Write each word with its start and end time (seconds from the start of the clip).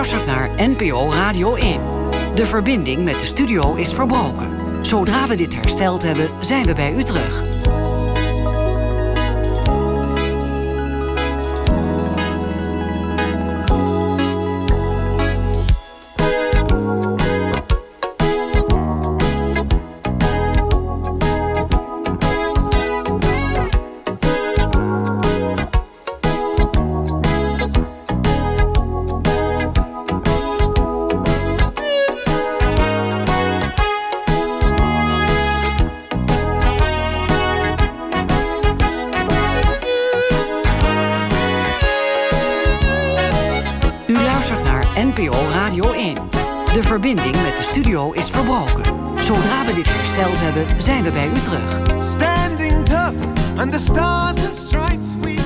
luistert 0.00 0.26
naar 0.26 0.50
NPO 0.56 1.10
Radio 1.10 1.54
1. 1.54 1.80
De 2.34 2.46
verbinding 2.46 3.04
met 3.04 3.18
de 3.18 3.24
studio 3.24 3.74
is 3.74 3.92
verbroken. 3.92 4.48
Zodra 4.86 5.26
we 5.26 5.34
dit 5.34 5.54
hersteld 5.54 6.02
hebben, 6.02 6.28
zijn 6.40 6.66
we 6.66 6.74
bij 6.74 6.94
u 6.94 7.02
terug. 7.02 7.49
Is 48.20 48.30
verbroken. 48.30 48.84
Zodra 49.22 49.64
we 49.64 49.72
dit 49.72 49.92
hersteld 49.92 50.40
hebben, 50.40 50.82
zijn 50.82 51.02
we 51.02 51.10
bij 51.10 51.28
u 51.28 51.32
terug. 51.32 51.80
Standing 52.02 52.84
tough 52.84 53.60
under 53.60 53.80
stars 53.80 54.36
and 54.46 54.56
stripes, 54.56 55.08
we 55.20 55.39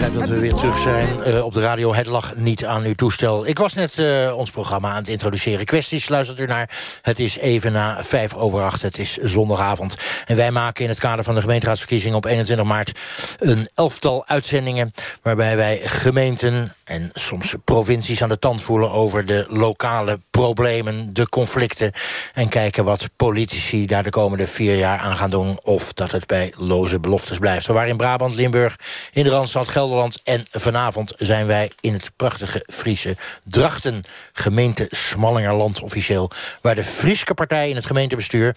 begrijp 0.00 0.28
dat 0.28 0.36
we 0.36 0.40
weer 0.40 0.54
terug 0.54 0.78
zijn 0.78 1.22
eh, 1.22 1.44
op 1.44 1.54
de 1.54 1.60
radio. 1.60 1.94
Het 1.94 2.06
lag 2.06 2.36
niet 2.36 2.64
aan 2.64 2.84
uw 2.84 2.94
toestel. 2.94 3.46
Ik 3.46 3.58
was 3.58 3.74
net 3.74 3.98
eh, 3.98 4.36
ons 4.36 4.50
programma 4.50 4.90
aan 4.90 4.96
het 4.96 5.08
introduceren. 5.08 5.64
Kwesties 5.64 6.08
luistert 6.08 6.38
u 6.38 6.46
naar. 6.46 6.70
Het 7.02 7.18
is 7.18 7.38
even 7.38 7.72
na 7.72 8.04
vijf 8.04 8.34
over 8.34 8.62
acht. 8.62 8.82
Het 8.82 8.98
is 8.98 9.16
zondagavond. 9.16 9.96
En 10.26 10.36
wij 10.36 10.50
maken 10.50 10.84
in 10.84 10.90
het 10.90 10.98
kader 10.98 11.24
van 11.24 11.34
de 11.34 11.40
gemeenteraadsverkiezingen 11.40 12.16
op 12.16 12.24
21 12.24 12.66
maart... 12.66 12.98
een 13.38 13.68
elftal 13.74 14.26
uitzendingen 14.26 14.92
waarbij 15.22 15.56
wij 15.56 15.80
gemeenten 15.84 16.74
en 16.84 17.10
soms 17.12 17.54
provincies 17.64 18.22
aan 18.22 18.28
de 18.28 18.38
tand 18.38 18.62
voelen... 18.62 18.90
over 18.90 19.26
de 19.26 19.46
lokale 19.48 20.20
problemen, 20.30 21.12
de 21.12 21.28
conflicten... 21.28 21.92
en 22.34 22.48
kijken 22.48 22.84
wat 22.84 23.08
politici 23.16 23.86
daar 23.86 24.02
de 24.02 24.10
komende 24.10 24.46
vier 24.46 24.76
jaar 24.76 24.98
aan 24.98 25.16
gaan 25.16 25.30
doen... 25.30 25.58
of 25.62 25.92
dat 25.92 26.10
het 26.10 26.26
bij 26.26 26.52
loze 26.56 27.00
beloftes 27.00 27.38
blijft. 27.38 27.66
We 27.66 27.72
waren 27.72 27.90
in 27.90 27.96
Brabant, 27.96 28.34
Limburg, 28.34 28.76
in 29.12 29.24
de 29.24 29.30
Randstad, 29.30 29.68
Gelderland... 29.68 29.88
en 30.24 30.46
vanavond 30.50 31.12
zijn 31.16 31.46
wij 31.46 31.70
in 31.80 31.92
het 31.92 32.10
prachtige 32.16 32.64
Friese 32.72 33.16
Drachten... 33.42 34.00
gemeente 34.32 34.86
Smallingerland 34.90 35.82
officieel... 35.82 36.30
waar 36.60 36.74
de 36.74 36.84
Frieske 36.84 37.34
partij 37.34 37.68
in 37.68 37.76
het 37.76 37.86
gemeentebestuur 37.86 38.56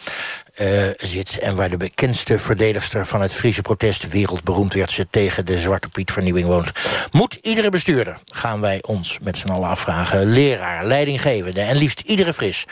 eh, 0.54 0.68
zit... 0.98 1.40
en 1.40 1.56
waar 1.56 1.70
de 1.70 1.78
bekendste 1.78 2.40
verdedigster 2.40 3.06
van 3.06 3.22
het 3.22 3.34
Friese 3.34 3.62
protest... 3.62 4.10
wereldberoemd 4.10 4.74
werd 4.74 4.92
ze 4.92 5.08
tegen 5.10 5.46
de 5.46 5.60
Zwarte 5.60 5.90
Piet 5.90 6.12
vernieuwing 6.12 6.48
woont. 6.48 6.72
Moet 7.12 7.38
iedere 7.42 7.70
bestuurder, 7.70 8.18
gaan 8.26 8.62
wij 8.62 8.84
ons 8.84 9.18
met 9.22 9.38
z'n 9.38 9.50
allen 9.50 9.70
afvragen... 9.70 10.26
leraar, 10.26 10.86
leidinggevende 10.86 11.62
en 11.62 11.76
liefst 11.76 12.00
iedere 12.00 12.34
Fris 12.34 12.66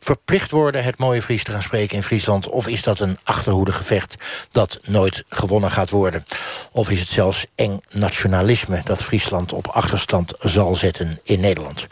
verplicht 0.00 0.50
worden 0.50 0.84
het 0.84 0.98
mooie 0.98 1.22
Fries 1.22 1.44
te 1.44 1.50
gaan 1.50 1.62
spreken 1.62 1.96
in 1.96 2.02
Friesland? 2.02 2.48
Of 2.48 2.66
is 2.66 2.82
dat 2.82 3.00
een 3.00 3.18
achterhoedegevecht 3.22 4.14
dat 4.50 4.78
nooit 4.82 5.24
gewonnen 5.28 5.70
gaat 5.70 5.90
worden? 5.90 6.24
Of 6.72 6.90
is 6.90 7.00
het 7.00 7.08
zelfs 7.08 7.46
eng 7.54 7.80
nationalisme 7.90 8.80
dat 8.84 9.02
Friesland 9.02 9.52
op 9.52 9.66
achterstand 9.66 10.32
zal 10.40 10.74
zetten 10.74 11.20
in 11.22 11.40
Nederland? 11.40 11.86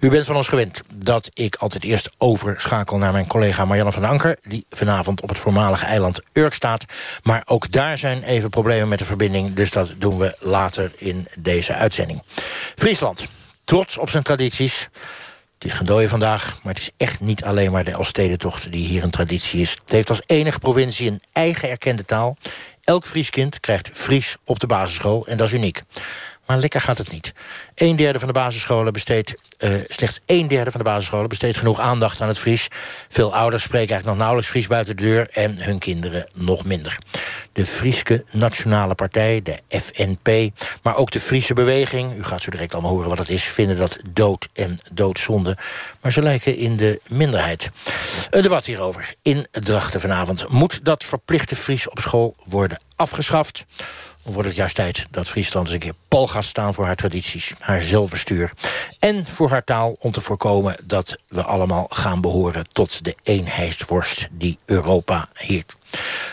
U 0.00 0.08
bent 0.10 0.26
van 0.26 0.36
ons 0.36 0.48
gewend 0.48 0.80
dat 0.94 1.30
ik 1.34 1.56
altijd 1.56 1.84
eerst 1.84 2.10
overschakel 2.18 2.98
naar 2.98 3.12
mijn 3.12 3.26
collega 3.26 3.64
Marianne 3.64 3.92
van 3.92 4.04
Anker... 4.04 4.36
die 4.42 4.64
vanavond 4.70 5.20
op 5.20 5.28
het 5.28 5.38
voormalige 5.38 5.84
eiland 5.84 6.20
Urk 6.32 6.54
staat. 6.54 6.84
Maar 7.22 7.42
ook 7.44 7.72
daar 7.72 7.98
zijn 7.98 8.22
even 8.22 8.50
problemen 8.50 8.88
met 8.88 8.98
de 8.98 9.04
verbinding... 9.04 9.54
dus 9.54 9.70
dat 9.70 9.94
doen 9.96 10.18
we 10.18 10.36
later 10.38 10.92
in 10.96 11.28
deze 11.38 11.74
uitzending. 11.74 12.22
Friesland, 12.76 13.24
trots 13.64 13.98
op 13.98 14.10
zijn 14.10 14.22
tradities... 14.22 14.88
Het 15.60 15.70
is 15.70 15.76
gedooien 15.76 16.08
vandaag, 16.08 16.58
maar 16.62 16.74
het 16.74 16.82
is 16.82 16.90
echt 16.96 17.20
niet 17.20 17.44
alleen 17.44 17.72
maar 17.72 17.84
de 17.84 17.90
Elfstedentocht 17.90 18.72
die 18.72 18.86
hier 18.86 19.02
een 19.02 19.10
traditie 19.10 19.60
is. 19.60 19.70
Het 19.70 19.92
heeft 19.92 20.08
als 20.08 20.22
enige 20.26 20.58
provincie 20.58 21.10
een 21.10 21.22
eigen 21.32 21.68
erkende 21.68 22.04
taal. 22.04 22.36
Elk 22.84 23.06
Fries 23.06 23.30
kind 23.30 23.60
krijgt 23.60 23.90
Fries 23.92 24.36
op 24.44 24.60
de 24.60 24.66
basisschool 24.66 25.26
en 25.26 25.36
dat 25.36 25.46
is 25.46 25.52
uniek. 25.52 25.82
Maar 26.50 26.58
lekker 26.58 26.80
gaat 26.80 26.98
het 26.98 27.10
niet. 27.10 27.32
Een 27.74 27.96
derde 27.96 28.18
van 28.18 28.28
de 28.28 28.34
basisscholen 28.34 28.92
besteedt, 28.92 29.34
uh, 29.58 29.72
slechts 29.88 30.20
een 30.26 30.48
derde 30.48 30.70
van 30.70 30.80
de 30.80 30.86
basisscholen 30.86 31.28
besteedt 31.28 31.56
genoeg 31.56 31.78
aandacht 31.80 32.20
aan 32.20 32.28
het 32.28 32.38
Fries. 32.38 32.68
Veel 33.08 33.34
ouders 33.34 33.62
spreken 33.62 33.88
eigenlijk 33.88 34.06
nog 34.06 34.16
nauwelijks 34.16 34.50
Fries 34.50 34.66
buiten 34.66 34.96
de 34.96 35.02
deur 35.02 35.28
en 35.30 35.56
hun 35.56 35.78
kinderen 35.78 36.26
nog 36.34 36.64
minder. 36.64 36.98
De 37.52 37.66
Frieske 37.66 38.24
Nationale 38.30 38.94
Partij, 38.94 39.42
de 39.42 39.78
FNP, 39.78 40.50
maar 40.82 40.96
ook 40.96 41.10
de 41.10 41.20
Friese 41.20 41.54
Beweging, 41.54 42.16
u 42.16 42.24
gaat 42.24 42.42
zo 42.42 42.50
direct 42.50 42.72
allemaal 42.72 42.92
horen 42.92 43.08
wat 43.08 43.18
het 43.18 43.30
is, 43.30 43.44
vinden 43.44 43.76
dat 43.76 43.98
dood 44.12 44.48
en 44.52 44.78
doodzonde. 44.92 45.56
Maar 46.00 46.12
ze 46.12 46.22
lijken 46.22 46.56
in 46.56 46.76
de 46.76 47.00
minderheid. 47.08 47.70
Een 48.30 48.42
debat 48.42 48.64
hierover 48.64 49.14
in 49.22 49.46
Drachten 49.50 50.00
vanavond. 50.00 50.48
Moet 50.48 50.84
dat 50.84 51.04
verplichte 51.04 51.56
Fries 51.56 51.88
op 51.88 51.98
school 51.98 52.34
worden 52.44 52.82
afgeschaft? 52.96 53.64
Of 54.22 54.34
wordt 54.34 54.48
het 54.48 54.56
juist 54.56 54.74
tijd 54.74 55.06
dat 55.10 55.28
Friesland 55.28 55.66
eens 55.66 55.74
een 55.74 55.80
keer 55.80 55.94
pal 56.08 56.28
gaat 56.28 56.44
staan... 56.44 56.74
voor 56.74 56.84
haar 56.84 56.96
tradities, 56.96 57.52
haar 57.58 57.80
zelfbestuur 57.80 58.52
en 58.98 59.26
voor 59.26 59.50
haar 59.50 59.64
taal... 59.64 59.96
om 59.98 60.10
te 60.10 60.20
voorkomen 60.20 60.76
dat 60.84 61.16
we 61.28 61.42
allemaal 61.42 61.86
gaan 61.90 62.20
behoren 62.20 62.68
tot 62.68 63.04
de 63.04 63.14
eenheidsworst... 63.22 64.28
die 64.32 64.58
Europa 64.64 65.28
heert. 65.32 65.76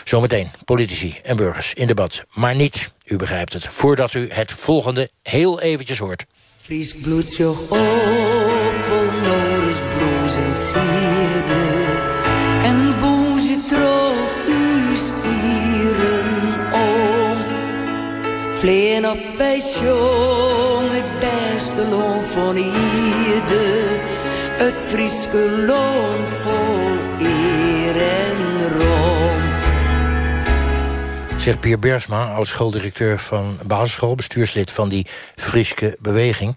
Zometeen 0.04 0.50
politici 0.64 1.18
en 1.22 1.36
burgers 1.36 1.74
in 1.74 1.86
debat. 1.86 2.24
Maar 2.32 2.54
niet, 2.54 2.90
u 3.04 3.16
begrijpt 3.16 3.52
het, 3.52 3.66
voordat 3.66 4.14
u 4.14 4.30
het 4.30 4.52
volgende 4.52 5.10
heel 5.22 5.60
eventjes 5.60 5.98
hoort. 5.98 6.26
Fries 6.62 6.94
bloed 6.94 7.36
Vleen 18.68 19.10
op 19.10 19.18
pensioen, 19.36 20.90
het 20.90 21.18
beste 21.20 21.88
loon 21.88 22.22
van 22.22 22.56
ieder. 22.56 24.00
Het 24.56 24.74
Frieske 24.86 25.64
loon 25.66 26.26
vol 26.42 27.26
eer 27.26 27.96
en 28.00 28.68
roem. 28.78 29.42
Zegt 31.40 31.60
Pier 31.60 31.78
Bersma, 31.78 32.32
oud-schooldirecteur 32.32 33.18
van 33.18 33.58
basisschool... 33.66 34.14
bestuurslid 34.14 34.70
van 34.70 34.88
die 34.88 35.06
Frieske 35.36 35.96
beweging. 36.00 36.56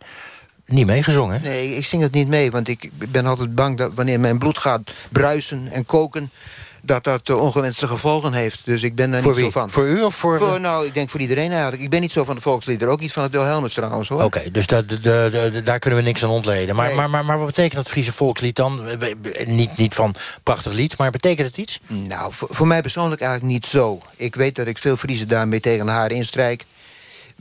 Niet 0.66 0.86
meegezongen, 0.86 1.42
hè? 1.42 1.50
Nee, 1.50 1.76
ik 1.76 1.86
zing 1.86 2.02
het 2.02 2.12
niet 2.12 2.28
mee, 2.28 2.52
want 2.52 2.68
ik 2.68 2.90
ben 3.12 3.26
altijd 3.26 3.56
bang 3.56 3.78
dat 3.78 3.92
wanneer 3.94 4.20
mijn 4.20 4.38
bloed 4.38 4.58
gaat 4.58 4.82
bruisen 5.12 5.68
en 5.68 5.86
koken 5.86 6.32
dat 6.82 7.04
dat 7.04 7.30
uh, 7.30 7.42
ongewenste 7.42 7.88
gevolgen 7.88 8.34
heeft. 8.34 8.62
Dus 8.66 8.84
ik 8.84 8.96
ben 8.96 9.12
daar 9.12 9.22
Voor 9.22 9.32
niet 9.32 9.40
wie? 9.42 9.52
zo 9.52 9.60
van. 9.60 9.70
Voor 9.70 9.86
u 9.88 10.02
of 10.02 10.16
voor... 10.16 10.40
Voor, 10.40 10.60
nou, 10.60 10.86
ik 10.86 10.94
denk 10.94 11.10
voor 11.10 11.20
iedereen 11.20 11.52
eigenlijk. 11.52 11.82
Ik 11.82 11.90
ben 11.90 12.02
niet 12.02 12.12
zo 12.12 12.24
van 12.24 12.36
de 12.36 12.42
volksliederen. 12.42 12.94
Ook 12.94 13.00
niet 13.00 13.12
van 13.12 13.24
het 13.24 13.32
Wilhelmus 13.32 13.74
trouwens, 13.74 14.10
hoor. 14.10 14.24
Oké, 14.24 14.52
dus 14.52 14.68
da- 14.68 14.82
da- 14.82 15.30
da- 15.30 15.50
da- 15.50 15.62
daar 15.62 15.80
kunnen 15.80 16.00
we 16.00 16.06
niks 16.06 16.24
aan 16.24 16.30
ontleden. 16.30 16.76
Maar, 16.76 16.88
Nee. 16.88 16.96
maar, 16.96 17.10
maar, 17.10 17.26
maar 17.26 17.38
wat 17.38 17.46
betekent 17.48 17.76
dat 17.76 17.88
Friese 17.90 18.14
volkslied 18.14 18.56
dan? 18.56 18.88
Eh, 18.88 19.48
Niet, 19.48 19.78
niet 19.78 19.94
van 19.94 20.16
prachtig 20.44 20.74
lied, 20.74 20.98
maar 20.98 21.12
betekent 21.12 21.48
het 21.48 21.58
iets? 21.58 21.80
Nou, 21.88 22.34
voor, 22.34 22.48
voor 22.52 22.68
mij 22.68 22.82
persoonlijk 22.82 23.22
eigenlijk 23.22 23.54
niet 23.54 23.66
zo. 23.66 24.02
Ik 24.16 24.36
weet 24.36 24.56
dat 24.56 24.68
ik 24.68 24.78
veel 24.78 24.98
Friese 24.98 25.26
daarmee 25.26 25.60
tegen 25.60 25.88
haren 25.88 26.16
instrijk. 26.18 26.64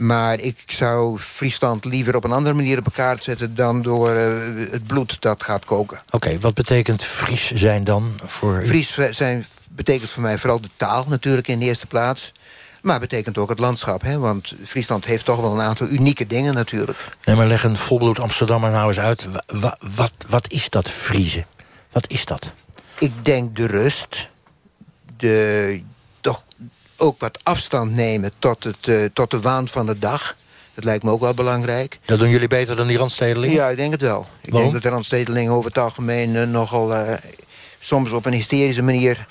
Maar 0.00 0.40
ik 0.40 0.62
zou 0.66 1.18
Friesland 1.18 1.84
liever 1.84 2.16
op 2.16 2.24
een 2.24 2.32
andere 2.32 2.54
manier 2.54 2.78
op 2.78 2.84
elkaar 2.84 3.16
zetten... 3.20 3.54
dan 3.54 3.82
door 3.82 4.10
eh, 4.14 4.70
het 4.70 4.86
bloed 4.86 5.16
dat 5.20 5.42
gaat 5.42 5.64
koken. 5.64 6.00
Oké, 6.10 6.38
wat 6.38 6.54
betekent 6.54 7.04
Fries 7.04 7.50
zijn 7.54 7.84
dan 7.84 8.20
voor 8.24 8.62
u? 8.62 8.66
Fries 8.66 8.98
zijn, 9.10 9.46
betekent 9.70 10.10
voor 10.10 10.22
mij 10.22 10.38
vooral 10.38 10.60
de 10.60 10.68
taal 10.76 11.04
natuurlijk 11.08 11.48
in 11.48 11.58
de 11.58 11.64
eerste 11.64 11.86
plaats. 11.86 12.32
Maar 12.82 13.00
betekent 13.00 13.38
ook 13.38 13.48
het 13.48 13.58
landschap. 13.58 14.02
Hè? 14.02 14.18
Want 14.18 14.52
Friesland 14.64 15.04
heeft 15.04 15.24
toch 15.24 15.40
wel 15.40 15.52
een 15.52 15.60
aantal 15.60 15.88
unieke 15.88 16.26
dingen 16.26 16.54
natuurlijk. 16.54 16.98
Nee, 17.24 17.36
maar 17.36 17.46
leg 17.46 17.64
een 17.64 17.76
volbloed 17.76 18.18
Amsterdammer 18.20 18.70
nou 18.70 18.88
eens 18.88 18.98
uit. 19.00 19.28
Wa- 19.32 19.44
wa- 19.46 19.78
wat, 19.94 20.12
wat 20.28 20.50
is 20.50 20.70
dat 20.70 20.88
Friese? 20.88 21.44
Wat 21.92 22.08
is 22.08 22.24
dat? 22.24 22.52
Ik 22.98 23.24
denk 23.24 23.56
de 23.56 23.66
rust. 23.66 24.28
De, 25.16 25.82
toch 26.20 26.44
ook 27.00 27.20
wat 27.20 27.38
afstand 27.42 27.94
nemen 27.94 28.30
tot, 28.38 28.64
het, 28.64 28.88
eh, 28.88 29.04
tot 29.12 29.30
de 29.30 29.40
waan 29.40 29.68
van 29.68 29.86
de 29.86 29.98
dag. 29.98 30.36
Dat 30.74 30.84
lijkt 30.84 31.04
me 31.04 31.10
ook 31.10 31.20
wel 31.20 31.34
belangrijk. 31.34 31.98
Dat 32.04 32.18
doen 32.18 32.28
jullie 32.28 32.48
beter 32.48 32.76
dan 32.76 32.86
die 32.86 32.98
randstedelingen? 32.98 33.56
Ja, 33.56 33.68
ik 33.68 33.76
denk 33.76 33.92
het 33.92 34.00
wel. 34.02 34.26
Ik 34.40 34.50
Waarom? 34.50 34.60
denk 34.60 34.72
dat 34.72 34.82
de 34.82 34.88
randstedelingen 34.88 35.52
over 35.52 35.68
het 35.68 35.78
algemeen 35.78 36.36
eh, 36.36 36.46
nogal... 36.46 36.94
eh, 36.94 37.14
soms 37.80 38.10
op 38.12 38.26
een 38.26 38.32
hysterische 38.32 38.82
manier... 38.82 39.26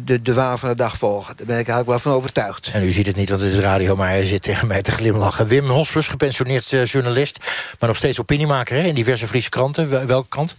de, 0.00 0.22
de 0.22 0.34
waan 0.34 0.58
van 0.58 0.68
de 0.68 0.74
dag 0.74 0.96
volgen. 0.96 1.36
Daar 1.36 1.46
ben 1.46 1.58
ik 1.58 1.68
eigenlijk 1.68 1.88
wel 1.88 1.98
van 1.98 2.12
overtuigd. 2.12 2.70
En 2.72 2.82
u 2.82 2.90
ziet 2.90 3.06
het 3.06 3.16
niet, 3.16 3.28
want 3.28 3.40
het 3.40 3.52
is 3.52 3.58
radio, 3.58 3.96
maar 3.96 4.08
hij 4.08 4.24
zit 4.24 4.42
tegen 4.42 4.68
mij 4.68 4.82
te 4.82 4.90
glimlachen. 4.90 5.46
Wim 5.46 5.68
Hospers, 5.68 6.08
gepensioneerd 6.08 6.90
journalist, 6.90 7.38
maar 7.78 7.88
nog 7.88 7.98
steeds 7.98 8.20
opiniemaker 8.20 8.76
hè, 8.76 8.82
in 8.82 8.94
diverse 8.94 9.26
Friese 9.26 9.48
kranten. 9.48 10.06
Welke 10.06 10.28
krant? 10.28 10.54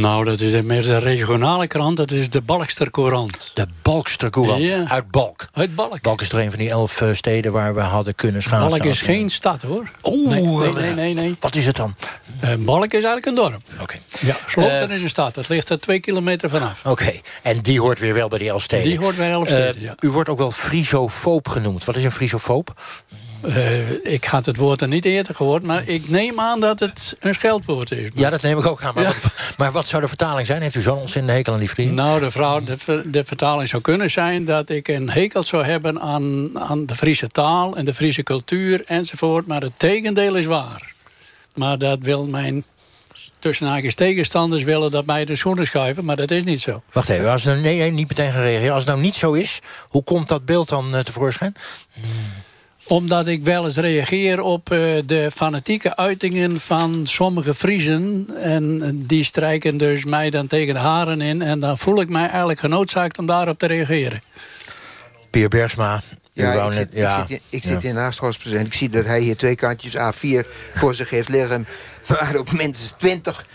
Nou, 0.00 0.24
dat 0.24 0.40
is 0.40 0.62
meer 0.62 0.82
de 0.82 0.98
regionale 0.98 1.66
krant. 1.66 1.96
Dat 1.96 2.10
is 2.10 2.30
de 2.30 2.40
Balkster 2.40 2.90
Courant. 2.90 3.50
De 3.54 3.66
Balkster 3.82 4.30
Courant, 4.30 4.60
Ja. 4.60 4.84
uit 4.88 5.10
Balk. 5.10 5.46
Uit 5.52 5.74
Balk. 5.74 6.00
Balk 6.00 6.20
is 6.20 6.28
toch 6.28 6.40
een 6.40 6.50
van 6.50 6.58
die 6.58 6.68
elf 6.70 7.00
eh, 7.00 7.08
steden 7.12 7.52
waar 7.52 7.74
we 7.74 7.80
hadden 7.80 8.14
kunnen 8.14 8.42
schaatsen. 8.42 8.68
Balk 8.70 8.84
is 8.84 9.00
geen 9.00 9.30
stad, 9.30 9.62
hoor. 9.62 9.90
Oeh, 10.02 10.30
nee, 10.30 10.42
nee, 10.42 10.72
nee, 10.72 10.92
nee, 10.94 11.14
nee. 11.14 11.36
Wat 11.40 11.54
is 11.54 11.66
het 11.66 11.76
dan? 11.76 11.94
Eh, 12.40 12.54
Balk 12.58 12.84
is 12.86 12.92
eigenlijk 13.04 13.26
een 13.26 13.34
dorp. 13.34 13.60
Oké. 13.80 13.96
Ja, 14.20 14.36
Sloten 14.46 14.88
Eh, 14.90 14.94
is 14.96 15.02
een 15.02 15.08
stad. 15.08 15.34
Dat 15.34 15.48
ligt 15.48 15.68
er 15.68 15.80
twee 15.80 16.00
kilometer 16.00 16.50
vanaf. 16.50 16.80
Oké, 16.84 17.12
en 17.42 17.60
die 17.60 17.80
hoort 17.80 17.98
weer 17.98 18.14
wel 18.14 18.28
bij 18.28 18.38
die 18.38 18.48
elf 18.48 18.62
steden. 18.62 18.88
Die 18.88 18.98
hoort 18.98 19.16
bij 19.16 19.30
elf 19.30 19.48
Eh, 19.48 19.54
steden, 19.54 19.82
ja. 19.82 19.94
U 20.00 20.08
wordt 20.10 20.28
ook 20.28 20.38
wel 20.38 20.50
frisofoob 20.50 21.48
genoemd. 21.48 21.84
Wat 21.84 21.96
is 21.96 22.04
een 22.04 22.12
frisofoob? 22.12 22.80
Eh, 23.44 24.04
ik 24.12 24.24
had 24.24 24.46
het 24.46 24.56
woord 24.56 24.80
er 24.80 24.88
niet 24.88 25.04
eerder 25.04 25.34
gehoord, 25.34 25.62
maar 25.62 25.88
ik 25.88 26.08
neem 26.08 26.40
aan 26.40 26.60
dat 26.60 26.80
het 26.80 27.16
een 27.20 27.34
scheldwoord 27.34 27.90
is. 27.90 28.10
Ja, 28.14 28.30
dat 28.30 28.42
neem 28.42 28.58
ik 28.58 28.66
ook 28.66 28.82
aan. 28.82 28.94
Maar, 28.94 29.02
Ja. 29.04 29.08
wat, 29.22 29.32
maar 29.58 29.72
wat 29.72 29.86
zou 29.88 30.02
de 30.02 30.08
vertaling 30.08 30.46
zijn? 30.46 30.62
Heeft 30.62 30.74
u 30.74 30.80
zo'n 30.80 30.98
ontzettende 30.98 31.32
hekel 31.32 31.52
aan 31.52 31.58
die 31.58 31.68
Friesen? 31.68 31.94
Nou, 31.94 32.20
de, 32.20 32.30
vrouw, 32.30 32.60
de, 32.64 32.78
ver- 32.78 33.10
de 33.10 33.24
vertaling 33.24 33.68
zou 33.68 33.82
kunnen 33.82 34.10
zijn 34.10 34.44
dat 34.44 34.68
ik 34.68 34.88
een 34.88 35.10
hekel 35.10 35.44
zou 35.44 35.64
hebben 35.64 36.00
aan, 36.00 36.58
aan 36.58 36.86
de 36.86 36.94
Friese 36.94 37.26
taal 37.28 37.76
en 37.76 37.84
de 37.84 37.94
Friese 37.94 38.22
cultuur 38.22 38.82
enzovoort. 38.86 39.46
Maar 39.46 39.60
het 39.60 39.72
tegendeel 39.76 40.36
is 40.36 40.46
waar. 40.46 40.92
Maar 41.54 41.78
dat 41.78 41.98
wil 42.00 42.26
mijn 42.26 42.64
tussen 43.38 43.66
haakjes 43.66 43.94
tegenstanders 43.94 44.62
willen 44.62 44.90
dat 44.90 45.06
mij 45.06 45.24
de 45.24 45.36
schoenen 45.36 45.66
schuiven, 45.66 46.04
maar 46.04 46.16
dat 46.16 46.30
is 46.30 46.44
niet 46.44 46.60
zo. 46.60 46.82
Wacht 46.92 47.08
even, 47.08 47.30
als 47.30 47.44
het, 47.44 47.60
nee, 47.62 47.78
nee, 47.78 47.90
niet 47.90 48.08
meteen 48.08 48.32
gaan 48.32 48.42
reageren. 48.42 48.74
Als 48.74 48.82
het 48.84 48.92
nou 48.92 49.04
niet 49.04 49.14
zo 49.14 49.32
is, 49.32 49.58
hoe 49.88 50.02
komt 50.04 50.28
dat 50.28 50.44
beeld 50.44 50.68
dan 50.68 50.94
eh, 50.94 51.00
tevoorschijn? 51.00 51.54
Omdat 52.92 53.26
ik 53.26 53.44
wel 53.44 53.64
eens 53.64 53.76
reageer 53.76 54.40
op 54.40 54.70
eh, 54.70 54.78
de 55.06 55.30
fanatieke 55.34 55.96
uitingen 55.96 56.60
van 56.60 57.00
sommige 57.06 57.54
Friesen. 57.54 58.28
En 58.40 58.98
die 59.06 59.24
strijken 59.24 59.78
dus 59.78 60.04
mij 60.04 60.30
dan 60.30 60.46
tegen 60.46 60.74
de 60.74 60.80
haren 60.80 61.20
in. 61.20 61.42
En 61.42 61.60
dan 61.60 61.78
voel 61.78 62.00
ik 62.00 62.08
mij 62.08 62.28
eigenlijk 62.28 62.60
genoodzaakt 62.60 63.18
om 63.18 63.26
daarop 63.26 63.58
te 63.58 63.66
reageren. 63.66 64.22
Pier 65.30 65.48
Bergsma. 65.48 66.02
u 66.34 66.42
Ja, 66.42 66.64
ik 66.66 66.72
zit, 66.72 66.88
ik 66.92 67.08
zit, 67.10 67.30
in- 67.30 67.40
ik 67.48 67.62
zit 67.64 67.82
Ja. 67.82 67.88
in 67.88 67.96
Haagscholspresident. 67.96 68.66
Ik 68.66 68.74
zie 68.74 68.88
dat 68.88 69.06
hij 69.06 69.20
hier 69.20 69.36
twee 69.36 69.54
kantjes 69.54 69.96
A4 69.96 70.46
voor 70.74 70.94
zich 70.94 71.10
heeft 71.10 71.28
liggen... 71.28 71.66
waar 72.06 72.36
op 72.38 72.52
minstens 72.52 72.94
20 72.96 73.46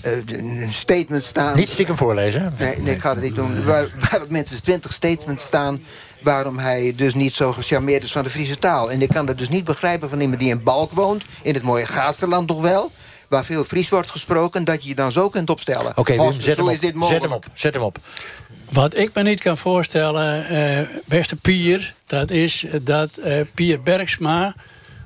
eh, 0.00 0.12
een 0.26 0.72
statement 0.72 1.24
staan. 1.24 1.56
Niet 1.56 1.68
stiekem 1.68 1.96
voorlezen. 1.96 2.54
Nee, 2.58 2.78
nee, 2.78 2.94
ik 2.94 3.00
ga 3.00 3.12
het 3.14 3.22
niet 3.22 3.34
doen. 3.34 3.64
Waar, 3.64 3.86
waar 4.10 4.22
op 4.22 4.30
minstens 4.30 4.60
20 4.60 4.92
statements 4.92 5.44
staan... 5.44 5.80
waarom 6.22 6.58
hij 6.58 6.92
dus 6.96 7.14
niet 7.14 7.34
zo 7.34 7.52
gecharmeerd 7.52 8.04
is 8.04 8.12
van 8.12 8.22
de 8.22 8.30
Friese 8.30 8.58
taal. 8.58 8.90
En 8.90 9.02
ik 9.02 9.08
kan 9.08 9.26
dat 9.26 9.38
dus 9.38 9.48
niet 9.48 9.64
begrijpen 9.64 10.08
van 10.08 10.20
iemand 10.20 10.40
die 10.40 10.50
in 10.50 10.62
Balk 10.62 10.92
woont... 10.92 11.24
in 11.42 11.54
het 11.54 11.62
mooie 11.62 11.86
Gaasterland 11.86 12.48
toch 12.48 12.60
wel... 12.60 12.90
waar 13.28 13.44
veel 13.44 13.64
Fries 13.64 13.88
wordt 13.88 14.10
gesproken... 14.10 14.64
dat 14.64 14.82
je 14.82 14.88
je 14.88 14.94
dan 14.94 15.12
zo 15.12 15.28
kunt 15.28 15.50
opstellen. 15.50 15.92
Oké, 15.96 16.16
Hosper, 16.16 16.42
zet 16.42 16.56
hem 16.56 16.68
is 16.68 16.80
dit 16.80 16.92
op. 16.92 16.96
mogelijk. 16.96 17.22
Zet 17.22 17.30
hem 17.30 17.32
op. 17.32 17.46
Zet 17.54 17.74
hem 17.74 17.82
op. 17.82 17.98
Wat 18.70 18.96
ik 18.96 19.10
me 19.14 19.22
niet 19.22 19.40
kan 19.40 19.58
voorstellen, 19.58 20.48
eh, 20.48 20.88
beste 21.06 21.36
Pier... 21.36 21.94
dat 22.06 22.30
is 22.30 22.64
dat 22.82 23.16
eh, 23.16 23.40
Pier 23.54 23.80
Bergsma 23.80 24.54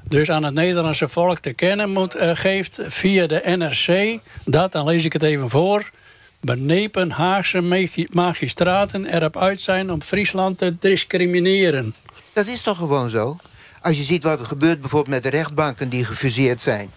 dus 0.09 0.31
aan 0.31 0.43
het 0.43 0.55
Nederlandse 0.55 1.09
volk 1.09 1.39
te 1.39 1.53
kennen 1.53 1.91
moet, 1.91 2.15
eh, 2.15 2.31
geeft... 2.35 2.79
via 2.87 3.27
de 3.27 3.43
NRC, 3.45 4.19
dat, 4.45 4.73
dan 4.73 4.87
lees 4.87 5.05
ik 5.05 5.13
het 5.13 5.23
even 5.23 5.51
voor... 5.51 5.91
benepen 6.47 7.11
Haagse 7.11 7.61
magi- 7.61 8.09
magistraten 8.13 9.07
erop 9.07 9.37
uit 9.37 9.61
zijn 9.61 9.91
om 9.93 10.03
Friesland 10.03 10.59
te 10.59 10.77
discrimineren. 10.81 11.95
Dat 12.33 12.47
is 12.47 12.61
toch 12.63 12.77
gewoon 12.77 13.11
zo? 13.11 13.37
Als 13.81 13.97
je 13.97 14.03
ziet 14.03 14.23
wat 14.23 14.41
er 14.41 14.47
gebeurt 14.47 14.81
bijvoorbeeld 14.81 15.15
met 15.15 15.23
de 15.23 15.39
rechtbanken 15.39 15.89
die 15.89 16.05
gefuseerd 16.05 16.63
zijn... 16.63 16.91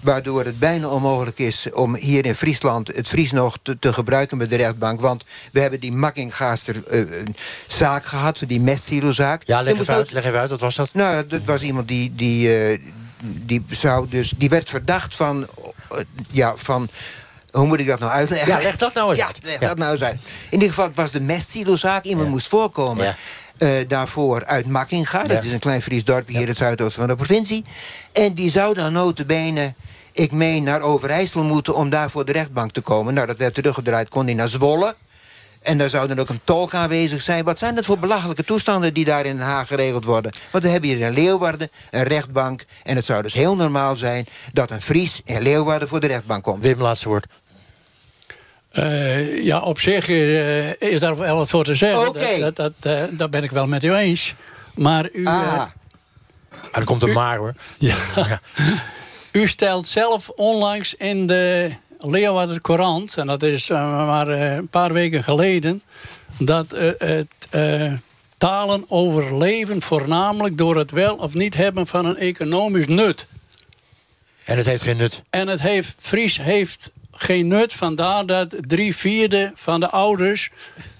waardoor 0.00 0.44
het 0.44 0.58
bijna 0.58 0.88
onmogelijk 0.88 1.38
is 1.38 1.66
om 1.72 1.94
hier 1.94 2.26
in 2.26 2.34
Friesland 2.34 2.88
het 2.94 3.08
Fries 3.08 3.32
nog 3.32 3.58
te, 3.62 3.78
te 3.78 3.92
gebruiken 3.92 4.36
met 4.36 4.50
de 4.50 4.56
rechtbank. 4.56 5.00
Want 5.00 5.24
we 5.52 5.60
hebben 5.60 5.80
die 5.80 5.92
Makkingaaster 5.92 6.86
eh, 6.86 7.00
zaak 7.66 8.04
gehad, 8.04 8.42
die 8.46 8.60
mestsilozaak. 8.60 9.42
Ja, 9.44 9.62
leg 9.62 9.74
moest 9.74 9.88
even, 9.88 9.94
uit, 10.00 10.12
leg 10.12 10.24
even 10.24 10.38
uit. 10.38 10.50
Wat 10.50 10.60
was 10.60 10.74
dat? 10.74 10.90
Nou, 10.92 11.26
dat 11.26 11.44
was 11.44 11.62
iemand 11.62 11.88
die... 11.88 12.12
die, 12.14 12.58
eh, 12.58 12.78
die, 13.20 13.64
zou 13.70 14.06
dus, 14.08 14.32
die 14.36 14.48
werd 14.48 14.68
verdacht 14.68 15.14
van... 15.14 15.46
eh, 15.90 15.98
ja, 16.30 16.54
van 16.56 16.88
hoe 17.58 17.66
moet 17.66 17.80
ik 17.80 17.86
dat 17.86 17.98
nou 17.98 18.12
uitleggen? 18.12 18.48
Ja, 18.56 18.62
leg 18.62 18.76
dat 18.76 18.94
nou 18.94 19.10
eens 19.10 19.18
Ja, 19.18 19.26
uit. 19.26 19.38
leg 19.42 19.60
Ja. 19.60 19.66
dat 19.68 19.78
nou 19.78 19.92
eens 19.92 20.02
uit. 20.02 20.20
In 20.44 20.52
ieder 20.52 20.68
geval, 20.68 20.84
het 20.86 20.96
was 20.96 21.10
de 21.10 21.20
mestsilozaak. 21.20 22.04
Iemand 22.04 22.24
Ja. 22.26 22.32
moest 22.32 22.48
voorkomen. 22.48 23.16
Eh, 23.58 23.68
daarvoor 23.88 24.44
uit 24.44 24.66
Makkinga. 24.66 25.22
Dat 25.22 25.44
is 25.44 25.52
een 25.52 25.58
klein 25.58 25.82
Fries 25.82 26.04
dorpje 26.04 26.32
hier 26.32 26.42
in 26.42 26.48
het 26.48 26.56
zuidoosten 26.56 26.98
van 27.00 27.08
de 27.08 27.16
provincie. 27.16 27.64
En 28.12 28.34
die 28.34 28.50
zou 28.50 28.74
dan 28.74 28.92
notabene, 28.92 29.74
ik 30.12 30.32
meen, 30.32 30.62
naar 30.62 30.80
Overijssel 30.80 31.42
moeten... 31.42 31.74
om 31.74 31.90
daar 31.90 32.10
voor 32.10 32.24
de 32.24 32.32
rechtbank 32.32 32.72
te 32.72 32.80
komen. 32.80 33.14
Nou, 33.14 33.26
dat 33.26 33.36
werd 33.36 33.54
teruggedraaid, 33.54 34.08
kon 34.08 34.24
hij 34.24 34.34
naar 34.34 34.48
Zwolle. 34.48 34.94
En 35.62 35.78
daar 35.78 35.90
zou 35.90 36.08
dan 36.08 36.18
ook 36.18 36.28
een 36.28 36.40
tolk 36.44 36.74
aanwezig 36.74 37.22
zijn. 37.22 37.44
Wat 37.44 37.58
zijn 37.58 37.74
dat 37.74 37.84
voor 37.84 37.98
belachelijke 37.98 38.44
toestanden 38.44 38.94
die 38.94 39.04
daar 39.04 39.26
in 39.26 39.36
Den 39.36 39.44
Haag 39.46 39.66
geregeld 39.66 40.04
worden? 40.04 40.32
Want 40.50 40.64
we 40.64 40.70
hebben 40.70 40.90
hier 40.90 41.00
in 41.00 41.12
Leeuwarden 41.12 41.70
een 41.90 42.02
rechtbank. 42.02 42.64
En 42.82 42.96
het 42.96 43.06
zou 43.06 43.22
dus 43.22 43.32
heel 43.32 43.56
normaal 43.56 43.96
zijn 43.96 44.26
dat 44.52 44.70
een 44.70 44.82
Fries 44.82 45.20
in 45.24 45.42
Leeuwarden 45.42 45.88
voor 45.88 46.00
de 46.00 46.06
rechtbank 46.06 46.42
komt. 46.42 46.62
Wim, 46.62 46.80
laatste 46.80 47.08
woord. 47.08 47.26
Eh, 48.76 49.44
ja, 49.44 49.60
op 49.60 49.80
zich 49.80 50.08
eh, 50.08 50.80
is 50.80 51.00
daar 51.00 51.16
wel 51.16 51.36
wat 51.36 51.48
voor 51.48 51.64
te 51.64 51.74
zeggen. 51.74 52.08
Oké. 52.08 52.38
Dat, 52.38 52.56
dat, 52.56 52.74
dat, 52.80 52.92
eh, 52.92 53.04
dat 53.10 53.30
ben 53.30 53.42
ik 53.42 53.50
wel 53.50 53.66
met 53.66 53.84
u 53.84 53.94
eens. 53.94 54.34
Maar 54.74 55.08
u, 55.12 55.26
Ah, 55.26 55.42
eh, 55.42 55.52
Ah, 55.58 55.66
er 56.72 56.84
komt 56.84 57.02
een 57.02 57.12
maar, 57.12 57.36
hoor. 57.36 57.54
ja. 57.78 57.96
u 59.32 59.48
stelt 59.48 59.86
zelf 59.86 60.28
onlangs 60.28 60.94
in 60.94 61.26
de 61.26 61.70
Leeuwarden 61.98 62.60
Courant... 62.60 63.16
en 63.16 63.26
dat 63.26 63.42
is 63.42 63.68
maar 63.68 64.28
eh, 64.28 64.54
een 64.54 64.68
paar 64.68 64.92
weken 64.92 65.22
geleden... 65.24 65.82
dat 66.38 66.66
het 66.98 67.26
eh, 67.50 67.92
talen 68.38 68.84
overleven 68.88 69.82
voornamelijk 69.82 70.58
door 70.58 70.76
het 70.76 70.90
wel 70.90 71.14
of 71.16 71.34
niet 71.34 71.54
hebben 71.54 71.86
van 71.86 72.06
een 72.06 72.16
economisch 72.16 72.86
nut. 72.86 73.26
En 74.44 74.56
het 74.56 74.66
heeft 74.66 74.82
geen 74.82 74.96
nut. 74.96 75.22
En 75.30 75.48
het 75.48 75.60
heeft, 75.60 75.94
Fries 75.98 76.36
heeft 76.38 76.90
geen 77.18 77.46
nut, 77.46 77.72
vandaar 77.72 78.26
dat 78.26 78.54
drie 78.60 78.96
vierde 78.96 79.52
van 79.54 79.80
de 79.80 79.90
ouders 79.90 80.50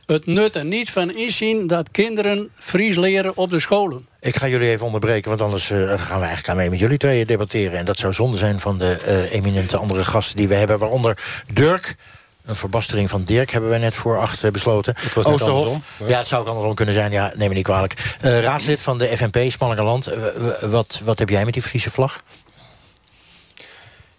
het 0.06 0.26
nut 0.26 0.54
er 0.54 0.64
niet 0.64 0.90
van 0.90 1.16
inzien 1.16 1.66
dat 1.66 1.90
kinderen 1.90 2.50
Fries 2.58 2.96
leren 2.96 3.36
op 3.36 3.50
de 3.50 3.60
scholen. 3.60 4.06
Ik 4.20 4.36
ga 4.36 4.48
jullie 4.48 4.68
even 4.68 4.86
onderbreken, 4.86 5.28
want 5.28 5.42
anders 5.42 5.70
eh, 5.70 5.78
gaan 5.78 6.18
we 6.20 6.24
eigenlijk 6.26 6.48
aan 6.48 6.56
mee 6.56 6.70
met 6.70 6.78
jullie 6.78 6.98
tweeën 6.98 7.26
debatteren. 7.26 7.78
En 7.78 7.84
dat 7.84 7.98
zou 7.98 8.12
zonde 8.12 8.36
zijn 8.36 8.60
van 8.60 8.78
de 8.78 8.92
eh, 9.06 9.32
eminente 9.32 9.76
andere 9.76 10.04
gasten 10.04 10.36
die 10.36 10.48
we 10.48 10.54
hebben. 10.54 10.78
Waaronder 10.78 11.18
Dirk. 11.52 11.96
Een 12.44 12.54
verbastering 12.56 13.10
van 13.10 13.22
Dirk 13.24 13.50
hebben 13.50 13.70
wij 13.70 13.78
net 13.78 13.94
voor 13.94 14.18
acht 14.18 14.44
eh, 14.44 14.50
besloten. 14.50 14.94
Oosterhof. 15.14 15.40
andersom. 15.40 15.82
Ja, 16.06 16.18
het 16.18 16.26
zou 16.26 16.40
ook 16.42 16.48
andersom 16.48 16.74
kunnen 16.74 16.94
zijn. 16.94 17.12
Ja, 17.12 17.32
neem 17.34 17.48
me 17.48 17.54
niet 17.54 17.64
kwalijk. 17.64 18.16
Eh, 18.20 18.40
raadslid 18.40 18.82
van 18.82 18.98
de 18.98 19.16
FNP, 19.16 19.50
Smallingerland. 19.50 20.04
W- 20.04 20.64
wat, 20.70 21.00
wat 21.04 21.18
heb 21.18 21.28
jij 21.28 21.44
met 21.44 21.52
die 21.54 21.62
Friese 21.62 21.90
vlag? 21.90 22.20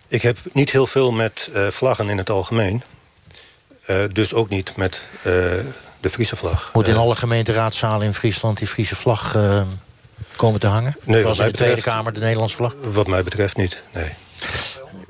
Ik 0.07 0.21
heb 0.21 0.37
niet 0.53 0.71
heel 0.71 0.87
veel 0.87 1.11
met 1.11 1.49
eh, 1.53 1.67
vlaggen 1.67 2.09
in 2.09 2.17
het 2.17 2.29
algemeen. 2.29 2.83
Eh, 3.85 4.03
dus 4.13 4.33
ook 4.33 4.49
niet 4.49 4.75
met 4.75 5.01
eh, 5.17 5.31
de 6.01 6.09
Friese 6.09 6.35
vlag. 6.35 6.69
Moet 6.73 6.87
in 6.87 6.95
alle 6.95 7.15
gemeenteraadszalen 7.15 8.05
in 8.05 8.13
Friesland 8.13 8.57
die 8.57 8.67
Friese 8.67 8.95
vlag 8.95 9.35
komen 10.35 10.59
te 10.59 10.67
hangen? 10.67 10.95
Nee, 11.03 11.21
Zoals 11.21 11.37
in 11.37 11.43
de 11.43 11.49
mij 11.49 11.57
Tweede 11.57 11.75
betreft- 11.75 11.95
Kamer 11.97 12.13
de 12.13 12.19
Nederlandse 12.19 12.55
vlag? 12.55 12.73
wat 12.91 13.07
mij 13.07 13.23
betreft 13.23 13.57
niet, 13.57 13.81
nee. 13.93 14.09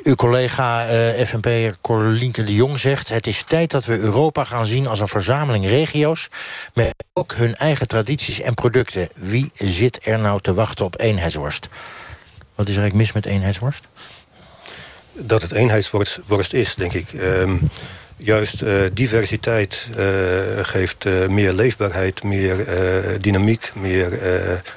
Uw 0.04 0.16
collega 0.16 0.88
eh 0.88 1.25
FNP'er 1.25 1.75
Corlienke 1.82 2.44
de 2.44 2.54
Jong 2.54 2.80
zegt... 2.80 3.10
het 3.10 3.27
is 3.27 3.44
tijd 3.48 3.72
dat 3.72 3.86
we 3.86 3.98
Europa 3.98 4.44
gaan 4.44 4.66
zien 4.66 4.88
als 4.88 5.00
een 5.00 5.08
verzameling 5.08 5.66
regio's... 5.66 6.27
met 6.74 6.94
ook 7.13 7.34
hun 7.34 7.56
eigen 7.56 7.88
tradities 7.88 8.39
en 8.39 8.54
producten. 8.54 9.10
Wie 9.16 9.51
zit 9.54 10.00
er 10.04 10.20
nou 10.20 10.42
te 10.42 10.54
wachten 10.54 10.86
op 10.86 11.00
eenheidsworst? 11.00 11.70
Wat 12.56 12.68
is 12.68 12.75
er 12.75 12.82
eigenlijk 12.82 12.94
mis 12.94 13.12
met 13.12 13.25
eenheidsworst? 13.25 13.84
Dat 15.19 15.41
het 15.41 15.51
eenheidsworst 15.51 16.19
worst 16.27 16.53
is, 16.53 16.75
denk 16.75 16.93
ik. 16.93 17.13
Ehm, 17.13 17.55
juist 18.17 18.62
eh, 18.62 18.74
diversiteit 18.93 19.88
eh, 19.95 20.05
geeft 20.62 21.05
eh, 21.05 21.27
meer 21.27 21.53
leefbaarheid, 21.53 22.24
meer 22.24 22.65
dynamiek, 23.21 23.71
meer 23.75 24.19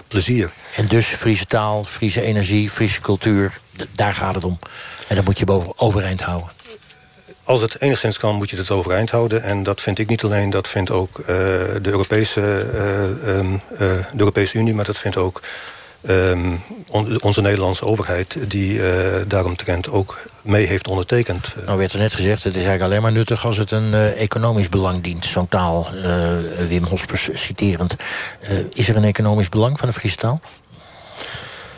plezier. 0.09 0.51
En 0.77 0.87
dus 0.87 1.07
Friese 1.07 1.47
taal, 1.47 1.85
Friese 1.85 2.23
energie, 2.23 2.71
Friese 2.71 3.01
cultuur... 3.01 3.61
daar 3.93 4.15
gaat 4.15 4.35
het 4.35 4.45
om. 4.45 4.59
En 5.09 5.17
dat 5.17 5.25
moet 5.25 5.39
je 5.39 5.45
boven 5.45 5.73
overeind 5.77 6.21
houden. 6.21 6.51
Als 7.45 7.61
het 7.61 7.81
enigszins 7.81 8.19
kan, 8.19 8.35
moet 8.35 8.51
je 8.51 8.57
het 8.57 8.71
overeind 8.71 9.11
houden. 9.11 9.43
En 9.43 9.63
dat 9.63 9.81
vind 9.81 9.99
ik 9.99 10.09
niet 10.09 10.25
alleen, 10.25 10.51
dat 10.51 10.69
vindt 10.69 10.91
ook 10.91 11.23
de, 11.83 11.91
Europese, 11.91 12.41
eh, 12.41 13.39
ehm, 13.39 13.55
eh, 13.55 13.79
de 13.79 14.19
Europese 14.19 14.59
Unie... 14.59 14.75
maar 14.75 14.85
dat 14.85 14.99
vindt 14.99 15.17
ook 15.17 15.43
ehm, 16.07 16.55
on- 16.91 17.23
onze 17.23 17.41
Nederlandse 17.41 17.85
overheid... 17.85 18.37
die 18.49 18.83
eh 18.83 18.99
daaromtrent 19.27 19.89
ook 19.89 20.19
mee 20.43 20.67
heeft 20.67 20.89
ondertekend. 20.89 21.55
Nou 21.67 21.79
werd 21.79 21.93
er 21.93 21.99
net 21.99 22.15
gezegd, 22.15 22.45
het 22.45 22.53
is 22.53 22.63
eigenlijk 22.63 22.83
alleen 22.83 23.03
maar 23.03 23.13
nuttig... 23.13 23.45
als 23.45 23.57
het 23.57 23.71
een 23.71 23.95
eh, 23.95 24.21
economisch 24.21 24.69
belang 24.69 25.03
dient. 25.03 25.25
Zo'n 25.25 25.49
taal, 25.49 25.89
eh, 26.03 26.29
Wim 26.69 26.85
Hospers 26.85 27.29
citerend. 27.33 27.97
Eh, 28.41 28.59
is 28.73 28.89
er 28.89 28.97
een 28.97 29.05
economisch 29.05 29.49
belang 29.49 29.79
van 29.79 29.89
de 29.89 29.95
Friese 29.95 30.17
taal? 30.17 30.41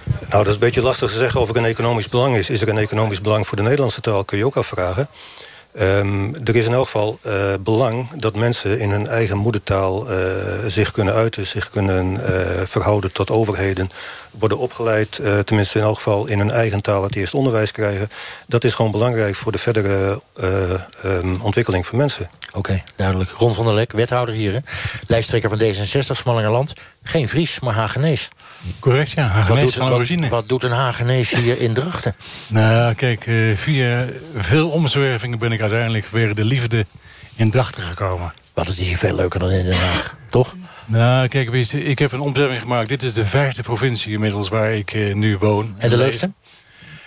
Nou, 0.05 0.45
dat 0.45 0.47
is 0.47 0.53
een 0.53 0.59
beetje 0.59 0.83
lastig 0.83 1.11
te 1.11 1.17
zeggen 1.17 1.41
of 1.41 1.49
er 1.49 1.57
een 1.57 1.65
economisch 1.65 2.09
belang 2.09 2.37
is. 2.37 2.51
Is 2.51 2.63
er 2.63 2.69
een 2.69 2.79
economisch 2.79 3.21
belang 3.21 3.47
voor 3.47 3.57
de 3.57 3.63
Nederlandse 3.63 4.01
taal, 4.01 4.25
kun 4.25 4.39
je 4.39 4.47
ook 4.47 4.57
afvragen. 4.57 5.09
Ehm, 5.73 6.35
er 6.45 6.57
is 6.57 6.67
in 6.67 6.73
elk 6.73 6.85
geval 6.85 7.19
eh, 7.23 7.35
belang 7.61 8.11
dat 8.17 8.37
mensen 8.37 8.79
in 8.79 8.91
hun 8.91 9.07
eigen 9.07 9.39
moedertaal 9.39 10.11
eh, 10.11 10.17
zich 10.67 10.93
kunnen 10.93 11.15
uiten, 11.15 11.47
zich 11.47 11.71
kunnen 11.71 12.27
eh, 12.27 12.63
verhouden 12.65 13.13
tot 13.13 13.31
overheden, 13.31 13.91
worden 14.31 14.59
opgeleid, 14.59 15.21
tenminste 15.45 15.79
in 15.79 15.85
elk 15.85 15.97
geval 15.97 16.27
in 16.27 16.39
hun 16.39 16.51
eigen 16.51 16.81
taal 16.81 17.03
het 17.03 17.17
eerste 17.17 17.37
onderwijs 17.37 17.71
krijgen. 17.71 18.11
Dat 18.47 18.65
is 18.65 18.75
gewoon 18.75 18.91
belangrijk 18.91 19.35
voor 19.35 19.53
de 19.53 19.59
verdere 19.59 20.21
eh, 20.35 20.73
ehm, 21.03 21.41
ontwikkeling 21.41 21.87
van 21.87 21.99
mensen. 21.99 22.31
Oké, 22.53 22.83
duidelijk. 22.97 23.31
Ron 23.31 23.55
van 23.55 23.65
der 23.65 23.75
Lek, 23.75 23.93
wethouder 23.93 24.35
hier. 24.35 24.63
Lijsttrekker 25.07 25.51
van 25.51 25.59
D66, 25.59 26.17
Smallingerland. 26.17 26.73
Geen 27.03 27.29
Fries, 27.29 27.61
maar 27.61 27.75
Hagenees. 27.75 28.29
Correct, 28.81 29.11
ja. 29.11 29.23
Wat 29.23 29.33
Hagenees 29.33 29.65
doet, 29.65 29.75
van 29.75 29.89
wat, 29.89 29.97
origine. 29.97 30.29
wat 30.29 30.49
doet 30.49 30.63
een 30.63 30.71
Hagenees 30.71 31.31
hier 31.31 31.61
in 31.61 31.75
Drachten? 31.75 32.15
Nou, 32.49 32.95
kijk, 32.95 33.27
eh, 33.27 33.57
via 33.57 34.07
veel 34.37 34.69
omzwervingen 34.69 35.39
ben 35.39 35.53
ik 35.53 35.61
uiteindelijk 35.61 36.07
weer 36.07 36.35
de 36.35 36.45
liefde 36.45 36.87
in 37.37 37.51
Drachten 37.51 37.83
gekomen. 37.83 38.33
Wat 38.53 38.67
het 38.67 38.79
is 38.79 38.87
hier 38.87 38.97
veel 38.97 39.15
leuker 39.15 39.41
dan 39.41 39.51
in 39.51 39.65
Den 39.65 39.77
Haag, 39.79 40.17
toch? 40.31 40.55
Nou, 40.85 41.29
kijk, 41.29 41.53
ik 41.73 41.99
heb 41.99 42.13
een 42.13 42.21
omzwerving 42.21 42.61
gemaakt. 42.61 42.89
Dit 42.89 43.03
is 43.03 43.13
de 43.13 43.25
vijfde 43.25 43.63
provincie 43.63 44.13
inmiddels 44.13 44.49
waar 44.49 44.73
ik 44.73 44.93
eh, 44.93 45.15
nu 45.15 45.39
woon. 45.39 45.75
En 45.79 45.91
de 45.91 45.97
leukste? 45.97 46.31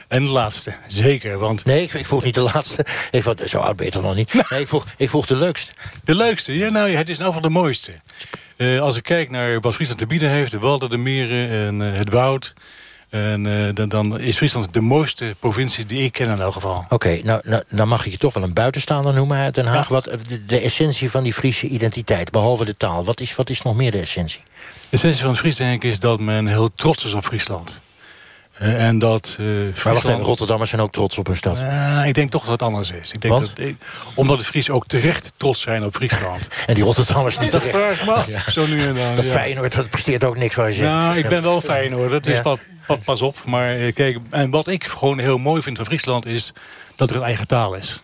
En 0.07 0.25
de 0.25 0.31
laatste, 0.31 0.73
zeker. 0.87 1.37
Want 1.37 1.65
Nee, 1.65 1.83
ik, 1.83 1.93
ik 1.93 2.05
vroeg 2.05 2.23
niet 2.23 2.33
de 2.33 2.41
laatste. 2.41 2.85
Ik 3.11 3.23
zo 3.45 3.59
oud 3.59 3.75
ben 3.75 3.85
je 3.85 3.91
toch 3.91 4.03
nog 4.03 4.15
niet? 4.15 4.33
Nee, 4.49 4.61
ik 4.61 4.67
vroeg, 4.67 4.85
ik 4.97 5.09
vroeg 5.09 5.25
de 5.25 5.35
leukste. 5.35 5.71
de 6.03 6.15
leukste, 6.15 6.57
ja, 6.57 6.69
nou, 6.69 6.89
het 6.89 7.09
is 7.09 7.17
nou 7.17 7.33
van 7.33 7.41
de 7.41 7.49
mooiste. 7.49 7.91
Eh, 8.55 8.79
als 8.79 8.97
ik 8.97 9.03
kijk 9.03 9.29
naar 9.29 9.59
wat 9.59 9.73
Friesland 9.73 9.99
te 9.99 10.07
bieden 10.07 10.29
heeft... 10.29 10.51
de 10.51 10.59
walden, 10.59 10.89
de 10.89 10.97
meren 10.97 11.49
en 11.49 11.81
eh, 11.81 11.97
het 11.97 12.09
woud... 12.09 12.53
En 13.09 13.67
eh, 13.67 13.73
dan, 13.73 13.89
dan 13.89 14.19
is 14.19 14.37
Friesland 14.37 14.73
de 14.73 14.81
mooiste 14.81 15.35
provincie 15.39 15.85
die 15.85 16.03
ik 16.03 16.11
ken 16.11 16.29
in 16.29 16.39
elk 16.39 16.53
geval. 16.53 16.85
Oké, 16.89 17.19
nou, 17.23 17.41
nou, 17.43 17.63
dan 17.69 17.87
mag 17.87 18.05
ik 18.05 18.11
je 18.11 18.17
toch 18.17 18.33
wel 18.33 18.43
een 18.43 18.53
buitenstaander 18.53 19.13
noemen 19.13 19.37
uit 19.37 19.55
Den 19.55 19.65
Haag. 19.65 19.87
Wat, 19.87 20.03
de, 20.03 20.45
de 20.45 20.59
essentie 20.59 21.11
van 21.11 21.23
die 21.23 21.33
Friese 21.33 21.67
identiteit, 21.67 22.31
behalve 22.31 22.65
de 22.65 22.77
taal. 22.77 23.05
Wat 23.05 23.19
is, 23.19 23.35
wat 23.35 23.49
is 23.49 23.61
nog 23.61 23.75
meer 23.75 23.91
de 23.91 23.99
essentie? 23.99 24.41
De 24.89 24.95
essentie 24.95 25.21
van 25.21 25.29
het 25.29 25.39
Fries 25.39 25.55
denk 25.55 25.83
ik 25.83 25.91
is 25.91 25.99
dat 25.99 26.19
men 26.19 26.47
heel 26.47 26.73
trots 26.75 27.05
is 27.05 27.13
op 27.13 27.25
Friesland. 27.25 27.79
Eh, 28.57 28.85
en 28.85 28.99
dat 28.99 29.35
Maar 29.39 29.63
wacht 29.63 29.79
Friesland... 29.79 30.05
even, 30.05 30.19
Rotterdamers 30.19 30.69
zijn 30.69 30.81
ook 30.81 30.91
trots 30.91 31.17
op 31.17 31.27
hun 31.27 31.35
stad. 31.37 31.59
Eh, 31.59 32.01
ik 32.05 32.13
denk 32.13 32.31
toch 32.31 32.41
dat 32.41 32.51
het 32.51 32.61
anders 32.61 32.91
is. 32.91 33.11
Ik 33.11 33.21
denk 33.21 33.33
Want? 33.33 33.47
Dat, 33.55 33.65
ik- 33.65 33.77
omdat 34.15 34.39
de 34.39 34.45
Fries 34.45 34.69
ook 34.69 34.87
terecht 34.87 35.33
trots 35.37 35.61
zijn 35.61 35.85
op 35.85 35.95
Friesland. 35.95 36.47
En 36.67 36.73
die 36.73 36.83
Rotterdammers 36.83 37.39
niet 37.39 37.51
dat 37.51 37.61
terecht. 37.61 37.97
vraag 38.01 38.09
af. 38.17 38.49
Zo 38.51 38.67
nu 38.67 38.81
en 38.87 38.95
dan. 38.95 39.15
Dat 39.15 39.25
ja. 39.25 39.31
Feyenoord, 39.31 39.75
dat 39.75 39.89
presteert 39.89 40.23
ook 40.23 40.37
niks 40.37 40.55
waar 40.55 40.67
je 40.67 40.73
zegt. 40.73 40.91
Nou, 40.91 41.17
ik 41.17 41.27
ben 41.29 41.41
wel 41.41 41.61
fijn 41.61 41.91
hoor. 41.91 42.09
Dat 42.09 42.25
is 42.25 42.33
Ja. 42.33 42.41
pas, 42.41 42.59
pas, 43.05 43.21
op. 43.21 43.35
Maar 43.45 43.75
kijk, 43.75 44.17
en 44.29 44.49
wat 44.49 44.67
ik 44.67 44.83
gewoon 44.83 45.19
heel 45.19 45.37
mooi 45.37 45.61
vind 45.61 45.77
van 45.77 45.85
Friesland 45.85 46.25
is 46.25 46.53
dat 46.95 47.09
er 47.09 47.15
een 47.15 47.23
eigen 47.23 47.47
taal 47.47 47.73
is. 47.73 48.01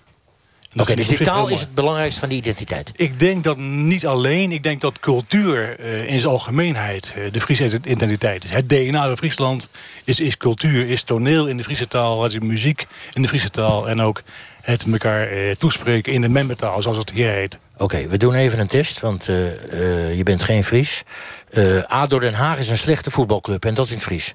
Oké, 0.74 0.86
vind 0.86 0.98
dus 0.98 1.10
ik 1.10 1.18
die 1.18 1.28
taal 1.28 1.48
is 1.48 1.60
het 1.60 1.74
belangrijkste 1.74 2.20
van 2.20 2.30
die 2.30 2.38
identiteit. 2.38 2.92
Ik 2.96 3.20
denk 3.20 3.44
dat 3.44 3.58
niet 3.58 4.06
alleen, 4.06 4.51
ik 4.51 4.63
denk 4.63 4.82
dat 4.82 5.00
cultuur 5.00 5.80
eh, 5.80 6.08
in 6.08 6.20
zijn 6.20 6.32
algemeenheid 6.32 7.13
eh, 7.16 7.32
de 7.32 7.42
Friese 7.42 7.80
identiteit 7.86 8.44
is. 8.44 8.50
Het 8.50 8.70
DNA 8.70 9.08
van 9.08 9.18
Friesland 9.18 9.70
is, 10.04 10.20
is 10.20 10.38
cultuur, 10.38 10.90
is 10.90 11.04
toneel 11.04 11.48
in 11.48 11.58
de 11.58 11.63
Friese 11.63 11.88
taal, 11.88 12.25
is 12.25 12.40
muziek 12.40 12.88
in 13.13 13.22
de 13.22 13.28
Friese 13.28 13.50
taal 13.50 13.90
en 13.90 14.01
ook 14.01 14.22
het 14.62 14.86
elkaar 14.92 15.28
eh, 15.28 15.56
toespreken 15.56 16.13
in 16.13 16.22
de 16.22 16.30
membertaal, 16.30 16.82
zoals 16.82 16.98
het 16.98 17.12
hier 17.12 17.32
heet. 17.32 17.58
Oké, 17.78 18.08
we 18.08 18.18
doen 18.18 18.34
even 18.34 18.60
een 18.60 18.68
test, 18.68 19.00
want 19.00 19.25
je 19.25 20.22
bent 20.24 20.44
geen 20.44 20.63
Fries. 20.63 21.04
ADO 21.88 22.20
Den 22.20 22.34
Haag 22.34 22.60
is 22.60 22.70
een 22.70 22.78
slechte 22.78 23.12
voetbalclub 23.12 23.66
en 23.66 23.74
dat 23.74 23.88
in 23.88 23.94
het 23.94 24.04
Fries. 24.04 24.34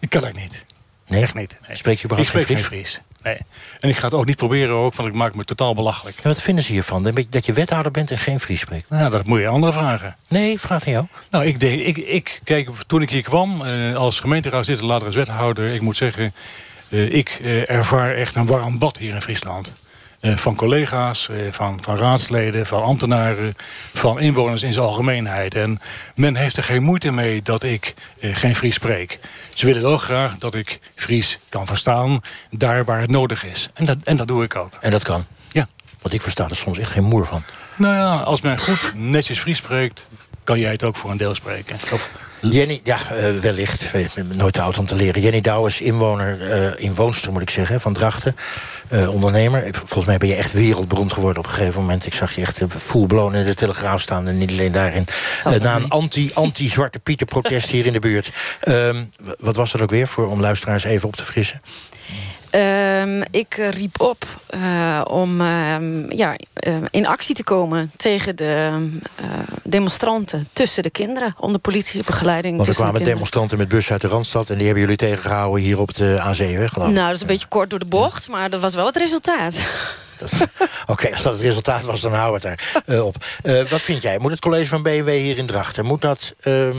Ik 0.00 0.10
kan 0.10 0.20
dat 0.20 0.32
niet. 0.32 0.64
Nee? 1.06 1.22
Echt 1.22 1.34
niet. 1.34 1.56
nee. 1.66 1.76
Spreek 1.76 1.98
je 1.98 1.98
ik 1.98 2.04
überhaupt 2.04 2.30
spreek 2.30 2.46
geen 2.46 2.56
geen 2.56 2.64
Fries? 2.64 2.90
Fries. 2.90 3.11
Nee. 3.22 3.38
En 3.80 3.88
ik 3.88 3.96
ga 3.96 4.04
het 4.04 4.14
ook 4.14 4.26
niet 4.26 4.36
proberen 4.36 4.74
ook, 4.74 4.94
want 4.94 5.08
ik 5.08 5.14
maak 5.14 5.34
me 5.34 5.44
totaal 5.44 5.74
belachelijk. 5.74 6.16
En 6.16 6.28
wat 6.28 6.42
vinden 6.42 6.64
ze 6.64 6.72
hiervan? 6.72 7.02
Dat 7.30 7.46
je- 7.46 7.52
wethouder 7.52 7.92
bent 7.92 8.10
en 8.10 8.18
geen 8.18 8.40
Fries 8.40 8.60
spreekt? 8.60 8.90
Nou, 8.90 9.10
dat 9.10 9.26
moet 9.26 9.40
je 9.40 9.46
anderen 9.48 9.74
vragen. 9.74 10.16
Nee, 10.28 10.60
vraag 10.60 10.86
aan 10.86 10.92
jou. 10.92 11.06
Nou, 11.30 11.44
ik, 11.46 11.60
denk, 11.60 11.80
ik, 11.80 11.96
ik, 11.96 12.40
kijk, 12.44 12.70
toen 12.86 13.02
ik 13.02 13.10
hier 13.10 13.22
kwam 13.22 13.66
eh, 13.66 13.94
als 13.96 14.20
gemeenteraadslid 14.20 14.78
en 14.78 14.86
later 14.86 15.06
als 15.06 15.16
wethouder... 15.16 15.68
ik 15.74 15.80
moet 15.80 15.96
zeggen, 15.96 16.32
eh, 16.88 17.14
ik 17.14 17.38
eh, 17.42 17.70
ervaar 17.70 18.14
echt 18.14 18.34
een 18.34 18.46
warm 18.46 18.78
bad 18.78 18.96
hier 18.98 19.14
in 19.14 19.22
Friesland. 19.22 19.74
Eh, 20.22 20.36
van 20.36 20.56
collega's, 20.56 21.28
eh, 21.28 21.52
van, 21.52 21.78
van 21.82 21.96
raadsleden, 21.96 22.66
van 22.66 22.82
ambtenaren... 22.82 23.56
van 23.94 24.20
inwoners 24.20 24.62
in 24.62 24.72
zijn 24.72 24.84
algemeenheid. 24.84 25.54
En 25.54 25.80
men 26.14 26.36
heeft 26.36 26.56
er 26.56 26.62
geen 26.62 26.82
moeite 26.82 27.10
mee 27.10 27.42
dat 27.42 27.62
ik 27.62 27.94
eh, 28.20 28.36
geen 28.36 28.54
Fries 28.56 28.74
spreek. 28.74 29.18
Ze 29.54 29.66
willen 29.66 29.82
wel 29.82 29.98
graag 29.98 30.38
dat 30.38 30.54
ik 30.54 30.80
Fries 30.94 31.38
kan 31.48 31.66
verstaan... 31.66 32.20
daar 32.50 32.84
waar 32.84 33.00
het 33.00 33.10
nodig 33.10 33.44
is. 33.44 33.68
En 33.74 33.84
dat, 33.84 33.96
en 34.04 34.16
dat 34.16 34.28
doe 34.28 34.44
ik 34.44 34.56
ook. 34.56 34.72
En 34.80 34.90
dat 34.90 35.02
kan. 35.02 35.24
Ja. 35.52 35.68
Want 36.00 36.14
ik 36.14 36.22
versta 36.22 36.48
er 36.48 36.56
soms 36.56 36.78
echt 36.78 36.90
geen 36.90 37.04
moer 37.04 37.26
van. 37.26 37.42
Nou 37.76 37.94
ja, 37.94 38.14
als 38.14 38.40
men 38.40 38.58
goed 38.58 38.92
netjes 38.94 39.38
Fries 39.38 39.58
spreekt... 39.58 40.06
kan 40.44 40.58
jij 40.58 40.70
het 40.72 40.84
ook 40.84 40.96
voor 40.96 41.10
een 41.10 41.16
deel 41.16 41.34
spreken. 41.34 41.74
Of- 41.74 42.10
Jenny, 42.50 42.80
ja, 42.84 42.98
eh, 43.10 43.34
wellicht. 43.34 43.92
Ben 44.14 44.30
nooit 44.34 44.52
te 44.52 44.60
oud 44.60 44.78
om 44.78 44.86
te 44.86 44.94
leren. 44.94 45.22
Jenny 45.22 45.40
Douw 45.40 45.66
is 45.66 45.80
inwoner, 45.80 46.50
eh 46.50 46.84
inwoonster 46.84 47.32
moet 47.32 47.42
ik 47.42 47.50
zeggen, 47.50 47.80
van 47.80 47.92
Drachten. 47.92 48.36
Eh, 48.88 49.14
ondernemer. 49.14 49.68
Volgens 49.72 50.04
mij 50.04 50.18
ben 50.18 50.28
je 50.28 50.34
echt 50.34 50.52
wereldberoemd 50.52 51.12
geworden 51.12 51.38
op 51.38 51.48
een 51.48 51.54
gegeven 51.54 51.80
moment. 51.80 52.06
Ik 52.06 52.14
zag 52.14 52.34
je 52.34 52.40
echt 52.40 52.60
eh, 52.60 52.68
full 52.78 53.06
blown 53.06 53.34
in 53.34 53.44
de 53.44 53.54
Telegraaf 53.54 54.00
staan. 54.00 54.28
En 54.28 54.38
niet 54.38 54.50
alleen 54.50 54.72
daarin. 54.72 55.06
Eh, 55.44 55.52
na 55.52 55.76
een 55.76 55.88
anti- 55.88 56.30
anti-Zwarte 56.34 56.98
Pieter 56.98 57.26
protest 57.26 57.68
hier 57.68 57.86
in 57.86 57.92
de 57.92 57.98
buurt. 58.00 58.30
Ehm, 58.60 59.04
wat 59.38 59.56
was 59.56 59.72
dat 59.72 59.80
ook 59.80 59.90
weer, 59.90 60.06
voor, 60.06 60.28
om 60.28 60.40
luisteraars 60.40 60.84
even 60.84 61.08
op 61.08 61.16
te 61.16 61.24
frissen? 61.24 61.60
Ehm, 62.52 63.22
ik 63.30 63.54
eh, 63.58 63.70
riep 63.70 64.00
op 64.00 64.24
eh, 64.46 65.00
om 65.04 65.40
ehm, 65.40 66.12
ja, 66.12 66.36
eh, 66.52 66.76
in 66.90 67.06
actie 67.06 67.34
te 67.34 67.44
komen 67.44 67.92
tegen 67.96 68.36
de 68.36 68.88
demonstranten 69.62 70.48
tussen 70.52 70.82
de 70.82 70.90
kinderen. 70.90 71.34
Onder 71.38 71.60
politiebegeleiding 71.60 72.56
Want 72.56 72.68
er 72.68 72.74
de 72.74 72.80
kwamen 72.80 73.04
demonstranten 73.04 73.58
met 73.58 73.68
bus 73.68 73.90
uit 73.90 74.00
de 74.00 74.08
Randstad... 74.08 74.50
en 74.50 74.56
die 74.56 74.64
hebben 74.64 74.82
jullie 74.82 74.98
tegengehouden 74.98 75.62
hier 75.62 75.78
op 75.78 75.94
de 75.94 76.18
A7, 76.18 76.64
geloof 76.64 76.88
ik. 76.88 76.94
Nou, 76.94 77.06
dat 77.06 77.14
is 77.14 77.20
een 77.20 77.26
beetje 77.26 77.48
kort 77.48 77.70
door 77.70 77.78
de 77.78 77.84
bocht, 77.84 78.28
maar 78.28 78.50
dat 78.50 78.60
was 78.60 78.74
wel 78.74 78.86
het 78.86 78.96
resultaat. 78.96 79.54
Oké, 80.86 81.10
als 81.10 81.22
dat 81.22 81.32
het 81.32 81.42
resultaat 81.42 81.82
was, 81.82 82.00
dan 82.00 82.12
houden 82.12 82.40
we 82.40 82.48
het 82.48 82.84
daar 82.86 83.02
op. 83.02 83.16
Wat 83.70 83.80
vind 83.80 84.02
jij? 84.02 84.18
Moet 84.18 84.30
het 84.30 84.40
college 84.40 84.66
van 84.66 84.82
BMW 84.82 85.08
hier 85.08 85.38
in 85.38 85.46
Drachten... 85.46 85.84
Moet 85.84 86.00
dat, 86.00 86.34
ehm, 86.40 86.74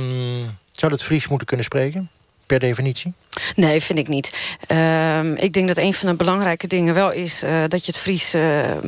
zou 0.72 0.92
dat 0.92 1.03
Fries 1.03 1.27
moeten 1.27 1.48
kunnen 1.48 1.65
spreken? 1.65 2.10
Per 2.46 2.60
definitie? 2.60 3.14
Nee, 3.56 3.82
vind 3.82 4.00
ik 4.00 4.08
niet. 4.08 4.32
Ehm, 4.68 5.34
ik 5.34 5.54
denk 5.54 5.68
dat 5.68 5.78
een 5.78 5.94
van 5.94 6.10
de 6.10 6.16
belangrijke 6.16 6.68
dingen 6.68 6.94
wel 6.94 7.12
is 7.12 7.44
eh, 7.44 7.64
dat 7.68 7.86
je 7.86 7.92
het 7.92 8.02
Fries... 8.02 8.34
eh, 8.34 8.42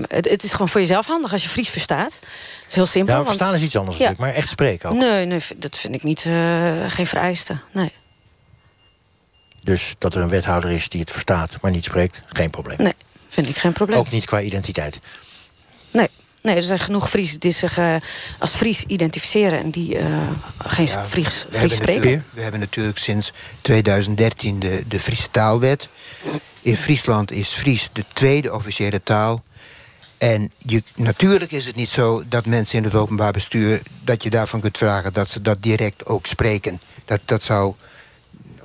het, 0.07 0.29
het 0.29 0.43
is 0.43 0.51
gewoon 0.51 0.69
voor 0.69 0.81
jezelf 0.81 1.05
handig 1.05 1.31
als 1.31 1.43
je 1.43 1.49
Fries 1.49 1.69
verstaat. 1.69 2.13
Het 2.13 2.67
is 2.69 2.75
heel 2.75 2.85
simpel. 2.85 3.11
Ja, 3.13 3.23
want- 3.23 3.35
verstaan 3.35 3.53
is 3.55 3.61
iets 3.61 3.75
anders 3.77 3.97
Ja. 3.97 4.03
natuurlijk, 4.03 4.29
maar 4.33 4.41
echt 4.43 4.49
spreken 4.51 4.89
ook. 4.89 4.95
Nee, 4.97 5.25
nee, 5.25 5.39
dat 5.55 5.77
vind 5.77 5.95
ik 5.95 6.03
niet, 6.03 6.23
eh, 6.25 6.85
geen 6.87 7.07
vereiste. 7.07 7.57
Nee. 7.73 7.91
Dus 9.59 9.95
dat 9.97 10.15
er 10.15 10.21
een 10.21 10.29
wethouder 10.29 10.71
is 10.71 10.89
die 10.89 10.99
het 10.99 11.11
verstaat, 11.11 11.57
maar 11.61 11.71
niet 11.71 11.83
spreekt, 11.85 12.21
geen 12.27 12.49
probleem. 12.49 12.77
nee, 12.79 12.93
vind 13.29 13.47
ik 13.49 13.57
geen 13.57 13.73
probleem. 13.73 13.99
Ook 13.99 14.11
niet 14.11 14.25
qua 14.25 14.41
identiteit. 14.41 14.99
Nee. 15.91 16.07
Nee, 16.45 16.55
er 16.55 16.63
zijn 16.63 16.79
genoeg 16.79 17.09
Friesen 17.09 17.39
die 17.39 17.51
zich 17.51 17.77
eh, 17.77 17.95
als 18.39 18.51
Fries 18.51 18.83
identificeren... 18.83 19.59
en 19.59 19.69
die 19.69 19.97
eh, 19.97 20.29
geen 20.57 20.87
Fries, 20.87 21.07
We 21.09 21.31
Fries 21.31 21.59
hebben, 21.59 21.77
spreken. 21.77 22.25
we 22.29 22.41
hebben 22.41 22.59
natuurlijk 22.59 22.97
sinds 22.97 23.33
2013 23.61 24.59
de, 24.59 24.83
de 24.87 24.99
Friese 24.99 25.31
taalwet. 25.31 25.89
In 26.61 26.77
Friesland 26.77 27.31
is 27.31 27.49
Fries 27.49 27.89
de 27.93 28.05
tweede 28.13 28.53
officiële 28.53 29.03
taal. 29.03 29.43
En 30.17 30.51
je, 30.57 30.83
natuurlijk 30.95 31.51
is 31.51 31.65
het 31.65 31.75
niet 31.75 31.89
zo 31.89 32.23
dat 32.29 32.45
mensen 32.45 32.77
in 32.77 32.83
het 32.83 32.95
openbaar 32.95 33.31
bestuur... 33.31 33.81
dat 34.03 34.23
je 34.23 34.29
daarvan 34.29 34.59
kunt 34.59 34.77
vragen 34.77 35.13
dat 35.13 35.29
ze 35.29 35.41
dat 35.41 35.63
direct 35.63 36.05
ook 36.05 36.25
spreken. 36.25 36.79
Dat, 37.05 37.19
dat 37.25 37.43
zou 37.43 37.73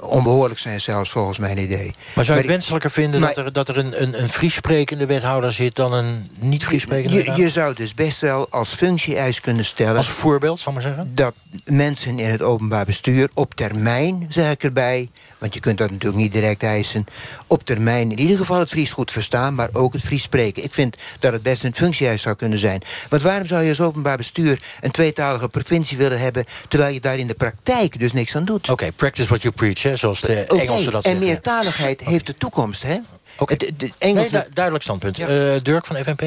onbehoorlijk 0.03 0.61
zijn 0.61 0.81
zelfs, 0.81 1.11
volgens 1.11 1.39
mijn 1.39 1.59
idee. 1.59 1.91
Maar 2.15 2.25
zou 2.25 2.37
je 2.37 2.43
het 2.43 2.53
wenselijker 2.53 2.91
vinden 2.91 3.21
dat 3.21 3.37
er, 3.37 3.53
dat 3.53 3.69
er 3.69 3.77
een, 3.77 4.03
een, 4.03 4.23
een 4.23 4.29
Fries 4.29 4.55
sprekende 4.55 5.07
wethouder 5.07 5.53
zit... 5.53 5.77
dan 5.77 5.93
een 5.93 6.31
niet 6.39 6.65
Fries 6.65 6.83
sprekende 6.83 7.11
je, 7.11 7.17
wethouder? 7.17 7.45
je 7.45 7.51
zou 7.51 7.75
dus 7.75 7.95
best 7.95 8.21
wel 8.21 8.47
als 8.51 8.75
functie-eis 8.75 9.41
kunnen 9.41 9.65
stellen... 9.65 9.97
Als 9.97 10.09
voorbeeld, 10.09 10.59
zal 10.59 10.73
ik 10.73 10.79
maar 10.79 10.87
zeggen? 10.89 11.11
dat 11.15 11.35
mensen 11.65 12.19
in 12.19 12.29
het 12.29 12.43
openbaar 12.43 12.85
bestuur 12.85 13.29
op 13.35 13.55
termijn, 13.55 14.27
zeg 14.29 14.53
ik 14.53 14.63
erbij... 14.63 15.09
want 15.39 15.55
je 15.55 15.61
kunt 15.61 15.79
dat 15.79 15.91
natuurlijk 15.91 16.23
niet 16.23 16.33
direct 16.33 16.63
eisen... 16.63 17.05
op 17.47 17.65
termijn 17.65 18.11
in 18.11 18.19
ieder 18.19 18.37
geval 18.37 18.59
het 18.59 18.69
Fries 18.69 18.93
goed 18.93 19.11
verstaan... 19.11 19.55
maar 19.55 19.69
ook 19.73 19.93
het 19.93 20.03
Fries 20.03 20.23
spreken. 20.23 20.65
Ik 20.65 20.75
vind 20.75 20.97
dat 21.19 21.33
het 21.33 21.43
best 21.43 21.65
een 21.65 21.75
functie-eis 21.75 22.23
zou 22.23 22.37
kunnen 22.37 22.59
zijn. 22.59 22.83
Want 23.09 23.23
waarom 23.23 23.47
zou 23.47 23.63
je 23.63 23.69
als 23.69 23.81
openbaar 23.81 24.17
bestuur... 24.17 24.63
een 24.81 24.91
tweetalige 24.91 25.49
provincie 25.49 25.97
willen 25.97 26.21
hebben... 26.21 26.45
terwijl 26.69 26.95
je 26.95 27.01
daar 27.01 27.19
in 27.19 27.27
de 27.27 27.35
praktijk 27.35 27.99
dus 27.99 28.13
niks 28.13 28.37
aan 28.37 28.45
doet? 28.45 28.69
Oké, 28.71 28.93
practice 28.93 29.29
what 29.29 29.43
you 29.43 29.55
preach, 29.55 29.83
hè, 29.83 29.90
zoals 29.99 30.21
de 30.21 30.45
Engelsen 30.45 30.93
dat 30.93 31.05
en 31.05 31.11
zeggen. 31.11 31.29
meertaligheid 31.29 32.01
heeft 32.01 32.27
de 32.27 32.37
toekomst, 32.37 32.83
hè? 32.83 32.97
Oké. 33.39 33.57
Nee, 33.99 34.31
duidelijk 34.53 34.83
standpunt. 34.85 35.17
Ja. 35.17 35.27
Eh, 35.27 35.61
Dirk 35.63 35.87
van 35.87 35.97
FNP? 35.97 36.21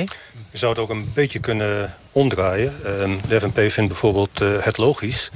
Je 0.52 0.58
zou 0.58 0.72
het 0.72 0.82
ook 0.82 0.90
een 0.90 1.12
beetje 1.14 1.40
kunnen 1.40 1.94
omdraaien. 2.12 2.74
Ehm, 2.86 3.12
de 3.28 3.40
FNP 3.40 3.60
vindt 3.72 3.88
bijvoorbeeld 3.88 4.42
eh, 4.42 4.48
het 4.60 4.78
logisch 4.78 5.30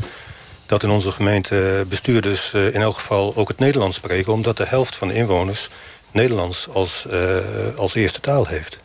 dat 0.66 0.84
in 0.84 0.90
onze 0.90 1.12
gemeente 1.12 1.86
bestuurders 1.90 2.54
eh, 2.54 2.74
in 2.74 2.82
elk 2.82 2.96
geval 2.96 3.36
ook 3.36 3.48
het 3.48 3.60
Nederlands 3.60 3.96
spreken, 3.96 4.34
omdat 4.34 4.58
de 4.58 4.66
helft 4.68 4.96
van 4.96 5.08
de 5.08 5.14
inwoners 5.14 5.70
Nederlands 6.12 6.68
als, 6.70 7.06
eh, 7.10 7.38
als 7.76 7.96
eerste 7.96 8.20
taal 8.20 8.46
heeft. 8.46 8.78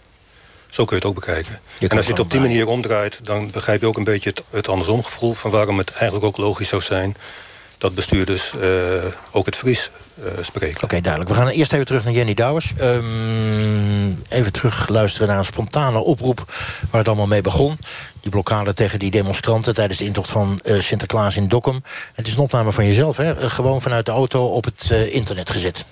Zo 0.69 0.85
kun 0.85 0.97
je 0.97 1.03
het 1.03 1.11
ook 1.11 1.25
bekijken. 1.25 1.61
en 1.81 1.97
als 1.97 2.07
je 2.07 2.13
het 2.13 2.21
op 2.21 2.31
die 2.31 2.41
manier 2.41 2.67
omdraait, 2.67 3.21
dan 3.23 3.51
begrijp 3.51 3.81
je 3.81 3.87
ook 3.87 3.97
een 3.97 4.05
beetje 4.05 4.31
het, 4.31 4.45
het 4.51 4.69
andersom 4.69 5.03
gevoel 5.03 5.33
van 5.33 5.51
waarom 5.51 5.79
het 5.79 5.91
eigenlijk 5.91 6.25
ook 6.25 6.37
logisch 6.37 6.69
zou 6.69 6.83
zijn 6.83 7.17
dat 7.83 7.95
bestuurders 7.95 8.53
eh, 8.61 8.69
ook 9.31 9.47
het 9.47 9.57
Fries 9.57 9.91
eh, 10.25 10.31
spreken. 10.41 10.83
Oké, 10.83 11.01
duidelijk. 11.01 11.33
We 11.33 11.37
gaan 11.37 11.49
eerst 11.49 11.73
even 11.73 11.87
terug 11.87 12.05
naar 12.05 12.13
Jenny 12.13 12.35
Douwers. 12.35 12.73
Ehm, 12.79 14.11
even 14.29 14.53
terug 14.53 14.89
luisteren 14.89 15.29
naar 15.29 15.39
een 15.39 15.45
spontane 15.45 15.99
oproep 15.99 16.45
waar 16.91 17.01
het 17.01 17.09
allemaal 17.09 17.27
mee 17.27 17.41
begon. 17.41 17.79
Die 18.21 18.31
blokkade 18.31 18.75
tegen 18.75 18.99
die 18.99 19.11
demonstranten 19.11 19.75
tijdens 19.75 19.99
de 19.99 20.05
intocht 20.05 20.31
van 20.31 20.61
eh, 20.65 20.81
Sinterklaas 20.81 21.37
in 21.37 21.49
Dokkum. 21.49 21.83
Het 22.15 22.27
is 22.27 22.35
een 22.35 22.41
opname 22.41 22.73
van 22.73 22.87
jezelf, 22.87 23.17
hè? 23.17 23.51
Gewoon 23.51 23.83
vanuit 23.83 24.07
de 24.07 24.13
auto 24.13 24.47
op 24.47 24.65
het 24.65 24.91
internet 24.91 25.51
gezet. 25.51 25.85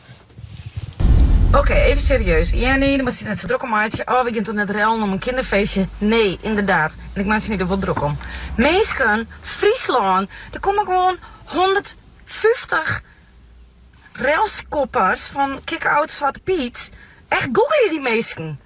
Oké, 1.54 1.74
even 1.74 2.02
serieus. 2.02 2.50
Ja, 2.50 2.76
nee, 2.76 2.96
dan 2.96 3.04
was 3.04 3.18
hij 3.18 3.28
net 3.28 3.38
zo 3.38 3.46
druk 3.46 3.62
om 3.62 3.70
maatje. 3.70 4.02
Oh, 4.06 4.24
we 4.24 4.32
gaan 4.32 4.42
toch 4.42 4.54
net 4.54 4.70
ruilen 4.70 5.02
om 5.02 5.12
een 5.12 5.18
kinderfeestje? 5.18 5.86
Nee, 5.98 6.38
inderdaad. 6.40 6.96
En 7.12 7.20
ik 7.20 7.26
maak 7.26 7.40
ze 7.40 7.50
niet 7.50 7.60
er 7.60 7.68
wel 7.68 7.78
druk 7.78 8.02
om. 8.02 8.18
Meesken, 8.56 9.28
Friesland, 9.40 10.28
er 10.52 10.60
komen 10.60 10.84
gewoon 10.84 11.16
150 11.52 13.02
railskoppers 14.12 15.20
van 15.20 15.60
Kick-Out 15.64 16.10
Zwarte 16.10 16.40
Piet. 16.40 16.90
Echt, 17.28 17.48
google 17.52 17.82
je 17.84 17.90
die 17.90 18.00
meesken. 18.00 18.60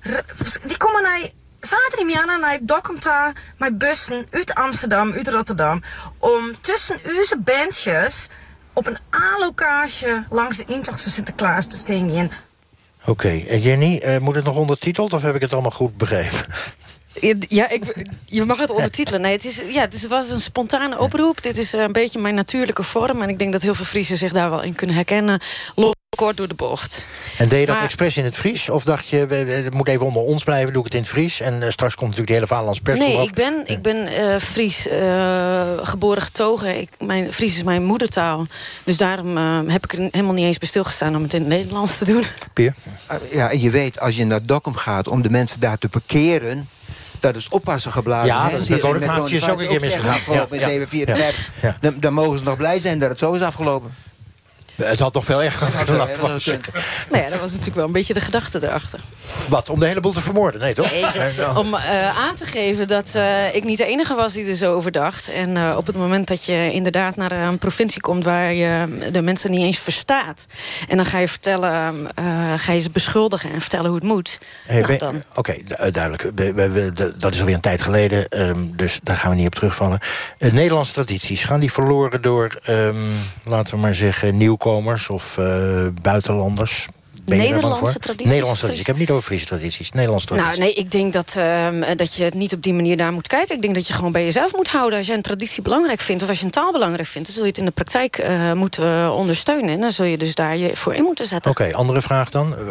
R- 0.00 0.18
Die 0.66 0.76
komen 0.76 1.02
naar 1.02 1.20
zaterdagmiddag 1.60 2.40
naar 2.40 2.58
Dokkumta 2.62 3.32
met 3.58 3.78
bussen 3.78 4.26
uit 4.30 4.54
Amsterdam, 4.54 5.12
uit 5.12 5.28
Rotterdam. 5.28 5.82
Om 6.18 6.60
tussen 6.60 6.94
onze 7.04 7.36
bandjes 7.38 8.28
op 8.72 8.86
een 8.86 8.98
A-locatie 9.14 10.24
langs 10.30 10.56
de 10.56 10.64
intocht 10.66 11.00
van 11.00 11.12
Sinterklaas 11.12 11.66
te 11.68 11.76
stingen. 11.76 12.30
Oké, 13.06 13.28
en 13.48 13.60
Jenny, 13.60 13.98
eh, 13.98 14.18
moet 14.20 14.34
het 14.34 14.44
nog 14.44 14.56
ondertiteld 14.56 15.12
of 15.12 15.22
heb 15.22 15.34
ik 15.34 15.40
het 15.40 15.52
allemaal 15.52 15.70
goed 15.70 15.96
begrepen? 15.96 16.44
Ja, 17.48 17.70
ik, 17.70 18.06
je 18.24 18.44
mag 18.44 18.58
het 18.58 18.70
ondertitelen. 18.70 19.20
Nee, 19.20 19.32
het, 19.32 19.44
is, 19.44 19.60
ja, 19.68 19.80
het 19.80 20.06
was 20.06 20.30
een 20.30 20.40
spontane 20.40 20.98
oproep. 20.98 21.42
Dit 21.42 21.58
is 21.58 21.74
eh, 21.74 21.80
een 21.80 21.92
beetje 21.92 22.18
mijn 22.18 22.34
natuurlijke 22.34 22.82
vorm. 22.82 23.22
En 23.22 23.28
ik 23.28 23.38
denk 23.38 23.52
dat 23.52 23.62
heel 23.62 23.74
veel 23.74 23.84
Friesen 23.84 24.18
zich 24.18 24.32
daar 24.32 24.50
wel 24.50 24.62
in 24.62 24.74
kunnen 24.74 24.96
herkennen. 24.96 25.40
Loop 25.74 25.94
kort 26.16 26.36
door 26.36 26.48
de 26.48 26.54
bocht. 26.54 27.06
En 27.38 27.48
deed 27.48 27.60
je 27.60 27.66
dat 27.66 27.74
Maar- 27.74 27.84
expres 27.84 28.16
in 28.16 28.24
het 28.24 28.36
Fries? 28.36 28.68
Of 28.68 28.84
dacht 28.84 29.08
je, 29.08 29.16
het 29.16 29.74
moet 29.74 29.88
even 29.88 30.06
onder 30.06 30.22
ons 30.22 30.44
blijven, 30.44 30.72
doe 30.72 30.78
ik 30.78 30.84
het 30.84 30.94
in 30.94 31.00
het 31.00 31.10
Fries... 31.10 31.40
en 31.40 31.62
eh, 31.62 31.70
straks 31.70 31.94
komt 31.94 32.08
natuurlijk 32.10 32.28
de 32.28 32.34
hele 32.34 32.46
Vaderlands 32.46 32.80
pers 32.80 32.98
Nee, 32.98 33.22
ik 33.22 33.34
ben, 33.34 33.62
ik 33.64 33.82
ben 33.82 34.06
eh, 34.06 34.40
Fries 34.40 34.88
eh, 34.88 35.78
geboren 35.82 36.22
getogen. 36.22 36.80
Ik, 36.80 36.90
mijn, 37.00 37.32
Fries 37.32 37.56
is 37.56 37.62
mijn 37.62 37.84
moedertaal. 37.84 38.46
Dus 38.84 38.96
daarom 38.96 39.36
eh, 39.36 39.60
heb 39.66 39.84
ik 39.84 39.92
er 39.92 40.08
helemaal 40.10 40.32
niet 40.34 40.44
eens 40.44 40.58
bij 40.58 40.68
stilgestaan... 40.68 41.16
om 41.16 41.22
het 41.22 41.34
in 41.34 41.40
het 41.40 41.48
Nederlands 41.48 41.98
te 41.98 42.04
doen. 42.04 42.24
Pier? 42.52 42.74
Uh, 43.10 43.16
Ja, 43.32 43.50
en 43.50 43.60
je 43.60 43.70
weet, 43.70 44.00
als 44.00 44.16
je 44.16 44.24
naar 44.24 44.46
Dokkum 44.46 44.74
gaat 44.76 45.08
om 45.08 45.22
de 45.22 45.30
mensen 45.30 45.60
daar 45.60 45.78
te 45.78 45.88
parkeren... 45.88 46.68
dat 47.32 47.36
is 47.36 47.48
oppassen 47.48 47.92
geblazen. 47.92 48.26
Ja, 48.26 48.50
dat 48.50 48.60
is 48.60 48.66
bij 48.66 48.76
met 48.76 48.92
Bonifacius 48.92 49.48
ook 49.48 49.60
een 49.60 49.66
keer 49.66 49.80
misgegaan. 49.80 50.18
Ja, 50.26 50.46
in 50.50 50.58
ja. 50.58 50.66
754. 50.68 51.50
Ja. 51.62 51.76
Dan, 51.80 51.94
dan 52.00 52.12
mogen 52.12 52.38
ze 52.38 52.44
nog 52.44 52.56
blij 52.56 52.80
zijn 52.80 52.98
dat 52.98 53.08
het 53.08 53.18
zo 53.18 53.32
is 53.32 53.42
afgelopen. 53.42 53.94
Het 54.74 54.98
had 55.00 55.12
toch 55.12 55.24
veel 55.24 55.42
erger 55.42 55.66
erger 55.66 55.96
Nou 57.10 57.22
ja, 57.22 57.28
dat 57.30 57.40
was 57.40 57.50
natuurlijk 57.50 57.76
wel 57.76 57.84
een 57.84 57.92
beetje 57.92 58.14
de 58.14 58.20
gedachte 58.20 58.58
erachter. 58.62 59.00
Wat, 59.48 59.70
om 59.70 59.80
de 59.80 59.86
hele 59.86 60.00
boel 60.00 60.12
te 60.12 60.20
vermoorden? 60.20 60.60
Nee, 60.60 60.74
toch? 60.74 60.90
Nee, 60.92 61.04
om 61.56 61.74
eh, 61.74 62.18
aan 62.18 62.34
te 62.34 62.44
geven 62.44 62.88
dat 62.88 63.10
eh, 63.14 63.54
ik 63.54 63.64
niet 63.64 63.78
de 63.78 63.86
enige 63.86 64.14
was 64.14 64.32
die 64.32 64.46
er 64.48 64.54
zo 64.54 64.74
over 64.74 64.92
dacht. 64.92 65.28
En 65.28 65.56
eh, 65.56 65.76
op 65.76 65.86
het 65.86 65.96
moment 65.96 66.28
dat 66.28 66.44
je 66.44 66.70
inderdaad 66.72 67.16
naar 67.16 67.32
een 67.32 67.58
provincie 67.58 68.00
komt... 68.00 68.24
waar 68.24 68.52
je 68.52 68.98
de 69.12 69.22
mensen 69.22 69.50
niet 69.50 69.60
eens 69.60 69.78
verstaat... 69.78 70.46
en 70.88 70.96
dan 70.96 71.06
ga 71.06 71.18
je 71.18 71.28
vertellen, 71.28 72.08
ga 72.56 72.72
je 72.72 72.80
ze 72.80 72.90
beschuldigen 72.90 73.50
en 73.52 73.60
vertellen 73.60 73.86
hoe 73.86 73.94
het 73.98 74.04
moet. 74.04 74.38
Hey, 74.66 74.96
Nou. 75.00 75.22
Oké, 75.34 75.54
du- 75.64 75.90
duidelijk. 75.90 76.30
We- 76.34 76.52
we- 76.52 76.70
we- 76.70 76.92
de- 76.92 77.16
dat 77.16 77.34
is 77.34 77.38
alweer 77.38 77.54
een 77.54 77.60
tijd 77.60 77.82
geleden, 77.82 78.28
ehm, 78.28 78.60
dus 78.76 78.98
daar 79.02 79.16
gaan 79.16 79.30
we 79.30 79.36
niet 79.36 79.46
op 79.46 79.54
terugvallen. 79.54 79.98
Nederlandse 80.38 80.92
tradities, 80.92 81.44
gaan 81.44 81.60
die 81.60 81.72
verloren 81.72 82.22
door, 82.22 82.58
ehm, 82.62 82.94
laten 83.44 83.74
we 83.74 83.80
maar 83.80 83.94
zeggen, 83.94 84.36
of 85.10 85.38
eh, 85.38 85.88
buitenlanders? 86.02 86.88
Nederlandse 87.24 87.98
tradities 87.98 88.26
Nederlandse 88.26 88.50
of 88.50 88.58
tradities. 88.58 88.80
Ik 88.80 88.86
heb 88.86 88.96
het 88.96 89.04
niet 89.04 89.10
over 89.10 89.24
Friese 89.24 89.46
tradities. 89.46 89.90
Nederlandse 89.90 90.26
Nou, 90.28 90.40
tradities. 90.40 90.64
nee, 90.64 90.84
ik 90.84 90.90
denk 90.90 91.12
dat, 91.12 91.34
ehm, 91.36 91.96
dat 91.96 92.14
je 92.14 92.24
het 92.24 92.34
niet 92.34 92.52
op 92.54 92.62
die 92.62 92.74
manier 92.74 92.96
daar 92.96 93.12
moet 93.12 93.26
kijken. 93.26 93.54
Ik 93.54 93.62
denk 93.62 93.74
dat 93.74 93.86
je 93.86 93.92
gewoon 93.92 94.12
bij 94.12 94.24
jezelf 94.24 94.54
moet 94.54 94.68
houden. 94.68 94.98
Als 94.98 95.06
je 95.06 95.14
een 95.14 95.22
traditie 95.22 95.62
belangrijk 95.62 96.00
vindt 96.00 96.22
of 96.22 96.28
als 96.28 96.38
je 96.38 96.44
een 96.44 96.50
taal 96.50 96.72
belangrijk 96.72 97.08
vindt... 97.08 97.26
dan 97.26 97.36
zul 97.36 97.44
je 97.44 97.50
het 97.50 97.58
in 97.58 97.64
de 97.64 97.70
praktijk 97.70 98.18
eh, 98.18 98.52
moeten 98.52 99.02
eh, 99.02 99.14
ondersteunen. 99.16 99.70
En 99.70 99.80
dan 99.80 99.92
zul 99.92 100.04
je 100.04 100.18
dus 100.18 100.34
daar 100.34 100.56
je 100.56 100.76
voor 100.76 100.94
in 100.94 101.02
moeten 101.02 101.26
zetten. 101.26 101.50
Oké, 101.50 101.74
andere 101.74 102.02
vraag 102.02 102.30
dan. 102.30 102.56
Eh, 102.56 102.62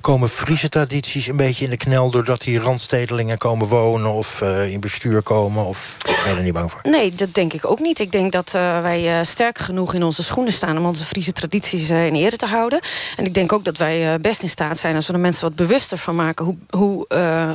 Komen 0.00 0.28
Friese 0.28 0.68
tradities 0.68 1.26
een 1.26 1.36
beetje 1.36 1.64
in 1.64 1.70
de 1.70 1.76
knel... 1.76 2.10
doordat 2.10 2.42
hier 2.42 2.60
randstedelingen 2.60 3.38
komen 3.38 3.66
wonen 3.66 4.12
of 4.12 4.40
in 4.68 4.80
bestuur 4.80 5.22
komen? 5.22 5.64
Of 5.64 5.96
ben 6.04 6.14
je 6.32 6.36
er 6.36 6.42
niet 6.42 6.52
bang 6.52 6.70
voor? 6.70 6.80
Nee, 6.82 7.14
dat 7.14 7.34
denk 7.34 7.52
ik 7.52 7.70
ook 7.70 7.80
niet. 7.80 7.98
Ik 7.98 8.12
denk 8.12 8.32
dat 8.32 8.50
wij 8.52 9.24
sterk 9.24 9.58
genoeg 9.58 9.94
in 9.94 10.02
onze 10.02 10.22
schoenen 10.22 10.52
staan... 10.52 10.78
om 10.78 10.86
onze 10.86 11.04
Friese 11.04 11.32
tradities 11.32 11.90
in 11.90 12.14
ere 12.14 12.36
te 12.36 12.46
houden. 12.46 12.80
En 13.16 13.24
ik 13.24 13.34
denk 13.34 13.52
ook 13.52 13.64
dat 13.64 13.76
wij 13.76 14.01
eh, 14.04 14.20
best 14.20 14.42
in 14.42 14.48
staat 14.48 14.78
zijn... 14.78 14.94
als 14.94 15.06
we 15.06 15.12
er 15.12 15.18
mensen 15.18 15.42
wat 15.42 15.56
bewuster 15.56 15.98
van 15.98 16.14
maken... 16.14 16.44
hoe, 16.44 16.56
hoe 16.70 17.08
eh, 17.08 17.54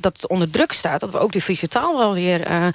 dat 0.00 0.28
onder 0.28 0.50
druk 0.50 0.72
staat... 0.72 1.00
dat 1.00 1.10
we 1.10 1.18
ook 1.18 1.32
de 1.32 1.40
Friese 1.40 1.68
taal 1.68 1.98
wel 1.98 2.14
weer 2.14 2.40
eh, 2.40 2.66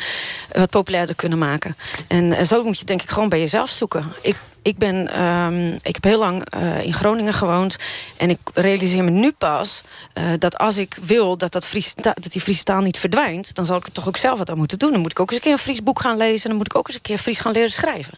wat 0.51 0.69
populairder 0.69 1.15
kunnen 1.15 1.37
maken. 1.37 1.77
En 2.07 2.47
zo 2.47 2.63
moet 2.63 2.79
je 2.79 2.85
denk 2.85 3.01
ik 3.01 3.09
gewoon 3.09 3.29
bij 3.29 3.39
jezelf 3.39 3.69
zoeken. 3.69 4.05
Ik, 4.21 4.35
ik, 4.61 4.77
ben, 4.77 5.07
ehm, 5.11 5.73
ik 5.73 5.93
heb 5.93 6.03
heel 6.03 6.19
lang 6.19 6.43
in 6.83 6.93
Groningen 6.93 7.33
gewoond. 7.33 7.75
En 8.17 8.29
ik 8.29 8.39
realiseer 8.53 9.03
me 9.03 9.09
nu 9.09 9.31
pas 9.31 9.83
dat 10.39 10.57
als 10.57 10.77
ik 10.77 10.97
wil 11.01 11.37
dat, 11.37 11.51
dat, 11.51 11.65
Fries, 11.65 11.93
dat 11.95 12.15
die 12.29 12.41
Friese 12.41 12.63
taal 12.63 12.81
niet 12.81 12.97
verdwijnt... 12.97 13.55
dan 13.55 13.65
zal 13.65 13.77
ik 13.77 13.85
er 13.85 13.91
toch 13.91 14.07
ook 14.07 14.17
zelf 14.17 14.37
wat 14.37 14.49
aan 14.49 14.57
moeten 14.57 14.79
doen. 14.79 14.91
Dan 14.91 15.01
moet 15.01 15.11
ik 15.11 15.19
ook 15.19 15.27
eens 15.31 15.37
een 15.37 15.43
keer 15.43 15.51
een 15.51 15.57
Fries 15.57 15.83
boek 15.83 15.99
gaan 15.99 16.17
lezen. 16.17 16.47
Dan 16.47 16.57
moet 16.57 16.67
ik 16.67 16.75
ook 16.75 16.87
eens 16.87 16.95
een 16.95 17.01
keer 17.01 17.17
Fries 17.17 17.39
gaan 17.39 17.51
leren 17.51 17.71
schrijven. 17.71 18.13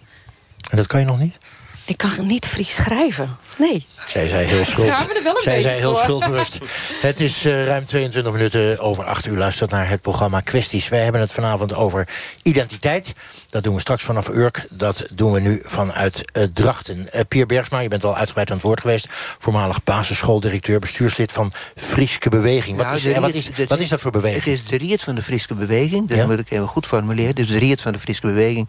En 0.70 0.78
dat 0.78 0.88
kan 0.88 1.00
je 1.00 1.06
nog 1.06 1.20
niet? 1.20 1.36
Ik 1.90 1.98
kan 1.98 2.28
niet 2.28 2.46
Fries 2.46 2.76
schrijven. 2.76 3.38
Nee. 3.58 3.86
Zij 4.08 4.28
zei 4.28 4.46
heel 4.46 4.66
schuld. 4.66 4.88
Er 4.88 5.42
Zij 5.44 5.62
zei 5.62 5.80
heel 5.80 5.96
schuldbewust. 5.96 6.58
Het 7.02 7.20
is 7.20 7.46
eh, 7.46 7.66
ruim 7.66 7.86
22 7.86 8.34
minuten 8.34 8.80
over 8.80 9.04
8 9.04 9.26
uur. 9.26 9.38
Luistert 9.38 9.72
naar 9.72 9.90
het 9.90 10.02
programma 10.02 10.40
Kwesties. 10.40 10.90
Wij 10.90 11.04
hebben 11.04 11.22
het 11.22 11.32
vanavond 11.32 11.74
over 11.74 12.08
identiteit. 12.44 13.14
Dat 13.50 13.64
doen 13.64 13.74
we 13.74 13.80
straks 13.82 14.04
vanaf 14.04 14.28
Urk. 14.28 14.66
Dat 14.70 15.06
doen 15.12 15.32
we 15.32 15.40
nu 15.40 15.62
vanuit 15.66 16.32
eh, 16.32 16.44
Drachten. 16.54 17.12
Eh, 17.12 17.22
Pier 17.28 17.46
Bergsma, 17.46 17.80
je 17.80 17.88
bent 17.90 18.04
al 18.04 18.16
uitgebreid 18.18 18.50
aan 18.50 18.56
het 18.56 18.66
woord 18.66 18.82
geweest. 18.82 19.08
Voormalig 19.40 19.84
basisschooldirecteur, 19.84 20.80
bestuurslid 20.80 21.32
van 21.32 21.54
Frieske 21.76 22.30
Beweging. 22.30 22.78
Wat, 22.78 22.86
Ja, 23.02 23.12
is, 23.14 23.18
wat, 23.20 23.34
is, 23.34 23.50
de- 23.56 23.66
wat 23.68 23.80
is 23.80 23.90
dat 23.90 24.02
voor 24.02 24.12
beweging? 24.12 24.44
Het 24.44 24.54
is 24.54 24.66
de 24.66 24.78
Riet 24.78 25.04
van 25.04 25.16
de 25.16 25.22
Friske 25.22 25.54
Beweging. 25.56 26.08
Dat 26.08 26.18
Ja? 26.18 26.26
moet 26.26 26.40
ik 26.40 26.50
even 26.52 26.68
goed 26.68 26.86
formuleren. 26.88 27.36
Dus 27.36 27.48
de 27.48 27.58
Riet 27.58 27.82
van 27.82 27.92
de 27.92 28.00
Friske 28.00 28.28
Beweging. 28.28 28.68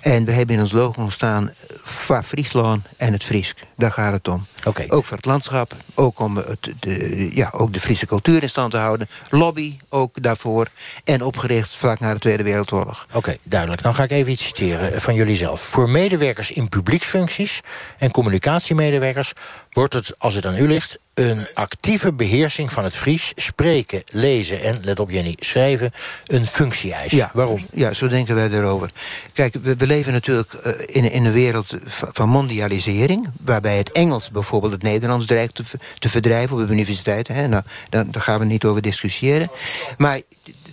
En 0.00 0.24
we 0.24 0.32
hebben 0.32 0.54
in 0.54 0.60
ons 0.60 0.72
logo 0.72 1.10
staan... 1.10 1.50
van 1.82 2.24
Friesland 2.24 2.84
en 2.96 3.12
het 3.12 3.24
Friesk. 3.24 3.58
Daar 3.76 3.92
gaat 3.92 4.12
het 4.12 4.28
om. 4.28 4.46
Oké. 4.64 4.84
Ook 4.88 5.04
voor 5.04 5.16
het 5.16 5.26
landschap. 5.26 5.74
Ook 5.94 6.18
om 6.18 6.36
het, 6.36 6.72
de, 6.78 7.28
ja, 7.34 7.50
ook 7.52 7.72
de 7.72 7.80
Friese 7.80 8.06
cultuur 8.06 8.42
in 8.42 8.48
stand 8.48 8.70
te 8.70 8.76
houden. 8.76 9.08
Lobby 9.30 9.76
ook 9.88 10.22
daarvoor. 10.22 10.66
En 11.04 11.22
opgericht 11.22 11.76
vlak 11.76 12.00
na 12.00 12.12
de 12.12 12.18
Tweede 12.18 12.42
Wereldoorlog. 12.42 13.06
Oké, 13.12 13.36
duidelijk. 13.42 13.82
Dan 13.82 13.94
ga 13.94 14.02
ik 14.02 14.10
even 14.10 14.32
iets 14.32 14.44
citeren 14.44 15.00
van 15.00 15.14
jullie 15.14 15.36
zelf. 15.36 15.60
Voor 15.60 15.90
medewerkers 15.90 16.50
in 16.50 16.68
publieksfuncties 16.68 17.60
en 17.98 18.10
communicatiemedewerkers... 18.10 19.32
wordt 19.70 19.94
het, 19.94 20.14
als 20.18 20.34
het 20.34 20.46
aan 20.46 20.58
u 20.58 20.66
ligt... 20.66 20.98
een 21.18 21.46
actieve 21.54 22.12
beheersing 22.12 22.72
van 22.72 22.84
het 22.84 22.96
Fries, 22.96 23.32
spreken, 23.36 24.02
lezen 24.10 24.62
en, 24.62 24.80
let 24.82 25.00
op 25.00 25.10
Jenny, 25.10 25.36
schrijven... 25.38 25.92
een 26.26 26.46
functie-eis. 26.46 27.12
Ja, 27.12 27.30
Waarom? 27.32 27.66
Ja, 27.72 27.92
zo 27.92 28.08
denken 28.08 28.34
wij 28.34 28.50
erover. 28.50 28.90
Kijk, 29.32 29.54
we, 29.62 29.76
we 29.76 29.86
leven 29.86 30.12
natuurlijk 30.12 30.52
eh, 30.52 30.72
in, 30.86 31.12
in 31.12 31.24
een 31.24 31.32
wereld 31.32 31.76
van 31.86 32.28
mondialisering... 32.28 33.28
waarbij 33.40 33.76
het 33.76 33.92
Engels 33.92 34.30
bijvoorbeeld 34.30 34.72
het 34.72 34.82
Nederlands 34.82 35.26
dreigt 35.26 35.54
te, 35.54 35.64
ver- 35.64 35.80
te 35.98 36.08
verdrijven... 36.08 36.56
op 36.56 36.66
de 36.66 36.72
universiteiten. 36.72 37.34
Hè? 37.34 37.48
Nou, 37.48 37.62
dan, 37.90 38.10
daar 38.10 38.22
gaan 38.22 38.38
we 38.38 38.44
niet 38.44 38.64
over 38.64 38.82
discussiëren. 38.82 39.50
Maar 39.98 40.20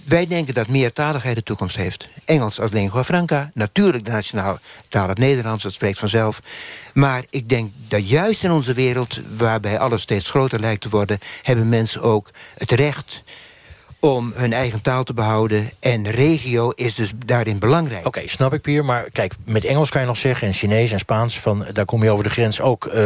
wij 0.05 0.27
denken 0.27 0.53
dat 0.53 0.67
meertaligheid 0.67 1.35
de 1.35 1.43
toekomst 1.43 1.75
heeft. 1.75 2.09
Engels 2.25 2.59
als 2.59 2.71
lingua 2.71 3.03
franca, 3.03 3.51
natuurlijk 3.53 4.05
de 4.05 4.11
nationale 4.11 4.59
taal 4.89 5.07
het 5.07 5.17
Nederlands... 5.17 5.63
dat 5.63 5.73
spreekt 5.73 5.99
vanzelf. 5.99 6.39
Maar 6.93 7.23
ik 7.29 7.49
denk 7.49 7.71
dat 7.87 8.09
juist 8.09 8.43
in 8.43 8.51
onze 8.51 8.73
wereld... 8.73 9.19
waarbij 9.37 9.79
alles 9.79 10.01
steeds 10.01 10.29
groter 10.29 10.59
lijkt 10.59 10.81
te 10.81 10.89
worden... 10.89 11.19
hebben 11.41 11.69
mensen 11.69 12.01
ook 12.01 12.29
het 12.57 12.71
recht 12.71 13.23
om 13.99 14.31
hun 14.35 14.53
eigen 14.53 14.81
taal 14.81 15.03
te 15.03 15.13
behouden. 15.13 15.69
En 15.79 16.11
regio 16.11 16.69
is 16.69 16.95
dus 16.95 17.11
daarin 17.25 17.59
belangrijk. 17.59 18.07
Oké, 18.07 18.21
snap 18.25 18.53
ik, 18.53 18.61
Pier. 18.61 18.85
Maar 18.85 19.09
kijk, 19.11 19.33
met 19.45 19.65
Engels 19.65 19.89
kan 19.89 20.01
je 20.01 20.07
nog 20.07 20.17
zeggen... 20.17 20.47
en 20.47 20.53
Chinees 20.53 20.91
en 20.91 20.99
Spaans, 20.99 21.39
van, 21.39 21.65
daar 21.73 21.85
kom 21.85 22.03
je 22.03 22.11
over 22.11 22.23
de 22.23 22.29
grens 22.29 22.61
ook 22.61 22.85
eh, 22.85 23.03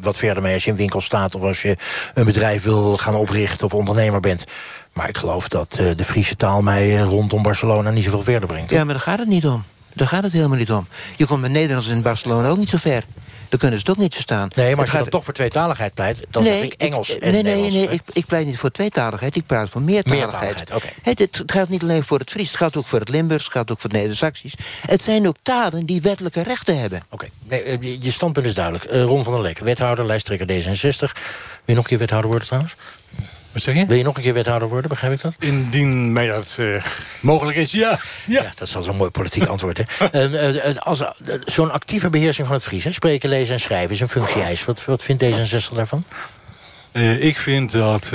wat 0.00 0.16
verder 0.16 0.42
mee... 0.42 0.54
als 0.54 0.64
je 0.64 0.70
in 0.70 0.76
winkel 0.76 1.00
staat 1.00 1.34
of 1.34 1.42
als 1.42 1.62
je 1.62 1.76
een 2.14 2.24
bedrijf 2.24 2.62
wil 2.62 2.96
gaan 2.96 3.14
oprichten... 3.14 3.66
of 3.66 3.74
ondernemer 3.74 4.20
bent. 4.20 4.44
Maar 4.92 5.08
ik 5.08 5.16
geloof 5.16 5.48
dat 5.48 5.76
eh, 5.78 5.86
de 5.96 6.04
Friese 6.04 6.36
taal 6.36 6.62
mij 6.62 6.96
eh, 6.96 7.02
rondom 7.02 7.42
Barcelona 7.42 7.90
niet 7.90 8.04
zoveel 8.04 8.22
verder 8.22 8.48
brengt. 8.48 8.70
Ja, 8.70 8.84
maar 8.84 8.94
daar 8.94 9.02
gaat 9.02 9.18
het 9.18 9.28
niet 9.28 9.46
om. 9.46 9.64
Daar 9.92 10.08
gaat 10.08 10.22
het 10.22 10.32
helemaal 10.32 10.56
niet 10.58 10.72
om. 10.72 10.86
Je 11.16 11.26
komt 11.26 11.40
met 11.40 11.50
Nederlands 11.50 11.88
in 11.88 12.02
Barcelona 12.02 12.48
ook 12.48 12.56
niet 12.58 12.68
zo 12.68 12.76
ver. 12.76 13.04
Dan 13.48 13.58
kunnen 13.58 13.78
ze 13.80 13.84
het 13.86 13.96
ook 13.96 14.02
niet 14.02 14.14
verstaan. 14.14 14.48
Nee, 14.54 14.70
maar 14.70 14.78
als 14.78 14.86
je 14.86 14.92
gaat- 14.92 15.00
dan 15.02 15.10
toch 15.12 15.24
voor 15.24 15.32
tweetaligheid 15.34 15.94
pleit... 15.94 16.22
dan 16.30 16.42
zeg 16.42 16.60
ik 16.62 16.72
Engels 16.72 17.10
ik, 17.10 17.22
en 17.22 17.32
Nee, 17.32 17.42
nee, 17.42 17.70
nee, 17.70 17.88
ik, 17.88 18.00
ik 18.12 18.26
pleit 18.26 18.46
niet 18.46 18.58
voor 18.58 18.70
tweetaligheid. 18.70 19.36
Ik 19.36 19.46
praat 19.46 19.68
voor 19.68 19.82
meertaligheid. 19.82 20.30
Meertaligheid, 20.32 20.74
oké. 20.74 20.86
Het, 21.02 21.18
het 21.18 21.42
geldt 21.52 21.70
niet 21.70 21.82
alleen 21.82 22.04
voor 22.04 22.18
het 22.18 22.30
Fries. 22.30 22.48
Het 22.48 22.56
geldt 22.56 22.76
ook 22.76 22.86
voor 22.86 22.98
het 22.98 23.08
Limburgs. 23.08 23.44
Het 23.44 23.52
geldt 23.52 23.70
ook 23.70 23.80
voor 23.80 23.90
het 23.90 23.98
Neder-Saxisch. 23.98 24.54
Het 24.86 25.02
zijn 25.02 25.28
ook 25.28 25.36
talen 25.42 25.86
die 25.86 26.00
wettelijke 26.02 26.42
rechten 26.42 26.78
hebben. 26.80 27.02
Oké, 27.10 27.28
nee, 27.44 27.62
eh, 27.62 27.76
je- 27.80 27.98
je 28.00 28.10
standpunt 28.10 28.46
is 28.46 28.54
duidelijk. 28.54 28.84
Ron 28.92 29.24
van 29.24 29.32
der 29.32 29.42
Lek, 29.42 29.58
wethouder, 29.58 30.06
lijsttrekker 30.06 30.46
D66. 30.46 30.98
Wil 30.98 31.10
je 31.64 31.74
nog 31.74 31.76
een 31.76 31.82
keer 31.84 31.98
wethouder 31.98 32.30
worden 32.30 32.46
trouwens? 32.48 32.76
Wat 33.58 33.66
zeg 33.66 33.76
je? 33.76 33.86
Wil 33.86 33.96
je 33.96 34.02
nog 34.04 34.16
een 34.16 34.22
keer 34.22 34.34
wethouder 34.34 34.68
worden, 34.68 34.88
begrijp 34.88 35.12
ik 35.12 35.20
dat? 35.20 35.34
Indien 35.38 36.12
mij 36.12 36.26
dat 36.26 36.56
eh, 36.58 36.84
mogelijk 37.20 37.56
is, 37.56 37.72
ja. 37.72 37.98
ja. 38.26 38.42
Ja, 38.42 38.52
dat 38.54 38.68
is 38.68 38.76
al 38.76 38.82
zo'n 38.82 38.96
mooi 38.96 39.10
politiek 39.10 39.46
antwoord. 39.54 39.78
hè. 39.78 40.80
Als, 40.80 41.00
eh, 41.00 41.08
Zo'n 41.44 41.70
actieve 41.70 42.10
beheersing 42.10 42.46
van 42.46 42.56
het 42.56 42.64
Fries, 42.64 42.84
hè? 42.84 42.92
spreken, 42.92 43.28
lezen 43.28 43.54
en 43.54 43.60
schrijven... 43.60 43.90
is 43.94 44.00
een 44.00 44.08
functie-eis. 44.08 44.64
Wat, 44.64 44.84
wat 44.84 45.02
vindt 45.02 45.24
D66 45.24 45.74
daarvan? 45.74 46.04
Ik 47.18 47.38
vind 47.38 47.72
dat 47.72 48.10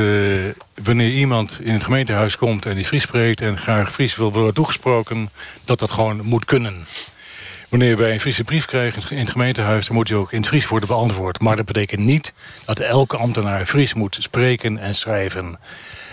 wanneer 0.83 1.09
iemand 1.09 1.59
in 1.63 1.73
het 1.73 1.83
gemeentehuis 1.83 2.37
komt 2.37 2.65
en 2.65 2.75
die 2.75 2.85
Fries 2.85 3.03
spreekt... 3.03 3.41
en 3.41 3.57
graag 3.57 3.91
Fries 3.91 4.15
wil 4.15 4.31
worden 4.33 4.53
toegesproken, 4.53 5.29
dat 5.65 5.79
dat 5.79 5.91
gewoon 5.91 6.25
moet 6.25 6.45
kunnen. 6.45 6.85
Wanneer 7.73 7.97
wij 7.97 8.13
een 8.13 8.19
Friese 8.19 8.43
brief 8.43 8.65
krijgen 8.65 9.11
in 9.11 9.17
het 9.17 9.29
gemeentehuis... 9.31 9.87
dan 9.87 9.95
moet 9.95 10.07
die 10.07 10.15
ook 10.15 10.31
in 10.31 10.37
het 10.37 10.47
Fries 10.47 10.67
worden 10.67 10.87
beantwoord. 10.89 11.41
Maar 11.41 11.55
dat 11.55 11.65
betekent 11.65 11.99
niet 12.01 12.33
dat 12.65 12.79
elke 12.79 13.17
ambtenaar 13.17 13.65
Fries 13.65 13.93
moet 13.93 14.17
spreken 14.19 14.77
en 14.77 14.95
schrijven. 14.95 15.59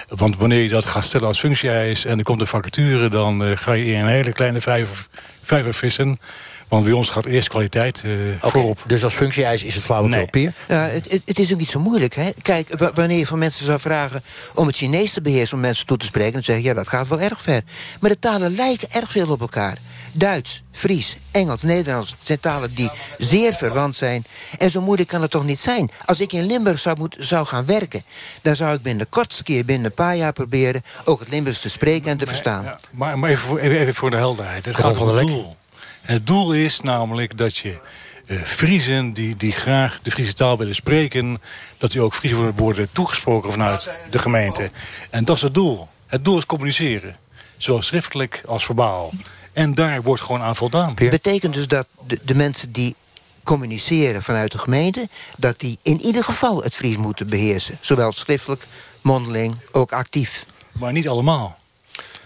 Want 0.08 0.36
wanneer 0.36 0.62
je 0.62 0.68
dat 0.68 0.84
gaat 0.84 1.04
stellen 1.04 1.26
als 1.26 1.38
functie-eis... 1.38 2.04
en 2.04 2.18
er 2.18 2.24
komt 2.24 2.40
een 2.40 2.46
vacature, 2.46 3.08
dan 3.08 3.44
eh, 3.44 3.56
ga 3.56 3.72
je 3.72 3.84
in 3.84 4.00
een 4.00 4.06
hele 4.08 4.32
kleine 4.32 4.60
vijver, 4.60 5.06
vijver 5.42 5.74
vissen... 5.74 6.20
Want 6.68 6.84
bij 6.84 6.92
ons 6.92 7.10
gaat 7.10 7.26
eerst 7.26 7.48
kwaliteit 7.48 8.02
eh, 8.04 8.10
Oké, 8.40 8.50
voorop. 8.50 8.82
Dus 8.86 9.04
als 9.04 9.14
functie-eis 9.14 9.64
is 9.64 9.74
het 9.74 9.84
flauwekul, 9.84 10.16
Nee. 10.16 10.26
Pier? 10.26 10.52
Ja, 10.68 10.80
het, 10.88 11.20
het, 11.24 11.38
is 11.38 11.52
ook 11.52 11.58
niet 11.58 11.70
zo 11.70 11.80
moeilijk. 11.80 12.14
Hè? 12.14 12.30
Kijk, 12.42 12.78
wa- 12.78 12.90
wanneer 12.94 13.18
je 13.18 13.26
van 13.26 13.38
mensen 13.38 13.64
zou 13.66 13.80
vragen 13.80 14.22
om 14.54 14.66
het 14.66 14.76
Chinees 14.76 15.12
te 15.12 15.20
beheersen... 15.20 15.56
om 15.56 15.62
mensen 15.62 15.86
toe 15.86 15.96
te 15.96 16.06
spreken, 16.06 16.32
dan 16.32 16.42
zeg 16.44 16.56
je, 16.56 16.62
ja, 16.62 16.74
dat 16.74 16.88
gaat 16.88 17.08
wel 17.08 17.20
erg 17.20 17.42
ver. 17.42 17.62
Maar 18.00 18.10
de 18.10 18.18
talen 18.18 18.54
lijken 18.54 18.88
erg 18.90 19.10
veel 19.10 19.28
op 19.30 19.40
elkaar. 19.40 19.76
Duits, 20.12 20.62
Fries, 20.72 21.16
Engels, 21.30 21.62
Nederlands 21.62 22.14
zijn 22.22 22.40
talen 22.40 22.74
die 22.74 22.90
zeer 23.18 23.54
verwant 23.54 23.96
zijn. 23.96 24.24
En 24.58 24.70
zo 24.70 24.80
moeilijk 24.80 25.08
kan 25.08 25.22
het 25.22 25.30
toch 25.30 25.44
niet 25.44 25.60
zijn? 25.60 25.90
Als 26.04 26.20
ik 26.20 26.32
in 26.32 26.46
Limburg 26.46 26.78
zou, 26.78 26.98
moet, 26.98 27.16
zou 27.18 27.46
gaan 27.46 27.66
werken... 27.66 28.04
dan 28.42 28.56
zou 28.56 28.74
ik 28.74 28.82
binnen 28.82 29.04
de 29.04 29.10
kortste 29.10 29.42
keer, 29.42 29.64
binnen 29.64 29.86
een 29.86 29.94
paar 29.94 30.16
jaar 30.16 30.32
proberen... 30.32 30.82
ook 31.04 31.20
het 31.20 31.28
Limburgs 31.28 31.60
te 31.60 31.70
spreken 31.70 32.10
en 32.10 32.16
te 32.16 32.26
verstaan. 32.26 32.64
Ja, 32.64 32.78
maar, 32.90 33.18
maar 33.18 33.30
even, 33.30 33.46
voor, 33.46 33.58
even, 33.58 33.94
voor 33.94 34.10
de 34.10 34.16
helderheid. 34.16 34.64
Het 34.64 34.74
gaat 34.76 34.96
van 34.96 35.08
om 35.08 35.16
het 35.16 35.26
doel. 35.26 35.56
Het 36.00 36.26
doel 36.26 36.52
is 36.54 36.80
namelijk 36.80 37.36
dat 37.36 37.56
je 37.56 37.78
eh 38.26 38.42
Friezen 38.42 39.12
die, 39.12 39.36
die 39.36 39.52
graag 39.52 40.00
de 40.02 40.10
Friese 40.10 40.34
taal 40.34 40.58
willen 40.58 40.74
spreken... 40.74 41.38
dat 41.78 41.90
die 41.90 42.00
ook 42.00 42.14
Fries 42.14 42.32
worden- 42.32 42.56
worden 42.56 42.88
toegesproken 42.92 43.52
vanuit 43.52 43.90
de 44.10 44.18
gemeente. 44.18 44.70
En 45.10 45.24
dat 45.24 45.36
is 45.36 45.42
het 45.42 45.54
doel. 45.54 45.88
Het 46.06 46.24
doel 46.24 46.38
is 46.38 46.46
communiceren. 46.46 47.16
Zowel 47.56 47.82
schriftelijk 47.82 48.42
als 48.46 48.64
verbaal. 48.64 49.12
En 49.52 49.74
daar 49.74 50.02
wordt 50.02 50.22
gewoon 50.22 50.40
aan 50.40 50.56
voldaan. 50.56 50.94
betekent 50.94 51.54
dus 51.54 51.68
dat 51.68 51.86
de, 52.06 52.18
de 52.22 52.34
mensen 52.34 52.72
die 52.72 52.94
communiceren 53.42 54.22
vanuit 54.22 54.52
de 54.52 54.58
gemeente... 54.58 55.08
dat 55.36 55.58
die 55.60 55.78
in 55.82 56.00
ieder 56.00 56.24
geval 56.24 56.62
het 56.62 56.74
Fries 56.74 56.96
moeten 56.96 57.26
beheersen. 57.26 57.78
Zowel 57.80 58.12
schriftelijk, 58.12 58.62
mondeling, 59.00 59.56
ook 59.72 59.92
actief. 59.92 60.46
Maar 60.72 60.92
niet 60.92 61.08
allemaal. 61.08 61.58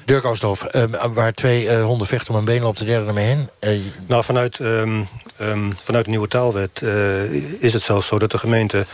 Dirk 0.04 0.24
Oosthoff, 0.24 0.64
eh, 0.64 0.84
waar 1.12 1.32
twee 1.32 1.68
eh, 1.68 1.84
honden 1.84 2.06
vechten 2.06 2.34
om 2.34 2.38
een 2.38 2.44
been 2.44 2.62
loopt 2.62 2.78
de 2.78 2.84
derde 2.84 3.06
ermee 3.06 3.26
heen. 3.26 3.48
Eh, 3.58 3.78
Nou, 4.06 4.24
vanuit, 4.24 4.60
ehm, 4.60 5.02
ehm, 5.36 5.70
vanuit 5.80 6.04
de 6.04 6.10
nieuwe 6.10 6.28
taalwet 6.28 6.80
eh, 6.82 7.62
is 7.62 7.72
het 7.72 7.82
zelfs 7.82 8.06
zo 8.06 8.18
dat 8.18 8.30
de 8.30 8.38
gemeente 8.38 8.86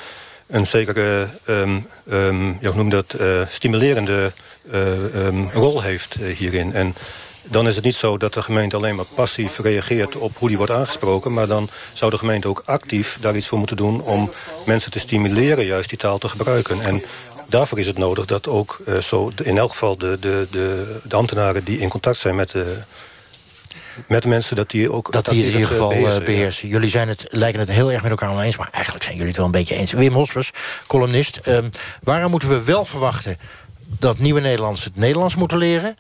een 0.46 0.66
zekere, 0.66 1.28
ehm, 1.46 1.78
ehm, 2.10 2.46
ja, 2.46 2.68
hoe 2.68 2.74
noem 2.74 2.88
dat, 2.88 3.12
eh, 3.12 3.40
stimulerende 3.48 4.32
eh, 4.70 5.26
ehm, 5.26 5.48
rol 5.52 5.82
heeft 5.82 6.14
hierin. 6.14 6.72
En 6.72 6.94
dan 7.44 7.68
is 7.68 7.74
het 7.74 7.84
niet 7.84 7.94
zo 7.94 8.16
dat 8.18 8.34
de 8.34 8.42
gemeente 8.42 8.76
alleen 8.76 8.94
maar 8.94 9.04
passief 9.14 9.58
reageert 9.58 10.16
op 10.16 10.36
hoe 10.38 10.48
die 10.48 10.56
wordt 10.56 10.72
aangesproken, 10.72 11.32
maar 11.32 11.46
dan 11.46 11.68
zou 11.92 12.10
de 12.10 12.18
gemeente 12.18 12.48
ook 12.48 12.62
actief 12.64 13.18
daar 13.20 13.36
iets 13.36 13.46
voor 13.48 13.58
moeten 13.58 13.76
doen 13.76 14.02
om 14.02 14.30
mensen 14.66 14.90
te 14.90 14.98
stimuleren 14.98 15.64
juist 15.64 15.88
die 15.88 15.98
taal 15.98 16.18
te 16.18 16.28
gebruiken. 16.28 16.82
En 16.82 17.02
daarvoor 17.46 17.78
is 17.78 17.86
het 17.86 17.98
nodig 17.98 18.24
dat 18.24 18.48
ook 18.48 18.78
eh, 18.86 18.98
zo 18.98 19.30
in 19.42 19.58
elk 19.58 19.70
geval 19.70 19.98
de, 19.98 20.18
de, 20.20 20.46
de, 20.50 21.00
de 21.04 21.16
ambtenaren 21.16 21.64
die 21.64 21.78
in 21.78 21.88
contact 21.88 22.18
zijn 22.18 22.34
met 22.34 22.50
de, 22.50 22.76
met 24.06 24.26
mensen, 24.26 24.56
dat 24.56 24.70
die 24.70 24.92
ook 24.92 25.12
dat 25.12 25.26
die 25.26 25.44
in 25.44 25.46
ieder 25.46 25.60
eh, 25.60 25.66
geval 25.66 25.90
eh, 25.90 25.96
beheersen, 25.96 26.24
beheersen. 26.24 26.68
ja. 26.68 26.74
Jullie 26.74 26.90
zijn 26.90 27.08
het, 27.08 27.26
lijken 27.28 27.60
het 27.60 27.70
heel 27.70 27.92
erg 27.92 28.02
met 28.02 28.10
elkaar 28.10 28.30
oneens... 28.30 28.56
maar 28.56 28.68
eigenlijk 28.72 29.04
zijn 29.04 29.16
jullie 29.16 29.30
het 29.30 29.38
wel 29.40 29.46
een 29.46 29.58
beetje 29.58 29.74
eens. 29.74 29.92
Wim 29.92 30.12
Hospers, 30.12 30.50
columnist. 30.86 31.36
ehm, 31.36 31.68
waaraan 32.02 32.30
moeten 32.30 32.48
we 32.48 32.64
wel 32.64 32.84
verwachten 32.84 33.36
dat 33.98 34.18
nieuwe 34.18 34.40
Nederlanders 34.40 34.84
het 34.84 34.96
Nederlands 34.96 35.36
moeten 35.36 35.58
leren... 35.58 35.96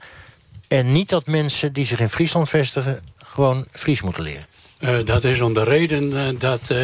en 0.70 0.92
niet 0.92 1.08
dat 1.08 1.26
mensen 1.26 1.72
die 1.72 1.84
zich 1.84 2.00
in 2.00 2.08
Friesland 2.08 2.48
vestigen... 2.48 3.00
gewoon 3.16 3.66
Fries 3.70 4.02
moeten 4.02 4.22
leren? 4.22 4.46
Eh, 4.78 4.96
dat 5.04 5.24
is 5.24 5.40
om 5.40 5.54
de 5.54 5.64
reden 5.64 6.16
eh, 6.16 6.24
dat 6.38 6.70
eh, 6.70 6.78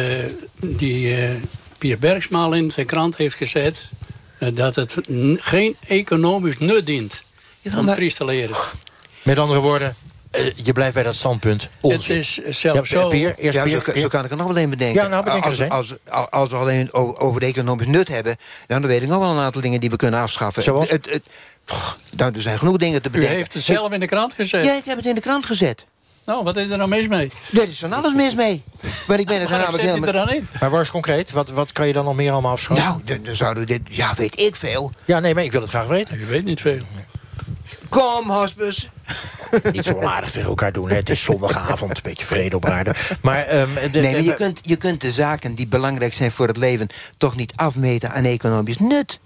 die 0.55 1.15
eh 1.15 1.29
Pier 1.77 1.99
Bergsma 1.99 2.53
in 2.53 2.71
zijn 2.71 2.85
krant 2.85 3.17
heeft 3.17 3.35
gezet... 3.35 3.89
dat 4.53 4.75
het 4.75 4.95
geen 5.35 5.75
economisch 5.87 6.57
nut 6.57 6.85
dient 6.85 7.23
Ja, 7.61 7.77
om 7.79 7.85
maar- 7.85 7.95
Fries 7.95 8.13
te 8.13 8.25
leren. 8.25 8.55
Met 9.23 9.37
andere 9.37 9.59
woorden, 9.59 9.95
je 10.55 10.71
blijft 10.73 10.93
bij 10.93 11.03
dat 11.03 11.15
standpunt 11.15 11.69
onzin. 11.81 12.17
Het 12.17 12.27
is 12.43 12.59
zelfs 12.59 12.89
Ja, 12.89 12.99
zo... 12.99 13.07
Pier, 13.07 13.35
eerst 13.37 13.57
Ja, 13.57 13.63
Pier, 13.63 13.81
zo, 13.85 13.91
Pier. 13.91 14.01
zo 14.01 14.07
kan 14.07 14.25
ik 14.25 14.31
er 14.31 14.37
nog 14.37 14.47
wel 14.47 14.57
een 14.57 14.69
bedenken. 14.69 15.01
Ja, 15.01 15.07
nou, 15.07 15.23
bedenk 15.23 15.43
er 15.43 15.49
als, 15.49 15.69
als, 15.69 15.95
als, 16.09 16.29
als 16.31 16.49
we 16.49 16.55
alleen 16.55 16.93
over 16.93 17.39
de 17.39 17.45
economisch 17.45 17.87
nut 17.87 18.07
hebben... 18.07 18.35
dan 18.67 18.87
weet 18.87 19.01
ik 19.01 19.07
nog 19.07 19.19
wel 19.19 19.31
een 19.31 19.37
aantal 19.43 19.61
dingen 19.61 19.79
die 19.79 19.89
we 19.89 19.95
kunnen 19.95 20.19
afschaffen. 20.19 20.63
Zoals? 20.63 20.89
Het, 20.89 21.09
het, 21.09 21.27
nou, 22.15 22.35
er 22.35 22.41
zijn 22.41 22.57
genoeg 22.57 22.77
dingen 22.77 23.01
te 23.01 23.07
U 23.07 23.11
bedenken. 23.11 23.37
heeft 23.37 23.53
het 23.53 23.63
zelf 23.63 23.91
in 23.91 23.99
de 23.99 24.05
krant 24.07 24.33
gezet. 24.33 24.63
Ja, 24.63 24.73
ik 24.73 24.85
heb 24.85 24.97
het 24.97 25.05
in 25.05 25.15
de 25.15 25.21
krant 25.21 25.45
gezet. 25.45 25.85
Nou, 26.25 26.43
wat 26.43 26.57
is 26.57 26.69
er 26.69 26.77
nou 26.77 26.89
mis 26.89 27.07
mee? 27.07 27.31
Er 27.53 27.69
is 27.69 27.79
van 27.79 27.93
alles 27.93 28.13
mis 28.13 28.35
mee. 28.35 28.63
Maar 29.07 29.19
ik 29.19 29.25
ben 29.25 29.39
het 29.41 29.49
er 29.51 29.57
namelijk 29.57 29.83
u 29.83 29.87
er 29.87 29.93
helemaal... 29.93 30.25
dan 30.25 30.29
in? 30.35 30.47
Maar 30.59 30.69
waar 30.69 30.81
is 30.81 30.89
concreet? 30.91 31.31
Wat, 31.31 31.49
wat 31.49 31.71
kan 31.71 31.87
je 31.87 31.93
dan 31.93 32.05
nog 32.05 32.15
meer 32.15 32.31
allemaal 32.31 32.51
afschaffen? 32.51 32.85
Nou, 32.85 33.01
dan, 33.05 33.23
dan 33.23 33.35
zouden 33.35 33.65
we 33.65 33.69
dit... 33.69 33.81
Ja, 33.89 34.13
weet 34.15 34.39
ik 34.39 34.55
veel. 34.55 34.91
Ja, 35.05 35.19
nee, 35.19 35.33
maar 35.33 35.43
ik 35.43 35.51
wil 35.51 35.61
het 35.61 35.69
graag 35.69 35.87
weten. 35.87 36.19
U 36.19 36.25
weet 36.25 36.43
niet 36.45 36.61
veel. 36.61 36.79
Kom, 37.89 38.29
hospes. 38.31 38.87
Niet 39.71 39.85
zo 39.85 39.93
onaardig 39.93 40.31
tegen 40.31 40.47
elkaar 40.49 40.71
doen. 40.71 40.89
Hè. 40.89 40.95
Het 40.95 41.09
is 41.09 41.23
zondagavond, 41.23 41.97
een 41.97 42.03
beetje 42.03 42.25
vrede 42.25 42.55
op 42.55 42.65
aarde. 42.65 42.93
Maar, 43.21 43.45
ehm, 43.45 43.67
de- 43.91 43.99
Nee, 43.99 44.11
maar 44.11 44.21
je 44.21 44.33
kunt, 44.33 44.59
je 44.63 44.75
kunt 44.75 45.01
de 45.01 45.11
zaken 45.11 45.55
die 45.55 45.67
belangrijk 45.67 46.13
zijn 46.13 46.31
voor 46.31 46.47
het 46.47 46.57
leven... 46.57 46.87
toch 47.17 47.35
niet 47.35 47.53
afmeten 47.55 48.11
aan 48.11 48.23
economisch 48.23 48.77
nut. 48.77 49.19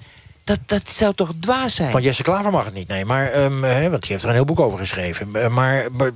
Dat, 0.51 0.59
dat 0.65 0.89
zou 0.89 1.13
toch 1.13 1.31
dwaas 1.39 1.75
zijn? 1.75 1.91
Van 1.91 2.01
Jesse 2.01 2.23
Klaver 2.23 2.51
mag 2.51 2.65
het 2.65 2.73
niet, 2.73 2.87
nee. 2.87 3.05
Maar, 3.05 3.27
ehm, 3.31 3.63
hè, 3.63 3.89
want 3.89 4.01
die 4.01 4.11
heeft 4.11 4.23
er 4.23 4.29
een 4.29 4.35
heel 4.35 4.45
boek 4.45 4.59
over 4.59 4.79
geschreven. 4.79 5.35
Eh, 5.35 5.47
Maar, 5.47 5.85
maar 5.91 6.11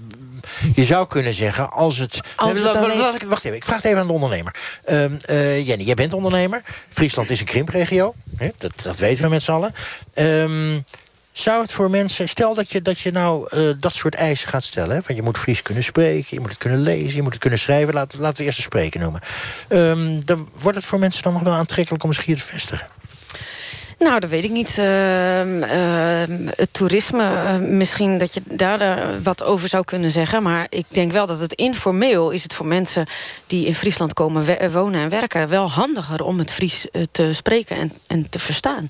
je 0.76 0.84
zou 0.86 1.08
kunnen 1.08 1.34
zeggen, 1.34 1.71
als 1.71 1.98
het... 1.98 2.19
Als 2.36 2.54
Nee, 2.54 2.63
het 2.63 2.74
laat- 2.74 2.84
alleen- 2.84 2.98
laat 2.98 3.15
ik- 3.15 3.21
Wacht 3.24 3.43
even, 3.45 3.58
ik 3.58 3.65
vraag 3.65 3.76
het 3.78 3.86
even 3.86 4.00
aan 4.00 4.08
de 4.08 4.13
ondernemer. 4.13 4.56
Ehm, 4.86 5.13
eh, 5.26 5.67
Jenny, 5.67 5.84
jij 5.84 5.93
bent 5.93 6.13
ondernemer. 6.13 6.62
Friesland 6.89 7.30
is 7.30 7.39
een 7.39 7.45
krimpregio. 7.45 8.13
Dat, 8.58 8.71
dat 8.84 8.98
weten 8.98 9.24
we 9.24 9.30
met 9.30 9.43
z'n 9.43 9.52
allen. 9.52 9.74
Ehm, 10.13 10.80
Zou 11.32 11.62
het 11.62 11.71
voor 11.71 11.89
mensen... 11.89 12.30
Stel 12.30 12.54
dat 12.54 12.71
je, 12.71 12.82
dat 12.82 13.00
je 13.00 13.12
nou 13.12 13.48
eh, 13.50 13.62
dat 13.80 13.93
soort 13.93 14.15
eisen 14.15 14.50
gaat 14.50 14.63
stellen. 14.63 14.95
Hè? 14.95 15.02
Want 15.06 15.17
je 15.19 15.21
moet 15.24 15.38
Fries 15.38 15.62
kunnen 15.62 15.84
spreken, 15.84 16.28
je 16.30 16.39
moet 16.39 16.50
het 16.50 16.58
kunnen 16.58 16.80
lezen... 16.82 17.15
je 17.15 17.21
moet 17.21 17.32
het 17.34 17.41
kunnen 17.41 17.60
schrijven. 17.60 17.93
Laten, 17.93 18.19
laten 18.19 18.38
we 18.38 18.43
eerst 18.43 18.58
een 18.58 18.63
spreken 18.63 19.00
noemen. 19.00 19.21
Dan 20.26 20.50
wordt 20.60 20.78
het 20.78 20.86
voor 20.88 21.00
mensen 21.00 21.24
dan 21.24 21.34
nog 21.34 21.41
wel 21.41 21.54
aantrekkelijk 21.54 22.04
om 22.04 22.13
zich 22.13 22.26
hier 22.26 22.36
te 22.38 22.41
vestigen. 22.43 22.88
Nou, 23.99 24.19
dat 24.19 24.29
weet 24.29 24.43
ik 24.43 24.51
niet. 24.51 24.77
Ehm, 24.77 25.63
ehm, 25.63 26.47
het 26.55 26.69
toerisme, 26.71 27.23
eh, 27.23 27.58
misschien 27.58 28.17
dat 28.17 28.34
je 28.34 28.41
daar 28.45 28.81
eh, 28.81 29.08
wat 29.23 29.43
over 29.43 29.67
zou 29.67 29.84
kunnen 29.84 30.12
zeggen. 30.12 30.43
Maar 30.43 30.67
ik 30.69 30.86
denk 30.88 31.12
wel 31.12 31.25
dat 31.25 31.39
het 31.39 31.53
informeel 31.53 32.29
is 32.29 32.43
het 32.43 32.53
voor 32.53 32.65
mensen... 32.65 33.05
die 33.47 33.65
in 33.65 33.75
Friesland 33.75 34.13
komen 34.13 34.43
we- 34.45 34.69
wonen 34.71 35.01
en 35.01 35.10
werken... 35.10 35.47
wel 35.49 35.69
handiger 35.71 36.21
om 36.23 36.38
het 36.39 36.51
Fries 36.51 36.89
eh, 36.91 37.01
te 37.12 37.34
spreken 37.34 37.75
en, 37.77 37.91
en 38.08 38.29
te 38.29 38.39
verstaan. 38.39 38.88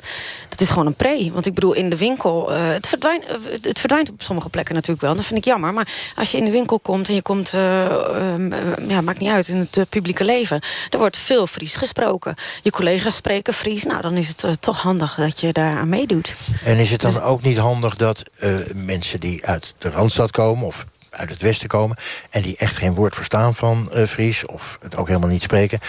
Dat 0.49 0.61
is 0.61 0.69
gewoon 0.69 0.85
een 0.85 0.93
pre. 0.95 1.29
Want 1.33 1.45
ik 1.45 1.53
bedoel, 1.53 1.73
in 1.73 1.89
de 1.89 1.97
winkel... 1.97 2.51
eh, 2.53 2.69
het, 2.69 2.87
verdwijnt, 2.87 3.25
eh, 3.25 3.35
het 3.61 3.79
verdwijnt 3.79 4.09
op 4.09 4.21
sommige 4.21 4.49
plekken 4.49 4.75
natuurlijk 4.75 5.01
wel. 5.01 5.15
Dat 5.15 5.25
vind 5.25 5.39
ik 5.39 5.45
jammer. 5.45 5.73
Maar 5.73 5.87
als 6.15 6.31
je 6.31 6.37
in 6.37 6.45
de 6.45 6.51
winkel 6.51 6.79
komt 6.79 7.07
en 7.07 7.15
je 7.15 7.21
komt... 7.21 7.53
eh, 7.53 7.85
ehm, 7.85 8.53
eh, 8.53 8.59
ja, 8.87 9.01
maakt 9.01 9.19
niet 9.19 9.31
uit, 9.31 9.47
in 9.47 9.57
het 9.57 9.77
eh, 9.77 9.83
publieke 9.89 10.23
leven... 10.23 10.59
er 10.89 10.97
wordt 10.99 11.17
veel 11.17 11.47
Fries 11.47 11.75
gesproken. 11.75 12.35
Je 12.63 12.69
collega's 12.71 13.15
spreken 13.15 13.53
Fries. 13.53 13.83
Nou, 13.83 14.01
dan 14.01 14.13
is 14.13 14.27
het 14.27 14.43
eh, 14.43 14.51
toch 14.59 14.81
handig 14.81 14.93
dat 14.97 15.39
je 15.39 15.53
daar 15.53 15.77
aan 15.77 15.89
meedoet. 15.89 16.36
En 16.63 16.77
is 16.77 16.91
het 16.91 17.01
dan 17.01 17.21
ook 17.21 17.41
niet 17.41 17.58
handig 17.58 17.95
dat 17.95 18.23
eh, 18.39 18.55
mensen 18.73 19.19
die 19.19 19.45
uit 19.45 19.73
de 19.77 19.89
Randstad 19.89 20.31
komen... 20.31 20.65
of 20.65 20.86
uit 21.10 21.29
het 21.29 21.41
Westen 21.41 21.67
komen... 21.67 21.97
en 22.29 22.41
die 22.41 22.58
echt 22.58 22.75
geen 22.75 22.95
woord 22.95 23.15
verstaan 23.15 23.55
van 23.55 23.91
eh, 23.91 24.05
Fries... 24.05 24.45
of 24.45 24.77
het 24.81 24.95
ook 24.95 25.08
helemaal 25.08 25.29
niet 25.29 25.41
spreken... 25.41 25.79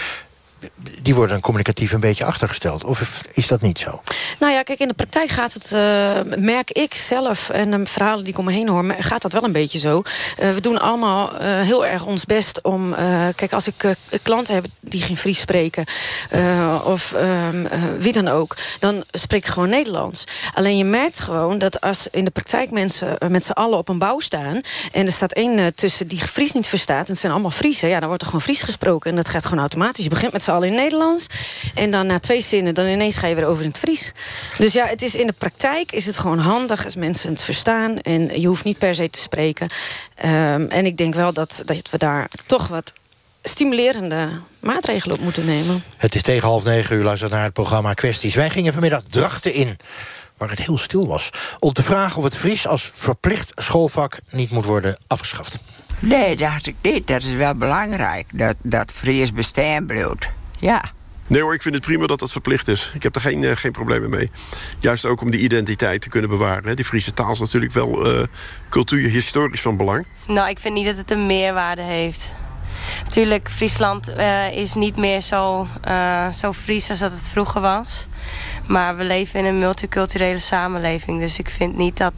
die 1.03 1.15
worden 1.15 1.33
dan 1.33 1.41
communicatief 1.41 1.93
een 1.93 2.01
beetje 2.01 2.25
achtergesteld. 2.25 2.85
Of 2.85 3.25
is 3.33 3.47
dat 3.47 3.61
niet 3.61 3.79
zo? 3.79 4.01
Nou 4.39 4.53
ja, 4.53 4.63
kijk, 4.63 4.79
in 4.79 4.89
de 4.89 4.95
praktijk 4.95 5.31
gaat 5.31 5.53
het, 5.53 5.73
eh, 5.73 6.39
merk 6.39 6.71
ik 6.71 6.95
zelf... 6.95 7.51
en 7.51 7.71
de 7.71 7.87
verhalen 7.87 8.25
die 8.25 8.33
ik 8.33 8.39
om 8.39 8.45
me 8.45 8.53
heen 8.53 8.69
hoor, 8.69 8.95
gaat 8.99 9.23
dat 9.23 9.33
wel 9.33 9.45
een 9.45 9.53
beetje 9.53 9.79
zo. 9.79 10.03
Eh, 10.39 10.51
we 10.53 10.61
doen 10.61 10.79
allemaal 10.79 11.39
eh, 11.39 11.61
heel 11.61 11.87
erg 11.87 12.05
ons 12.05 12.25
best 12.25 12.61
om... 12.63 12.95
kijk, 13.35 13.53
als 13.53 13.67
ik 13.67 13.97
klanten 14.23 14.55
heb 14.55 14.65
die 14.81 15.03
geen 15.03 15.17
Fries 15.17 15.41
spreken... 15.41 15.85
of 16.85 17.13
ehm, 17.13 17.67
eh, 17.67 17.83
wie 17.99 18.13
dan 18.13 18.29
ook, 18.29 18.57
dan 18.79 19.05
spreek 19.11 19.45
ik 19.45 19.53
gewoon 19.53 19.69
Nederlands. 19.69 20.25
Alleen 20.55 20.77
je 20.77 20.85
merkt 20.85 21.21
gewoon 21.21 21.59
dat 21.59 21.81
als 21.81 22.09
in 22.11 22.25
de 22.25 22.31
praktijk 22.31 22.71
mensen... 22.71 23.17
met 23.29 23.45
z'n 23.45 23.53
allen 23.53 23.79
op 23.79 23.89
een 23.89 23.99
bouw 23.99 24.21
staan... 24.21 24.61
en 24.93 25.07
er 25.07 25.13
staat 25.13 25.33
één 25.33 25.75
tussen 25.75 26.09
die 26.09 26.19
Fries 26.19 26.53
niet 26.53 26.67
verstaat... 26.67 27.07
en 27.07 27.13
het 27.13 27.21
zijn 27.21 27.33
allemaal 27.33 27.51
Friesen, 27.51 27.89
ja, 27.89 27.99
dan 27.99 28.09
wordt 28.09 28.23
er 28.23 28.29
gewoon 28.29 28.45
Fries 28.45 28.63
gesproken. 28.63 29.11
En 29.11 29.17
dat 29.17 29.29
gaat 29.29 29.45
gewoon 29.45 29.61
automatisch. 29.61 30.05
Je 30.05 30.11
begint 30.11 30.33
met 30.33 30.43
z'n 30.43 30.51
in 30.63 30.75
Nederlands... 30.75 31.27
en 31.75 31.91
dan 31.91 32.07
na 32.07 32.19
twee 32.19 32.41
zinnen, 32.41 32.75
dan 32.75 32.87
ineens 32.87 33.17
ga 33.17 33.27
je 33.27 33.35
weer 33.35 33.47
over 33.47 33.63
in 33.63 33.69
het 33.69 33.79
Fries. 33.79 34.13
Dus 34.59 34.73
ja, 34.73 34.87
het 34.87 35.03
is 35.03 35.15
in 35.15 35.27
de 35.27 35.33
praktijk 35.33 35.93
is 35.93 36.07
het 36.07 36.19
gewoon 36.19 36.39
handig 36.39 36.85
als 36.85 36.97
mensen 36.97 37.31
het 37.31 37.43
verstaan. 37.43 37.99
En 37.99 38.41
je 38.41 38.47
hoeft 38.47 38.65
niet 38.65 38.79
per 38.79 38.95
se 38.95 39.11
te 39.11 39.19
spreken. 39.19 39.69
Ehm, 40.15 40.67
en 40.69 40.87
ik 40.87 40.97
denk 40.97 41.15
wel 41.15 41.33
dat, 41.33 41.63
dat 41.65 41.91
we 41.91 41.99
daar 41.99 42.29
toch 42.47 42.69
wat 42.69 42.93
stimulerende 43.43 44.31
maatregelen 44.61 45.17
op 45.17 45.23
moeten 45.23 45.45
nemen. 45.45 45.85
Het 45.97 46.15
is 46.15 46.23
tegen 46.23 46.49
half 46.49 46.65
negen 46.65 46.97
uur, 46.97 47.05
luistert 47.05 47.31
naar 47.31 47.43
het 47.43 47.53
programma 47.53 47.93
Kwesties. 47.93 48.35
Wij 48.35 48.51
gingen 48.51 48.73
vanmiddag 48.73 49.03
Drachten 49.11 49.53
in, 49.53 49.77
waar 50.37 50.51
het 50.51 50.63
heel 50.63 50.79
stil 50.79 51.07
was... 51.07 51.31
om 51.59 51.73
te 51.73 51.83
vragen 51.83 52.19
of 52.19 52.25
het 52.25 52.37
Fries 52.37 52.67
als 52.67 52.91
verplicht 52.95 53.53
schoolvak 53.55 54.19
niet 54.31 54.51
moet 54.51 54.65
worden 54.65 54.99
afgeschaft. 55.07 55.59
Nee, 55.99 56.37
dacht 56.37 56.67
ik 56.67 56.75
niet. 56.83 57.07
Dat 57.07 57.23
is 57.23 57.33
wel 57.33 57.55
belangrijk. 57.55 58.27
Dat, 58.33 58.57
dat 58.63 58.93
Fries 58.93 59.33
bestaan 59.33 59.87
blijft. 59.87 60.29
Ja. 60.67 60.85
Nee 61.27 61.43
hoor, 61.43 61.55
ik 61.55 61.63
vind 61.63 61.75
het 61.75 61.85
prima 61.85 62.07
dat 62.07 62.19
dat 62.19 62.33
verplicht 62.33 62.69
is. 62.69 62.93
Ik 62.95 63.03
heb 63.03 63.15
er 63.15 63.21
geen, 63.21 63.45
eh, 63.45 63.57
geen 63.57 63.73
problemen 63.73 64.11
mee. 64.11 64.31
Juist 64.79 65.05
ook 65.05 65.21
om 65.21 65.31
die 65.31 65.41
identiteit 65.41 66.01
te 66.01 66.09
kunnen 66.09 66.31
bewaren. 66.31 66.69
hè. 66.69 66.75
Die 66.75 66.85
Friese 66.85 67.13
taal 67.15 67.33
is 67.33 67.39
natuurlijk 67.39 67.73
wel 67.73 68.07
eh 68.07 68.23
cultuurhistorisch 68.69 69.61
van 69.61 69.77
belang. 69.77 70.07
Nou, 70.27 70.49
ik 70.49 70.59
vind 70.59 70.75
niet 70.75 70.87
dat 70.87 70.97
het 70.97 71.11
een 71.11 71.27
meerwaarde 71.27 71.83
heeft. 71.83 72.35
Tuurlijk, 73.11 73.51
Friesland 73.51 74.09
eh, 74.09 74.57
is 74.57 74.75
niet 74.75 74.97
meer 74.97 75.21
zo, 75.21 75.67
eh, 75.83 76.29
zo 76.29 76.53
Fries 76.53 76.91
als 76.91 76.99
dat 76.99 77.13
het 77.13 77.29
vroeger 77.29 77.61
was. 77.61 78.07
Maar 78.67 78.97
we 78.97 79.05
leven 79.05 79.41
in 79.41 79.47
een 79.47 79.59
multiculturele 79.59 80.39
samenleving. 80.39 81.21
Dus 81.21 81.39
ik 81.39 81.51
vind 81.51 81.77
niet 81.77 81.97
dat... 81.97 82.13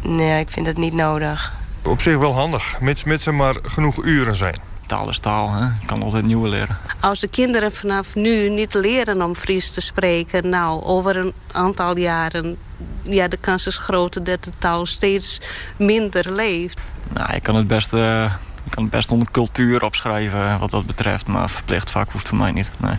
Nee, 0.00 0.40
ik 0.40 0.50
vind 0.50 0.66
het 0.66 0.76
niet 0.76 0.94
nodig. 0.94 1.52
Op 1.82 2.00
zich 2.00 2.18
wel 2.18 2.34
handig, 2.34 2.80
mits, 2.80 3.04
mits 3.04 3.26
er 3.26 3.34
maar 3.34 3.56
genoeg 3.62 4.04
uren 4.04 4.34
zijn. 4.34 4.67
Taal 4.88 5.08
is 5.08 5.18
taal, 5.18 5.52
hè? 5.52 5.64
Je 5.64 5.86
kan 5.86 6.02
altijd 6.02 6.24
nieuwe 6.24 6.48
leren. 6.48 6.78
Als 7.00 7.20
de 7.20 7.28
kinderen 7.28 7.72
vanaf 7.72 8.14
nu 8.14 8.48
niet 8.48 8.74
leren 8.74 9.22
om 9.22 9.34
Fries 9.34 9.70
te 9.70 9.80
spreken... 9.80 10.48
nou, 10.48 10.82
over 10.82 11.16
een 11.16 11.32
aantal 11.52 11.96
jaren... 11.96 12.56
ja, 13.02 13.28
de 13.28 13.36
kans 13.36 13.66
is 13.66 13.76
groter 13.76 14.24
dat 14.24 14.44
de 14.44 14.52
taal 14.58 14.86
steeds 14.86 15.40
minder 15.76 16.32
leeft. 16.32 16.80
Nou, 17.12 17.34
je 17.34 17.40
kan 17.40 17.54
het 17.54 17.66
best, 17.66 17.94
eh, 17.94 18.32
je 18.64 18.70
kan 18.70 18.82
het 18.82 18.92
best 18.92 19.10
onder 19.10 19.28
cultuur 19.30 19.84
opschrijven 19.84 20.58
wat 20.58 20.70
dat 20.70 20.86
betreft. 20.86 21.26
Maar 21.26 21.50
verplicht 21.50 21.90
vak 21.90 22.10
hoeft 22.12 22.28
voor 22.28 22.38
mij 22.38 22.52
niet. 22.52 22.70
Nee. 22.76 22.96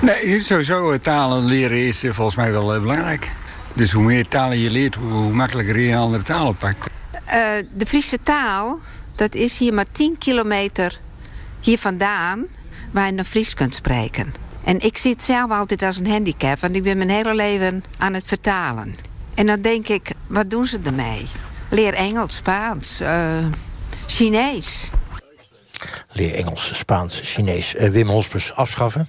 Nee, 0.00 0.38
sowieso 0.38 0.90
eh, 0.92 0.98
talen 0.98 1.44
leren 1.44 1.86
is 1.86 2.04
eh, 2.04 2.12
volgens 2.12 2.36
mij 2.36 2.52
wel 2.52 2.74
eh, 2.74 2.80
belangrijk. 2.80 3.30
Dus 3.72 3.92
hoe 3.92 4.02
meer 4.02 4.28
talen 4.28 4.58
je 4.58 4.70
leert, 4.70 4.94
hoe, 4.94 5.32
makkelijker 5.32 5.78
je 5.78 5.92
een 5.92 5.98
andere 5.98 6.22
taal 6.22 6.46
oppakt. 6.46 6.88
Eh, 7.24 7.50
de 7.74 7.86
Friese 7.86 8.18
taal, 8.22 8.78
dat 9.14 9.34
is 9.34 9.58
hier 9.58 9.74
maar 9.74 9.86
10 9.92 10.18
kilometer 10.18 10.98
hier 11.60 11.78
vandaan... 11.78 12.46
waar 12.90 13.06
je 13.06 13.12
naar 13.12 13.24
Fries 13.24 13.54
kunt 13.54 13.74
spreken. 13.74 14.34
En 14.64 14.80
ik 14.80 14.98
zie 14.98 15.12
het 15.12 15.22
zelf 15.22 15.50
altijd 15.50 15.82
als 15.82 15.98
een 15.98 16.10
handicap... 16.10 16.58
want 16.58 16.76
ik 16.76 16.82
ben 16.82 16.96
mijn 16.96 17.10
hele 17.10 17.34
leven 17.34 17.84
aan 17.98 18.14
het 18.14 18.26
vertalen. 18.26 18.96
En 19.34 19.46
dan 19.46 19.60
denk 19.60 19.88
ik, 19.88 20.10
wat 20.26 20.50
doen 20.50 20.64
ze 20.64 20.78
ermee? 20.84 21.26
Leer 21.70 21.94
Engels, 21.94 22.36
Spaans, 22.36 23.00
eh, 23.00 23.46
Chinees. 24.06 24.90
Leer 26.12 26.34
Engels, 26.34 26.78
Spaans, 26.78 27.20
Chinees. 27.24 27.74
Eh, 27.74 27.90
Wim 27.90 28.08
Hospers 28.08 28.54
afschaffen. 28.54 29.08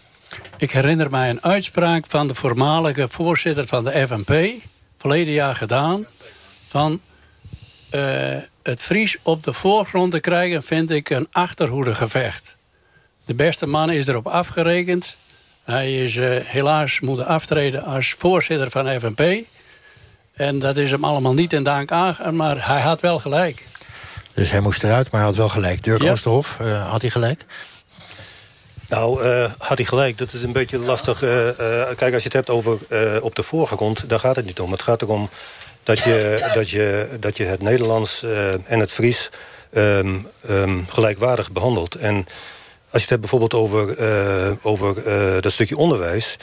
Ik 0.57 0.71
herinner 0.71 1.09
mij 1.09 1.29
een 1.29 1.43
uitspraak 1.43 2.05
van 2.07 2.27
de 2.27 2.35
voormalige 2.35 3.07
voorzitter 3.09 3.67
van 3.67 3.83
de 3.83 4.07
FNP... 4.07 4.61
verleden 4.97 5.33
jaar 5.33 5.55
gedaan... 5.55 6.05
van 6.67 6.99
eh, 7.89 8.37
het 8.63 8.81
Fries 8.81 9.17
op 9.21 9.43
de 9.43 9.53
voorgrond 9.53 10.11
te 10.11 10.19
krijgen... 10.19 10.63
vind 10.63 10.91
ik 10.91 11.09
een 11.09 11.27
achterhoedegevecht. 11.31 12.55
De 13.25 13.33
beste 13.33 13.67
man 13.67 13.91
is 13.91 14.07
erop 14.07 14.27
afgerekend. 14.27 15.15
Hij 15.63 16.05
is 16.05 16.15
eh, 16.17 16.29
helaas 16.43 16.99
moeten 16.99 17.25
aftreden 17.25 17.83
als 17.83 18.15
voorzitter 18.17 18.71
van 18.71 18.99
FNP. 18.99 19.21
En 20.33 20.59
dat 20.59 20.77
is 20.77 20.91
hem 20.91 21.03
allemaal 21.03 21.33
niet 21.33 21.53
in 21.53 21.63
dank 21.63 21.91
aan, 21.91 22.15
maar 22.35 22.67
hij 22.67 22.81
had 22.81 22.99
wel 23.01 23.19
gelijk. 23.19 23.63
Dus 24.33 24.51
hij 24.51 24.59
moest 24.59 24.83
eruit, 24.83 25.11
maar 25.11 25.19
hij 25.19 25.29
had 25.29 25.37
wel 25.37 25.49
gelijk. 25.49 25.83
Dirk 25.83 26.01
Ja. 26.01 26.11
Oosterhof, 26.11 26.57
eh, 26.59 26.91
had 26.91 27.01
hij 27.01 27.09
gelijk? 27.09 27.45
Nou, 28.89 29.23
eh, 29.23 29.51
had 29.57 29.77
hij 29.77 29.85
gelijk. 29.87 30.17
Dat 30.17 30.33
is 30.33 30.43
een 30.43 30.51
beetje 30.51 30.77
lastig. 30.77 31.21
eh, 31.23 31.49
eh, 31.49 31.87
kijk, 31.97 32.13
als 32.13 32.23
je 32.23 32.29
het 32.29 32.33
hebt 32.33 32.49
over 32.49 32.77
eh, 32.89 33.23
op 33.23 33.35
de 33.35 33.43
voorgrond, 33.43 34.09
daar 34.09 34.19
gaat 34.19 34.35
het 34.35 34.45
niet 34.45 34.59
om. 34.59 34.71
Het 34.71 34.81
gaat 34.81 35.01
erom 35.01 35.29
dat 35.89 35.99
je, 35.99 36.49
dat 36.53 36.69
je, 36.69 37.09
dat 37.19 37.37
je 37.37 37.43
het 37.43 37.61
Nederlands 37.61 38.23
eh, 38.23 38.71
en 38.71 38.79
het 38.79 38.91
Fries 38.91 39.29
ehm, 39.73 40.15
ehm, 40.47 40.79
gelijkwaardig 40.87 41.51
behandelt. 41.51 41.95
En 41.95 42.15
als 42.15 42.25
je 42.91 42.99
het 42.99 43.09
hebt 43.09 43.21
bijvoorbeeld 43.21 43.53
over, 43.53 43.97
eh, 43.97 44.51
over 44.61 44.97
eh, 44.97 45.41
dat 45.41 45.51
stukje 45.51 45.77
onderwijs... 45.77 46.37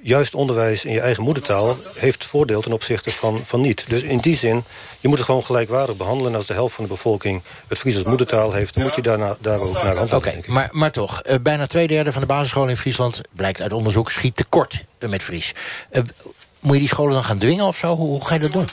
juist 0.00 0.34
onderwijs 0.34 0.84
in 0.84 0.92
je 0.92 1.00
eigen 1.00 1.22
moedertaal 1.22 1.76
heeft 1.94 2.24
voordeel 2.24 2.60
ten 2.60 2.72
opzichte 2.72 3.12
van, 3.12 3.40
van 3.44 3.60
niet. 3.60 3.84
Dus 3.88 4.02
in 4.02 4.18
die 4.18 4.36
zin, 4.36 4.64
je 5.00 5.08
moet 5.08 5.18
het 5.18 5.26
gewoon 5.26 5.44
gelijkwaardig 5.44 5.96
behandelen... 5.96 6.32
en 6.32 6.38
als 6.38 6.46
de 6.46 6.54
helft 6.54 6.74
van 6.74 6.84
de 6.84 6.90
bevolking 6.90 7.42
het 7.68 7.78
Fries 7.78 7.94
als 7.94 8.04
moedertaal 8.04 8.52
heeft... 8.52 8.74
dan 8.74 8.82
moet 8.82 8.94
je 8.94 9.02
daarna, 9.02 9.36
daar 9.40 9.60
ook 9.60 9.72
naar 9.72 9.96
handelen. 9.96 10.16
Oké, 10.16 10.40
maar, 10.46 10.68
maar 10.72 10.92
toch. 10.92 11.22
bijna 11.42 11.66
twee 11.66 11.86
derde 11.86 12.12
van 12.12 12.20
de 12.20 12.26
basisscholen 12.26 12.68
in 12.70 12.76
Friesland... 12.76 13.20
blijkt 13.32 13.60
uit 13.60 13.72
onderzoek, 13.72 14.10
schiet 14.10 14.36
tekort 14.36 14.84
met 14.98 15.22
Fries. 15.22 15.54
Eh, 15.90 16.02
moet 16.62 16.72
je 16.74 16.78
die 16.78 16.88
scholen 16.88 17.12
dan 17.12 17.24
gaan 17.24 17.38
dwingen 17.38 17.64
of 17.64 17.76
zo? 17.76 17.96
Hoe, 17.96 18.08
hoe 18.08 18.24
ga 18.26 18.34
je 18.34 18.40
dat 18.40 18.52
doen? 18.52 18.68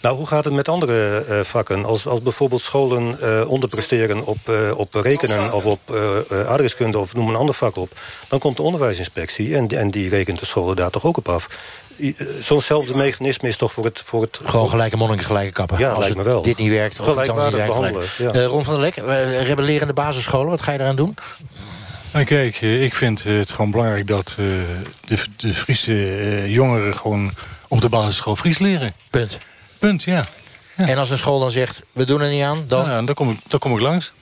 Nou, 0.00 0.16
hoe 0.16 0.26
gaat 0.26 0.44
het 0.44 0.54
met 0.54 0.68
andere 0.68 1.24
eh, 1.28 1.40
vakken? 1.40 1.84
Als, 1.84 2.06
als 2.06 2.22
bijvoorbeeld 2.22 2.60
scholen 2.60 3.20
eh, 3.20 3.50
onderpresteren 3.50 4.24
op, 4.26 4.38
eh, 4.44 4.54
op 4.78 4.94
rekenen... 4.94 5.52
of 5.52 5.64
op 5.64 5.80
eh, 5.84 6.18
eh, 6.40 6.46
aardrijkskunde 6.48 6.98
of 6.98 7.14
noem 7.14 7.28
een 7.28 7.34
ander 7.36 7.54
vak 7.54 7.76
op... 7.76 7.90
dan 8.28 8.38
komt 8.38 8.56
de 8.56 8.62
onderwijsinspectie 8.62 9.56
en, 9.56 9.68
en 9.68 9.90
die 9.90 10.08
rekent 10.08 10.38
de 10.38 10.46
scholen 10.46 10.76
daar 10.76 10.90
toch 10.90 11.04
ook 11.04 11.16
op 11.16 11.28
af. 11.28 11.48
Zo'nzelfde 12.40 12.96
mechanisme 12.96 13.48
is 13.48 13.56
toch 13.56 13.72
voor 13.72 13.84
het... 13.84 14.00
Voor 14.04 14.22
het 14.22 14.40
Gewoon 14.44 14.68
gelijke 14.68 14.96
monniken, 14.96 15.24
gelijke 15.24 15.52
kappen. 15.52 15.78
Ja, 15.78 15.88
Als 15.90 15.98
lijkt 15.98 16.14
me 16.14 16.22
het 16.22 16.30
wel. 16.30 16.42
dit 16.42 16.58
niet 16.58 16.70
werkt, 16.70 17.00
of 17.00 17.06
anders 17.06 17.28
niet 17.28 17.36
Gelijkwaardig 17.36 17.76
werkt, 17.76 18.08
behandelen. 18.18 18.44
Eh, 18.44 18.50
Ron 18.50 18.64
van 18.64 18.74
der 18.74 18.82
Lek, 18.82 18.94
rebellerende 19.46 19.92
basisscholen, 19.92 20.48
wat 20.50 20.60
ga 20.62 20.72
je 20.72 20.78
eraan 20.80 20.96
doen? 20.96 21.16
Nou, 22.12 22.24
kijk, 22.24 22.56
eh, 22.56 22.82
ik 22.82 22.94
vind 22.94 23.24
het 23.24 23.50
gewoon 23.50 23.70
belangrijk 23.70 24.06
dat 24.06 24.36
eh, 24.38 24.44
de, 25.04 25.24
de 25.36 25.54
Friese 25.54 25.92
eh, 25.92 26.52
jongeren 26.52 26.96
gewoon 26.96 27.30
op 27.68 27.80
de 27.80 27.88
basisschool 27.88 28.36
Fries 28.36 28.58
leren. 28.58 28.92
Punt. 29.10 29.38
Punt, 29.78 30.02
ja. 30.02 30.26
En 30.76 30.98
als 30.98 31.10
een 31.10 31.18
school 31.18 31.40
dan 31.40 31.50
zegt, 31.50 31.82
we 31.92 32.04
doen 32.04 32.20
er 32.20 32.30
niet 32.30 32.42
aan, 32.42 32.64
dan? 32.66 32.84
Ja, 32.84 33.02
dan 33.02 33.14
kom 33.14 33.30
ik, 33.30 33.38
dan 33.48 33.58
kom 33.58 33.72
ik 33.72 33.80
langs. 33.80 34.12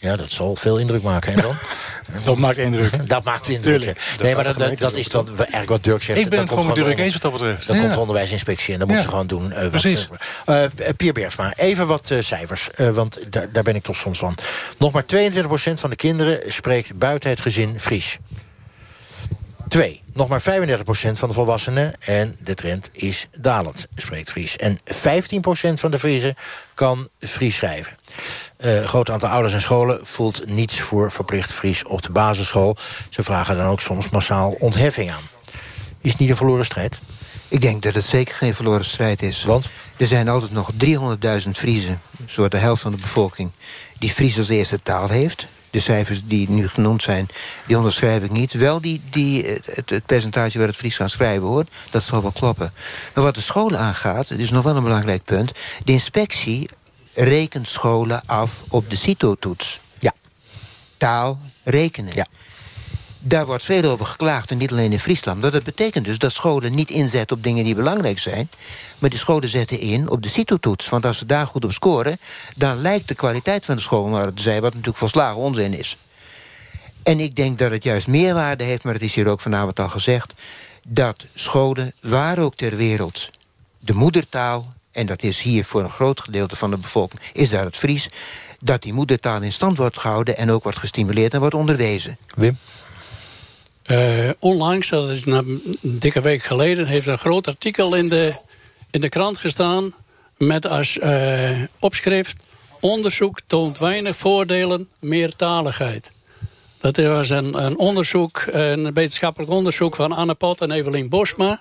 Ja, 0.00 0.16
dat 0.16 0.30
zal 0.30 0.56
veel 0.56 0.78
indruk 0.78 1.02
maken. 1.02 1.32
En 1.32 1.42
dan? 1.42 1.56
Dat 2.24 2.36
maakt 2.36 2.58
indruk. 2.58 2.90
Dat 3.08 3.24
maakt 3.24 3.48
indruk. 3.48 3.78
Tuurlijk. 3.78 4.00
Nee, 4.22 4.34
maar 4.34 4.44
dat, 4.44 4.58
dat, 4.58 4.78
dat 4.78 4.92
is 4.94 5.06
wat, 5.06 5.28
eigenlijk 5.38 5.68
wat 5.68 5.84
Dirk 5.84 6.02
zegt. 6.02 6.18
Ik 6.18 6.28
ben 6.28 6.38
Dat 6.38 6.40
het 6.40 6.48
gewoon 6.48 6.66
met 6.66 6.74
komt 6.74 6.86
Dirk 6.86 6.98
eens 7.04 7.12
wat 7.12 7.22
dat 7.22 7.32
betreft. 7.32 7.66
Dan 7.66 7.76
Ja. 7.76 7.82
komt 7.82 7.94
de 7.94 8.00
onderwijsinspectie 8.00 8.72
en 8.72 8.78
dan 8.78 8.88
moeten 8.88 9.04
ze 9.04 9.10
gewoon 9.10 9.26
doen. 9.26 9.48
wat, 9.54 9.70
Precies. 9.70 10.06
eh, 10.46 10.64
eh, 10.64 10.70
Pier 10.96 11.12
Bergsma, 11.12 11.52
even 11.56 11.86
wat 11.86 12.12
cijfers. 12.20 12.68
want 12.92 13.18
daar, 13.32 13.52
daar 13.52 13.62
ben 13.62 13.74
ik 13.74 13.82
toch 13.82 13.96
soms 13.96 14.18
van. 14.18 14.34
Nog 14.78 14.92
maar 14.92 15.04
22% 15.06 15.80
van 15.80 15.90
de 15.90 15.96
kinderen 15.96 16.52
spreekt 16.52 16.98
buiten 16.98 17.30
het 17.30 17.40
gezin 17.40 17.80
Fries. 17.80 18.18
Twee, 19.68 20.02
nog 20.12 20.28
maar 20.28 20.40
35% 20.42 21.18
van 21.18 21.28
de 21.28 21.34
volwassenen, 21.34 21.94
en 22.00 22.36
de 22.42 22.54
trend 22.54 22.88
is 22.92 23.26
dalend, 23.38 23.86
spreekt 23.96 24.30
Fries. 24.30 24.56
En 24.56 24.78
15% 24.84 25.80
van 25.80 25.90
de 25.90 25.98
Friesen 25.98 26.34
kan 26.74 27.08
Fries 27.20 27.56
schrijven. 27.56 27.96
Eh, 28.60 28.76
Een 28.76 28.88
groot 28.88 29.10
aantal 29.10 29.28
ouders 29.28 29.54
en 29.54 29.60
scholen 29.60 29.98
voelt 30.02 30.46
niets 30.46 30.80
voor 30.80 31.10
verplicht 31.10 31.52
Fries 31.52 31.84
op 31.84 32.02
de 32.02 32.10
basisschool. 32.12 32.76
Ze 33.08 33.22
vragen 33.22 33.56
dan 33.56 33.66
ook 33.66 33.80
soms 33.80 34.08
massaal 34.08 34.50
ontheffing 34.58 35.10
aan. 35.10 35.22
Is 36.00 36.10
het 36.10 36.20
niet 36.20 36.30
een 36.30 36.36
verloren 36.36 36.64
strijd? 36.64 36.98
Ik 37.48 37.60
denk 37.60 37.82
dat 37.82 37.94
het 37.94 38.04
zeker 38.04 38.34
geen 38.34 38.54
verloren 38.54 38.84
strijd 38.84 39.22
is. 39.22 39.44
Want? 39.44 39.68
Er 39.96 40.06
zijn 40.06 40.28
altijd 40.28 40.52
nog 40.52 40.70
300.000 41.44 41.50
Friezen, 41.50 42.00
zo 42.26 42.48
de 42.48 42.56
helft 42.56 42.82
van 42.82 42.92
de 42.92 42.98
bevolking... 42.98 43.50
die 43.98 44.10
Fries 44.10 44.38
als 44.38 44.48
eerste 44.48 44.82
taal 44.82 45.08
heeft. 45.08 45.46
De 45.70 45.80
cijfers 45.80 46.20
die 46.24 46.50
nu 46.50 46.68
genoemd 46.68 47.02
zijn, 47.02 47.28
die 47.66 47.76
onderschrijf 47.76 48.22
ik 48.22 48.30
niet. 48.30 48.52
Wel 48.52 48.80
die, 48.80 49.00
die, 49.10 49.46
het, 49.64 49.90
het 49.90 50.06
percentage 50.06 50.58
waar 50.58 50.66
het 50.66 50.76
Fries 50.76 50.96
gaan 50.96 51.10
schrijven 51.10 51.46
hoort, 51.46 51.70
dat 51.90 52.02
zal 52.02 52.22
wel 52.22 52.32
kloppen. 52.32 52.72
Maar 53.14 53.24
wat 53.24 53.34
de 53.34 53.40
scholen 53.40 53.78
aangaat, 53.78 54.28
dat 54.28 54.38
is 54.38 54.50
nog 54.50 54.62
wel 54.64 54.76
een 54.76 54.82
belangrijk 54.82 55.24
punt... 55.24 55.52
de 55.84 55.92
inspectie 55.92 56.68
rekent 57.24 57.68
scholen 57.68 58.22
af 58.26 58.62
op 58.68 58.90
de 58.90 58.96
CITO-toets. 58.96 59.80
Ja. 59.98 60.12
Taal, 60.96 61.38
rekenen. 61.62 62.14
Ja. 62.14 62.26
Daar 63.18 63.46
wordt 63.46 63.64
veel 63.64 63.90
over 63.90 64.06
geklaagd, 64.06 64.50
en 64.50 64.58
niet 64.58 64.70
alleen 64.70 64.92
in 64.92 65.00
Friesland. 65.00 65.40
Maar 65.40 65.50
dat 65.50 65.62
betekent 65.62 66.04
dus 66.04 66.18
dat 66.18 66.32
scholen 66.32 66.74
niet 66.74 66.90
inzetten 66.90 67.36
op 67.36 67.42
dingen 67.42 67.64
die 67.64 67.74
belangrijk 67.74 68.18
zijn... 68.18 68.50
maar 68.98 69.10
die 69.10 69.18
scholen 69.18 69.48
zetten 69.48 69.78
in 69.78 70.10
op 70.10 70.22
de 70.22 70.28
CITO-toets. 70.28 70.88
Want 70.88 71.06
als 71.06 71.18
ze 71.18 71.26
daar 71.26 71.46
goed 71.46 71.64
op 71.64 71.72
scoren... 71.72 72.18
dan 72.56 72.80
lijkt 72.80 73.08
de 73.08 73.14
kwaliteit 73.14 73.64
van 73.64 73.76
de 73.76 73.82
school 73.82 74.06
naar 74.06 74.32
te 74.32 74.42
zijn... 74.42 74.60
wat 74.60 74.70
natuurlijk 74.70 74.98
volslagen 74.98 75.40
onzin 75.40 75.78
is. 75.78 75.96
En 77.02 77.20
ik 77.20 77.36
denk 77.36 77.58
dat 77.58 77.70
het 77.70 77.84
juist 77.84 78.06
meerwaarde 78.06 78.64
heeft... 78.64 78.82
maar 78.82 78.94
het 78.94 79.02
is 79.02 79.14
hier 79.14 79.28
ook 79.28 79.40
vanavond 79.40 79.80
al 79.80 79.88
gezegd... 79.88 80.32
dat 80.88 81.24
scholen, 81.34 81.92
waar 82.00 82.38
ook 82.38 82.54
ter 82.56 82.76
wereld, 82.76 83.28
de 83.78 83.94
moedertaal... 83.94 84.66
en 84.92 85.06
dat 85.06 85.22
is 85.22 85.42
hier 85.42 85.64
voor 85.64 85.82
een 85.82 85.90
groot 85.90 86.20
gedeelte 86.20 86.56
van 86.56 86.70
de 86.70 86.76
bevolking... 86.76 87.20
is 87.32 87.50
daar 87.50 87.64
het 87.64 87.76
Fries, 87.76 88.08
dat 88.60 88.82
die 88.82 88.92
moedertaal 88.92 89.42
in 89.42 89.52
stand 89.52 89.76
wordt 89.76 89.98
gehouden... 89.98 90.36
en 90.36 90.50
ook 90.50 90.62
wordt 90.62 90.78
gestimuleerd 90.78 91.34
en 91.34 91.40
wordt 91.40 91.54
onderwezen. 91.54 92.16
Wim? 92.34 92.58
Eh, 93.82 94.30
onlangs, 94.38 94.88
dat 94.88 95.10
is 95.10 95.26
een 95.26 95.78
dikke 95.80 96.20
week 96.20 96.42
geleden... 96.42 96.86
heeft 96.86 97.06
een 97.06 97.18
groot 97.18 97.46
artikel 97.46 97.94
in 97.94 98.08
de, 98.08 98.34
in 98.90 99.00
de 99.00 99.08
krant 99.08 99.38
gestaan... 99.38 99.94
met 100.36 100.66
als 100.66 100.98
eh, 100.98 101.50
opschrift... 101.78 102.36
onderzoek 102.80 103.40
toont 103.46 103.78
weinig 103.78 104.16
voordelen, 104.16 104.88
meertaligheid. 104.98 106.10
Dat 106.80 106.96
was 106.96 107.30
een, 107.30 107.64
een 107.64 107.78
onderzoek, 107.78 108.44
een 108.46 108.92
wetenschappelijk 108.94 109.50
onderzoek... 109.52 109.96
van 109.96 110.12
Anne 110.12 110.34
Pot 110.34 110.60
en 110.60 110.70
Evelien 110.70 111.08
Bosma... 111.08 111.60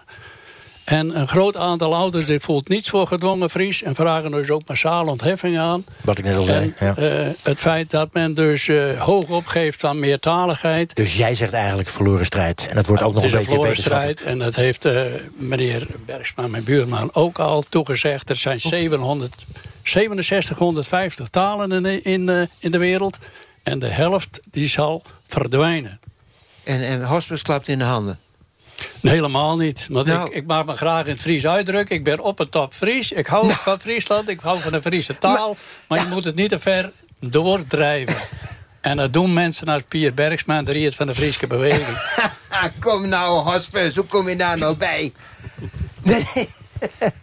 En 0.89 1.19
een 1.19 1.28
groot 1.28 1.58
aantal 1.58 1.95
ouders 1.95 2.25
die 2.25 2.39
voelt 2.39 2.67
niets 2.67 2.89
voor 2.89 3.08
gedwongen 3.08 3.49
Fries... 3.49 3.82
en 3.84 3.95
vragen 3.95 4.32
dus 4.32 4.49
ook 4.49 4.67
massaal 4.67 5.06
ontheffing 5.06 5.60
aan. 5.60 5.86
Wat 6.02 6.17
ik 6.17 6.23
net 6.23 6.36
al 6.36 6.43
zei. 6.43 6.73
En, 6.78 6.93
Ja. 6.95 6.95
eh, 6.95 7.28
het 7.43 7.60
feit 7.60 7.91
dat 7.91 8.13
men 8.13 8.34
dus 8.34 8.67
eh, 8.67 9.02
hoog 9.02 9.30
opgeeft 9.30 9.84
aan 9.84 9.99
meertaligheid... 9.99 10.95
Dus 10.95 11.17
jij 11.17 11.36
zegt 11.36 11.54
eigenlijk 11.54 11.89
verloren 11.89 12.25
strijd. 12.25 12.67
En 12.69 12.75
dat 12.75 12.86
wordt 12.86 13.04
ook 13.04 13.13
nog 13.13 13.23
het 13.23 13.34
een 13.34 13.39
is 13.39 13.45
beetje 13.45 13.60
verloren 13.60 13.82
strijd. 13.84 14.21
En 14.21 14.39
dat 14.39 14.56
heeft 14.56 14.86
eh, 14.86 15.02
meneer 15.36 15.88
Bergsma, 16.06 16.47
mijn 16.47 16.63
buurman, 16.63 17.10
ook 17.13 17.39
al 17.39 17.63
toegezegd. 17.69 18.30
Er 18.30 18.36
zijn 18.36 18.60
700, 18.60 19.36
6750 19.84 21.28
talen 21.30 21.71
in, 21.71 22.04
in, 22.04 22.30
eh, 22.30 22.41
in 22.60 22.71
de 22.71 22.78
wereld. 22.78 23.17
En 23.63 23.80
de 23.80 23.89
helft 23.89 24.39
die 24.52 24.67
zal 24.67 25.04
verdwijnen. 25.28 25.99
En, 26.63 26.82
en 26.82 27.04
hospice 27.04 27.43
klapt 27.43 27.67
in 27.67 27.78
de 27.78 27.86
handen. 27.86 28.19
Nee, 29.02 29.13
helemaal 29.13 29.58
niet. 29.58 29.88
Want 29.89 30.08
Nou. 30.08 30.28
ik, 30.28 30.36
ik 30.36 30.46
maak 30.46 30.65
me 30.65 30.76
graag 30.76 31.06
in 31.06 31.12
het 31.12 31.22
Fries 31.22 31.48
uitdrukken. 31.48 31.96
Ik 31.96 32.04
ben 32.04 32.20
op 32.20 32.38
het 32.38 32.52
top 32.52 32.74
Fries. 32.74 33.12
Ik 33.12 33.28
hou 33.28 33.54
van 33.54 33.80
Friesland. 33.80 34.30
Ik 34.30 34.39
hou 34.39 34.60
van 34.60 34.72
de 34.72 34.82
Friese 34.82 35.18
taal. 35.18 35.58
Maar, 35.88 36.00
je 36.00 36.08
moet 36.10 36.26
het 36.26 36.36
niet 36.36 36.50
te 36.50 36.60
ver 36.60 36.92
doordrijven. 37.20 38.15
en 38.82 38.98
dat 38.98 39.13
doen 39.13 39.34
mensen 39.34 39.68
als 39.68 39.84
Pier 39.88 40.13
Bergsma 40.13 40.58
en 40.58 40.65
de 40.65 40.72
Riet 40.72 40.96
van 40.96 41.08
de 41.08 41.15
Friese 41.15 41.48
Beweging. 41.48 41.98
kom 42.80 43.08
nou, 43.08 43.44
hospice, 43.44 44.00
hoe 44.00 44.08
kom 44.08 44.30
je 44.30 44.36
daar 44.36 44.58
nou 44.58 44.76
bij? 44.76 45.13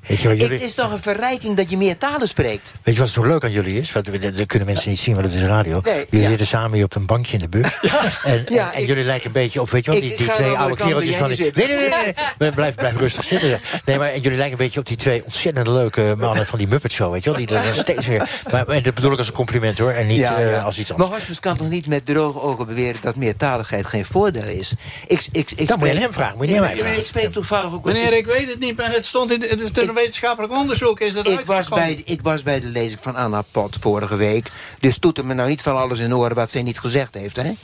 Weet 0.07 0.19
je 0.21 0.29
wat 0.29 0.37
jullie- 0.39 0.53
Het 0.53 0.63
is 0.63 0.75
toch 0.75 0.93
een 0.93 1.03
verrijking 1.03 1.57
dat 1.57 1.71
je 1.71 1.77
meer 1.77 1.99
talen 1.99 2.29
spreekt? 2.29 2.71
Weet 2.83 2.95
je 2.95 3.01
wat 3.01 3.11
zo 3.11 3.23
leuk 3.25 3.45
aan 3.45 3.51
jullie 3.51 3.81
is? 3.81 3.93
Want 3.93 4.07
dat 4.37 4.47
kunnen 4.47 4.69
mensen 4.69 4.91
niet 4.91 4.99
zien, 5.01 5.15
want 5.15 5.27
het 5.27 5.35
is 5.35 5.43
radio. 5.43 5.81
Nee, 5.85 5.95
jullie 6.11 6.21
ja. 6.25 6.29
zitten 6.29 6.47
samen 6.47 6.73
hier 6.73 6.85
op 6.85 6.95
een 6.95 7.07
bankje 7.07 7.33
in 7.33 7.39
de 7.39 7.49
bus. 7.49 7.67
En, 8.25 8.45
Ja, 8.49 8.67
en, 8.69 8.75
en 8.75 8.81
ik- 8.83 8.87
jullie 8.89 9.05
lijken 9.05 9.27
een 9.27 9.33
beetje 9.33 9.61
op, 9.61 9.71
weet 9.71 9.85
je 9.85 9.91
wel, 9.91 10.01
die, 10.01 10.15
twee 10.15 10.51
oude 10.51 10.77
kereltjes 10.77 11.15
van 11.17 11.29
die... 11.29 11.39
Nee, 11.55 11.67
nee, 11.67 11.77
nee, 11.89 12.15
nee. 12.39 12.53
Blijf, 12.53 12.75
blijf 12.75 12.97
rustig 12.97 13.25
zitten. 13.25 13.61
Nee, 13.85 13.99
maar 13.99 14.09
en 14.11 14.21
jullie 14.21 14.39
lijken 14.39 14.59
een 14.59 14.65
beetje 14.65 14.81
op 14.81 14.87
die 14.87 14.97
twee 14.97 15.25
ontzettend 15.25 15.67
leuke 15.67 16.15
mannen 16.19 16.47
van 16.47 16.59
die 16.59 16.69
Muppet 16.69 16.93
Show, 16.93 17.13
weet 17.13 17.25
je 17.25 17.31
wel? 17.31 17.39
Die 17.47 17.57
er 17.57 17.63
dan 17.65 17.75
steeds 17.75 18.07
weer... 18.07 18.29
Maar, 18.51 18.65
maar 18.67 18.83
dat 18.83 18.95
bedoel 18.95 19.13
ik 19.13 19.19
als 19.19 19.27
een 19.27 19.33
compliment, 19.33 19.79
hoor. 19.79 19.91
En 19.91 20.07
niet 20.07 20.17
Ja, 20.19 20.39
eh, 20.39 20.65
als 20.65 20.79
iets 20.79 20.91
anders. 20.93 21.09
Maar 21.11 21.19
hospice 21.19 21.41
kan 21.41 21.57
toch 21.57 21.69
niet 21.69 21.87
met 21.87 22.07
droge 22.07 22.41
ogen 22.41 22.67
beweren... 22.67 23.01
dat 23.01 23.17
meertaligheid 23.17 23.87
geen 23.87 24.05
voordeel 24.05 24.43
is? 24.45 24.73
Ik, 25.07 25.27
ik, 25.33 25.51
ik 25.57 25.69
Dat 25.69 25.79
moet 25.79 25.87
je 25.89 25.95
aan 25.95 26.01
hem 26.01 26.13
vragen, 26.13 26.37
moet 26.37 26.47
je 26.47 26.53
niet 26.53 26.61
aan 26.61 26.67
mij 26.67 26.75
Ik- 26.75 26.81
vragen. 26.81 26.99
Ik 26.99 27.07
spreek 27.07 27.33
toevallig 27.33 27.73
ook... 27.73 27.85
Meneer, 27.85 28.13
ik 28.13 28.27
weet 28.27 28.49
het 28.51 28.59
niet, 28.61 28.77
maar 28.77 28.93
het 28.93 29.07
stond 29.07 29.33
in 29.33 29.41
de- 29.41 29.46
het 29.49 29.79
is 29.79 29.87
een 29.87 29.95
wetenschappelijk 29.95 30.53
onderzoek. 30.53 31.01
Is 31.01 31.13
dat 31.13 31.27
Ik 31.27 31.45
was, 31.45 31.69
bij, 31.69 32.03
ik 32.05 32.23
was 32.23 32.43
bij 32.43 32.61
de 32.61 32.67
lezing 32.67 33.01
van 33.03 33.17
Anna 33.17 33.43
Pot 33.43 33.77
vorige 33.81 34.17
week. 34.17 34.51
Dus 34.81 34.99
toet 34.99 35.25
me 35.25 35.35
nou 35.35 35.49
niet 35.49 35.63
van 35.63 35.77
alles 35.77 35.99
in 35.99 36.15
oren 36.15 36.37
wat 36.37 36.51
zij 36.51 36.63
niet 36.63 36.79
gezegd 36.79 37.15
heeft. 37.15 37.37
Hè? 37.37 37.49
Ik 37.49 37.57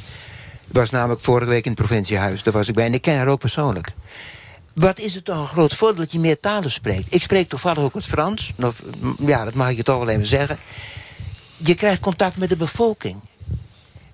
was 0.79 0.91
namelijk 0.91 1.21
vorige 1.21 1.49
week 1.49 1.65
in 1.65 1.71
het 1.71 1.81
provinciehuis. 1.81 2.43
Daar 2.43 2.53
was 2.53 2.69
ik 2.69 2.75
bij 2.75 2.87
en 2.87 2.95
ik 2.95 3.03
ken 3.03 3.17
haar 3.17 3.29
ook 3.29 3.41
persoonlijk. 3.41 3.89
Wat 4.75 4.99
is 4.99 5.15
het 5.15 5.25
toch 5.25 5.41
een 5.41 5.49
groot 5.49 5.75
voordeel 5.75 6.01
dat 6.01 6.13
je 6.13 6.19
meer 6.19 6.41
talen 6.41 6.71
spreekt? 6.71 7.15
Ik 7.15 7.23
spreek 7.23 7.49
toevallig 7.49 7.83
ook 7.83 7.95
het 7.95 8.05
Frans. 8.05 8.53
Of, 8.63 8.83
ja, 9.19 9.45
dat 9.45 9.55
mag 9.55 9.71
ik 9.71 9.77
je 9.77 9.83
toch 9.83 9.99
wel 9.99 10.09
even 10.09 10.27
zeggen. 10.27 10.59
Je 11.57 11.75
krijgt 11.75 12.01
contact 12.01 12.37
met 12.37 12.49
de 12.49 12.57
bevolking. 12.57 13.21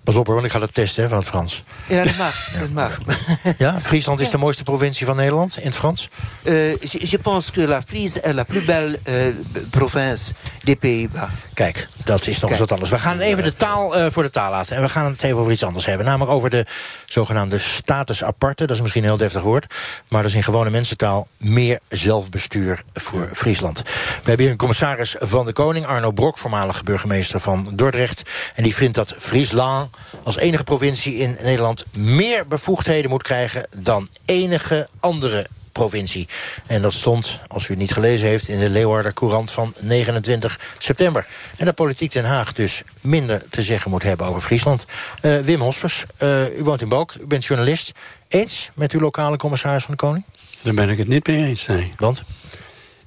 Pas 0.08 0.16
op 0.16 0.26
hoor, 0.26 0.34
want 0.34 0.46
ik 0.46 0.52
ga 0.52 0.58
dat 0.58 0.74
testen 0.74 1.02
hè, 1.02 1.08
van 1.08 1.18
het 1.18 1.26
Frans. 1.26 1.64
Ja, 1.86 2.04
dat 2.04 2.16
mag. 2.16 2.48
dat 2.60 2.70
mag. 2.70 2.98
Ja, 3.58 3.80
Friesland 3.80 4.20
is 4.20 4.30
de 4.30 4.38
mooiste 4.38 4.62
provincie 4.62 5.06
van 5.06 5.16
Nederland 5.16 5.58
in 5.58 5.66
het 5.66 5.76
Frans. 5.76 6.08
Euh, 6.42 6.76
je, 6.76 7.10
je 7.10 7.18
pense 7.18 7.52
que 7.52 7.66
la 7.66 7.82
Frise 7.82 8.20
est 8.20 8.34
la 8.34 8.44
plus 8.44 8.64
belle 8.64 8.98
euh, 9.08 9.34
province 9.70 10.32
des 10.62 10.76
Pays-Bas. 10.76 11.28
Kijk, 11.54 11.88
dat 12.04 12.26
is 12.26 12.40
nog 12.40 12.50
eens 12.50 12.58
wat 12.58 12.72
anders. 12.72 12.90
We 12.90 12.98
gaan 12.98 13.20
even 13.20 13.42
de 13.42 13.56
taal 13.56 13.96
eh, 13.96 14.06
voor 14.10 14.22
de 14.22 14.30
taal 14.30 14.50
laten. 14.50 14.76
En 14.76 14.82
we 14.82 14.88
gaan 14.88 15.04
het 15.04 15.22
even 15.22 15.38
over 15.38 15.52
iets 15.52 15.64
anders 15.64 15.86
hebben. 15.86 16.06
Namelijk 16.06 16.30
over 16.30 16.50
de 16.50 16.66
zogenaamde 17.06 17.58
status 17.58 18.24
aparte. 18.24 18.66
Dat 18.66 18.76
is 18.76 18.82
misschien 18.82 19.02
een 19.02 19.08
heel 19.08 19.18
deftig 19.18 19.42
woord. 19.42 19.74
Maar 20.08 20.22
dat 20.22 20.30
is 20.30 20.36
in 20.36 20.42
gewone 20.42 20.70
mensentaal 20.70 21.28
meer 21.36 21.78
zelfbestuur 21.88 22.82
voor 22.94 23.28
Friesland. 23.32 23.82
We 23.82 23.92
hebben 24.22 24.40
hier 24.40 24.50
een 24.50 24.56
commissaris 24.56 25.16
van 25.18 25.46
de 25.46 25.52
Koning, 25.52 25.86
Arno 25.86 26.10
Brok, 26.10 26.38
voormalig 26.38 26.82
burgemeester 26.82 27.40
van 27.40 27.72
Dordrecht. 27.74 28.22
En 28.54 28.62
die 28.62 28.74
vindt 28.74 28.94
dat 28.94 29.14
Friesland 29.18 29.96
als 30.22 30.36
enige 30.36 30.64
provincie 30.64 31.16
in 31.16 31.36
Nederland 31.42 31.84
meer 31.96 32.46
bevoegdheden 32.46 33.10
moet 33.10 33.22
krijgen 33.22 33.66
dan 33.76 34.08
enige 34.24 34.88
andere 35.00 35.46
provincie. 35.78 36.28
En 36.66 36.82
dat 36.82 36.92
stond, 36.92 37.38
als 37.48 37.64
u 37.64 37.70
het 37.70 37.78
niet 37.78 37.92
gelezen 37.92 38.28
heeft... 38.28 38.48
in 38.48 38.58
de 38.58 38.68
Leeuwarder 38.68 39.12
Courant 39.12 39.50
van 39.50 39.74
29 39.80 40.60
september. 40.78 41.26
En 41.56 41.64
dat 41.64 41.74
Politiek 41.74 42.12
Den 42.12 42.24
Haag 42.24 42.52
dus 42.52 42.82
minder 43.00 43.42
te 43.50 43.62
zeggen 43.62 43.90
moet 43.90 44.02
hebben 44.02 44.26
over 44.26 44.40
Friesland. 44.40 44.86
Eh, 45.20 45.38
Wim 45.38 45.60
Hospers, 45.60 46.04
eh, 46.16 46.58
u 46.58 46.62
woont 46.62 46.80
in 46.80 46.88
Balk, 46.88 47.14
u 47.20 47.26
bent 47.26 47.44
journalist. 47.44 47.92
Eens 48.28 48.70
met 48.74 48.92
uw 48.92 49.00
lokale 49.00 49.36
commissaris 49.36 49.82
van 49.82 49.94
de 49.94 50.00
Koning? 50.00 50.24
Daar 50.62 50.74
ben 50.74 50.88
ik 50.88 50.98
het 50.98 51.08
niet 51.08 51.26
mee 51.26 51.44
eens, 51.44 51.66
nee. 51.66 51.92
Want? 51.96 52.22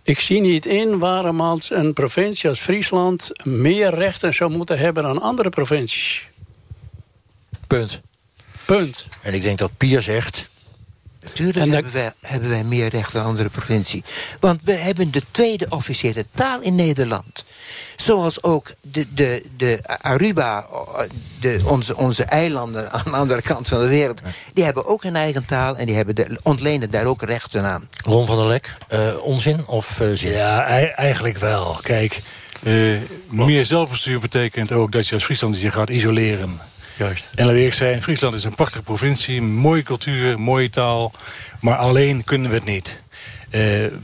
Ik 0.03 0.19
zie 0.19 0.41
niet 0.41 0.65
in 0.65 0.99
waarom 0.99 1.41
als 1.41 1.71
een 1.71 1.93
provincie 1.93 2.49
als 2.49 2.59
Friesland... 2.59 3.31
meer 3.43 3.95
rechten 3.95 4.33
zou 4.33 4.51
moeten 4.51 4.77
hebben 4.77 5.03
dan 5.03 5.21
andere 5.21 5.49
provincies. 5.49 6.25
Punt. 7.77 8.01
Punt. 8.65 9.05
En 9.21 9.33
ik 9.33 9.41
denk 9.41 9.57
dat 9.57 9.71
Pier 9.77 10.01
zegt... 10.01 10.49
Natuurlijk 11.23 11.57
dat- 11.57 11.73
hebben, 11.73 11.91
wij, 11.93 12.11
hebben 12.21 12.49
wij 12.49 12.63
meer 12.63 12.87
recht 12.89 13.13
dan 13.13 13.25
andere 13.25 13.49
provincie. 13.49 14.03
Want 14.39 14.61
we 14.63 14.71
hebben 14.73 15.11
de 15.11 15.21
tweede 15.31 15.65
officiële 15.69 16.25
taal 16.35 16.61
in 16.61 16.75
Nederland. 16.75 17.43
Zoals 17.95 18.43
ook 18.43 18.73
de, 18.81 19.13
de, 19.13 19.43
de 19.57 19.79
Aruba, 20.01 20.65
de, 21.39 21.61
onze, 21.65 21.97
onze 21.97 22.23
eilanden 22.23 22.91
aan 22.91 23.03
de 23.05 23.11
andere 23.11 23.41
kant 23.41 23.67
van 23.67 23.81
de 23.81 23.87
wereld... 23.87 24.21
die 24.53 24.63
hebben 24.63 24.85
ook 24.85 25.03
een 25.03 25.15
eigen 25.15 25.45
taal 25.45 25.75
en 25.77 25.85
die 25.85 25.95
hebben 25.95 26.15
de, 26.15 26.39
ontlenen 26.43 26.91
daar 26.91 27.05
ook 27.05 27.21
rechten 27.21 27.63
aan. 27.65 27.89
Ron 28.03 28.25
van 28.25 28.37
der 28.37 28.47
Lek, 28.47 28.73
eh, 28.87 29.15
onzin 29.21 29.67
of 29.67 29.99
eh, 29.99 30.07
zin? 30.13 30.31
Ja, 30.31 30.65
ei- 30.65 30.85
eigenlijk 30.95 31.37
wel. 31.37 31.77
Kijk, 31.81 32.21
eh, 32.63 32.93
meer 33.29 33.65
zelfbestuur 33.65 34.19
betekent 34.19 34.71
ook 34.71 34.91
dat 34.91 35.07
je 35.07 35.13
als 35.15 35.23
Friesland 35.23 35.59
je 35.59 35.71
gaat 35.71 35.89
isoleren. 35.89 36.59
Juist. 36.97 37.29
En 37.35 37.45
laat 37.45 37.55
ik 37.55 37.73
zijn, 37.73 38.03
Friesland 38.03 38.35
is 38.35 38.43
een 38.43 38.55
prachtige 38.55 38.83
provincie, 38.83 39.41
mooie 39.41 39.83
cultuur, 39.83 40.39
mooie 40.39 40.69
taal. 40.69 41.11
Maar 41.59 41.77
alleen 41.77 42.23
kunnen 42.23 42.49
we 42.49 42.55
het 42.55 42.65
niet. 42.65 43.01
Uh, 43.51 43.59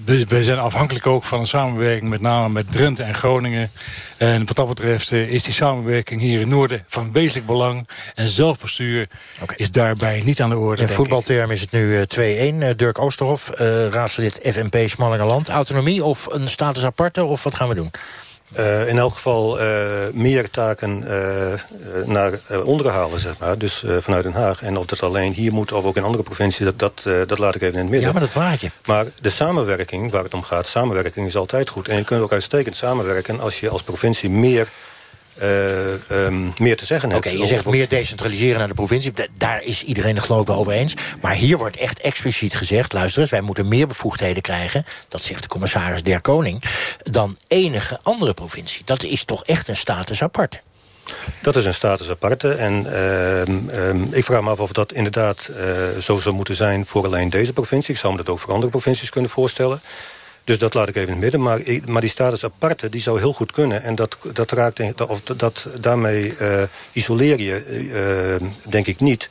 we, 0.05 0.25
we, 0.27 0.43
zijn 0.43 0.59
afhankelijk 0.59 1.07
ook 1.07 1.23
van 1.23 1.39
een 1.39 1.47
samenwerking 1.47 2.09
met 2.09 2.21
name 2.21 2.49
met 2.49 2.71
Drenthe 2.71 3.03
en 3.03 3.15
Groningen. 3.15 3.71
En 4.17 4.45
wat 4.45 4.55
dat 4.55 4.67
betreft 4.67 5.11
uh, 5.11 5.29
is 5.29 5.43
die 5.43 5.53
samenwerking 5.53 6.21
hier 6.21 6.33
in 6.33 6.39
het 6.39 6.49
noorden 6.49 6.83
van 6.87 7.11
wezenlijk 7.11 7.45
belang. 7.45 7.87
En 8.15 8.27
zelfbestuur 8.27 9.07
okay. 9.41 9.55
is 9.57 9.71
daarbij 9.71 10.21
niet 10.25 10.41
aan 10.41 10.49
de 10.49 10.57
orde. 10.57 10.81
In 10.81 10.87
voetbalterm 10.87 11.51
is 11.51 11.61
het 11.61 11.71
nu 11.71 12.05
2-1. 12.15 12.19
Uh, 12.19 12.69
Dirk 12.75 12.99
Oosterhof, 12.99 13.49
raadslid 13.91 14.39
FNP 14.43 14.89
Smallingerland. 14.89 15.49
Autonomie 15.49 16.03
of 16.03 16.25
een 16.31 16.49
status 16.49 16.83
aparte 16.83 17.23
of 17.23 17.43
wat 17.43 17.55
gaan 17.55 17.67
we 17.67 17.75
doen? 17.75 17.91
Uh, 18.57 18.87
in 18.87 18.97
elk 18.97 19.13
geval 19.13 19.61
uh, 19.61 19.65
meer 20.13 20.49
taken 20.49 21.03
uh, 21.07 22.05
naar 22.05 22.31
onderen 22.63 22.91
halen, 22.91 23.19
zeg 23.19 23.37
maar. 23.37 23.57
Dus 23.57 23.83
vanuit 23.99 24.23
Den 24.23 24.33
Haag. 24.33 24.63
En 24.63 24.77
of 24.77 24.85
dat 24.85 25.03
alleen 25.03 25.33
hier 25.33 25.53
moet 25.53 25.71
of 25.71 25.85
ook 25.85 25.95
in 25.95 26.03
andere 26.03 26.23
provincies... 26.23 26.65
dat, 26.65 26.79
dat, 26.79 27.27
dat 27.27 27.37
laat 27.37 27.55
ik 27.55 27.61
even 27.61 27.73
in 27.73 27.79
het 27.79 27.89
midden. 27.89 28.07
Ja, 28.07 28.11
maar 28.11 28.21
dat 28.21 28.31
vraag 28.31 28.61
je. 28.61 28.71
Maar 28.85 29.05
de 29.21 29.29
samenwerking, 29.29 30.11
waar 30.11 30.23
het 30.23 30.33
om 30.33 30.43
gaat... 30.43 30.67
samenwerking 30.67 31.27
is 31.27 31.35
altijd 31.35 31.69
goed. 31.69 31.87
En 31.87 31.97
je 31.97 32.03
kunt 32.03 32.21
ook 32.21 32.31
uitstekend 32.31 32.75
samenwerken... 32.75 33.39
als 33.39 33.59
je 33.59 33.69
als 33.69 33.83
provincie 33.83 34.29
meer 34.29 34.67
uh, 35.41 36.25
um, 36.25 36.53
meer 36.57 36.77
te 36.77 36.85
zeggen 36.85 37.09
Oké, 37.09 37.17
okay, 37.17 37.37
je 37.37 37.47
zegt 37.47 37.65
meer 37.65 37.89
decentraliseren 37.89 38.57
naar 38.57 38.67
de 38.67 38.73
provincie. 38.73 39.13
Daar 39.37 39.63
is 39.63 39.83
iedereen 39.83 40.15
het 40.15 40.25
geloof 40.25 40.41
ik 40.41 40.47
wel 40.47 40.57
over 40.57 40.71
eens. 40.71 40.93
Maar 41.21 41.33
hier 41.33 41.57
wordt 41.57 41.77
echt 41.77 41.99
expliciet 41.99 42.55
gezegd... 42.55 42.93
luister 42.93 43.21
eens, 43.21 43.31
wij 43.31 43.41
moeten 43.41 43.67
meer 43.67 43.87
bevoegdheden 43.87 44.41
krijgen... 44.41 44.85
dat 45.07 45.21
zegt 45.21 45.41
de 45.41 45.47
commissaris 45.47 46.03
Der 46.03 46.21
Koning... 46.21 46.63
dan 47.03 47.37
enige 47.47 47.99
andere 48.03 48.33
provincie. 48.33 48.81
Dat 48.85 49.03
is 49.03 49.23
toch 49.23 49.43
echt 49.43 49.67
een 49.67 49.77
status 49.77 50.23
aparte. 50.23 50.59
Dat 51.41 51.55
is 51.55 51.65
een 51.65 51.73
status 51.73 52.09
aparte. 52.09 52.51
En 52.51 52.85
uh, 52.85 53.89
um, 53.89 54.07
ik 54.11 54.23
vraag 54.23 54.41
me 54.41 54.49
af 54.49 54.59
of 54.59 54.71
dat 54.71 54.91
inderdaad 54.91 55.49
uh, 55.51 56.01
zo 56.01 56.19
zou 56.19 56.35
moeten 56.35 56.55
zijn... 56.55 56.85
voor 56.85 57.05
alleen 57.05 57.29
deze 57.29 57.53
provincie. 57.53 57.93
Ik 57.93 57.99
zou 57.99 58.11
me 58.13 58.23
dat 58.23 58.29
ook 58.29 58.39
voor 58.39 58.53
andere 58.53 58.71
provincies 58.71 59.09
kunnen 59.09 59.31
voorstellen. 59.31 59.81
Dus 60.47 60.59
dat 60.59 60.73
laat 60.73 60.87
ik 60.87 60.95
even 60.95 61.07
in 61.07 61.13
het 61.13 61.21
midden. 61.21 61.41
Maar, 61.41 61.61
maar 61.85 62.01
die 62.01 62.09
status 62.09 62.43
aparte, 62.43 62.89
die 62.89 63.01
zou 63.01 63.19
heel 63.19 63.33
goed 63.33 63.51
kunnen. 63.51 63.83
En 63.83 63.95
dat, 63.95 64.17
dat 64.33 64.51
raakt, 64.51 65.07
of 65.07 65.21
dat, 65.21 65.67
daarmee 65.79 66.33
uh, 66.41 66.63
isoleer 66.91 67.39
je, 67.39 67.65
uh, 68.41 68.47
denk 68.69 68.87
ik 68.87 68.99
niet. 68.99 69.29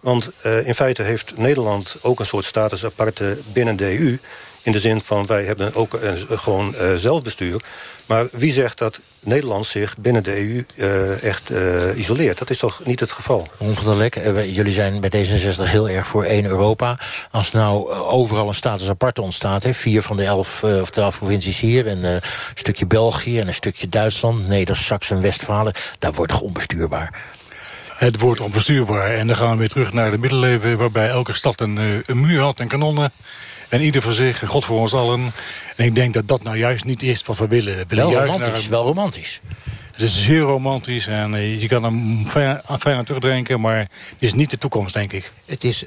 Want 0.00 0.30
uh, 0.46 0.66
in 0.66 0.74
feite 0.74 1.02
heeft 1.02 1.36
Nederland 1.36 1.96
ook 2.02 2.20
een 2.20 2.26
soort 2.26 2.44
status 2.44 2.84
aparte 2.84 3.38
binnen 3.52 3.76
de 3.76 3.98
EU. 3.98 4.18
In 4.62 4.72
de 4.72 4.80
zin 4.80 5.00
van, 5.00 5.26
wij 5.26 5.44
hebben 5.44 5.74
ook 5.74 5.92
een, 5.92 6.38
gewoon 6.38 6.74
zelfbestuur. 6.96 7.62
Maar 8.08 8.26
wie 8.32 8.52
zegt 8.52 8.78
dat 8.78 9.00
Nederland 9.20 9.66
zich 9.66 9.96
binnen 9.96 10.24
de 10.24 10.36
EU 10.36 10.64
uh, 10.76 11.22
echt 11.22 11.50
uh, 11.50 11.98
isoleert? 11.98 12.38
Dat 12.38 12.50
is 12.50 12.58
toch 12.58 12.80
niet 12.84 13.00
het 13.00 13.12
geval? 13.12 13.48
Uh, 13.62 14.54
jullie 14.54 14.72
zijn 14.72 15.00
bij 15.00 15.10
D66 15.10 15.62
heel 15.62 15.88
erg 15.88 16.06
voor 16.06 16.24
één 16.24 16.44
Europa. 16.44 16.98
Als 17.30 17.50
nou 17.50 17.90
overal 17.90 18.48
een 18.48 18.54
status 18.54 18.88
apart 18.88 19.18
ontstaat... 19.18 19.62
Hè, 19.62 19.74
vier 19.74 20.02
van 20.02 20.16
de 20.16 20.24
elf 20.24 20.64
of 20.64 20.90
twaalf 20.90 21.18
provincies 21.18 21.60
hier... 21.60 21.86
en 21.86 22.04
een 22.04 22.20
stukje 22.54 22.86
België 22.86 23.40
en 23.40 23.46
een 23.46 23.54
stukje 23.54 23.88
Duitsland... 23.88 24.48
Neder-Saxen, 24.48 25.20
Westfalen, 25.20 25.74
daar 25.98 26.12
wordt 26.12 26.32
het 26.32 26.42
onbestuurbaar. 26.42 27.22
Het 27.96 28.20
wordt 28.20 28.40
onbestuurbaar. 28.40 29.14
En 29.14 29.26
dan 29.26 29.36
gaan 29.36 29.50
we 29.50 29.56
weer 29.56 29.68
terug 29.68 29.92
naar 29.92 30.10
de 30.10 30.18
middeleeuwen... 30.18 30.78
waarbij 30.78 31.08
elke 31.08 31.34
stad 31.34 31.60
een, 31.60 32.02
een 32.06 32.20
muur 32.20 32.40
had 32.40 32.60
en 32.60 32.68
kanonnen... 32.68 33.12
En 33.68 33.80
ieder 33.80 34.02
voor 34.02 34.12
zich, 34.12 34.46
God 34.46 34.64
voor 34.64 34.80
ons 34.80 34.92
allen. 34.92 35.32
En 35.76 35.84
ik 35.84 35.94
denk 35.94 36.14
dat 36.14 36.28
dat 36.28 36.42
nou 36.42 36.56
juist 36.56 36.84
niet 36.84 37.02
is 37.02 37.22
wat 37.22 37.38
we 37.38 37.46
willen. 37.46 37.76
We 37.76 37.84
willen 37.88 38.04
wel 38.04 38.12
juist 38.12 38.32
romantisch, 38.32 38.60
naar... 38.62 38.70
wel 38.70 38.84
romantisch. 38.84 39.40
Het 39.92 40.02
is 40.02 40.22
zeer 40.22 40.40
romantisch 40.40 41.06
en 41.06 41.34
uh, 41.34 41.60
je 41.60 41.68
kan 41.68 41.84
er 41.84 41.92
fijn, 42.26 42.60
fijn 42.78 42.96
aan 42.96 43.04
terugdenken... 43.04 43.60
maar 43.60 43.78
het 43.78 43.88
is 44.18 44.34
niet 44.34 44.50
de 44.50 44.58
toekomst, 44.58 44.94
denk 44.94 45.12
ik. 45.12 45.32
Het 45.46 45.64
is 45.64 45.84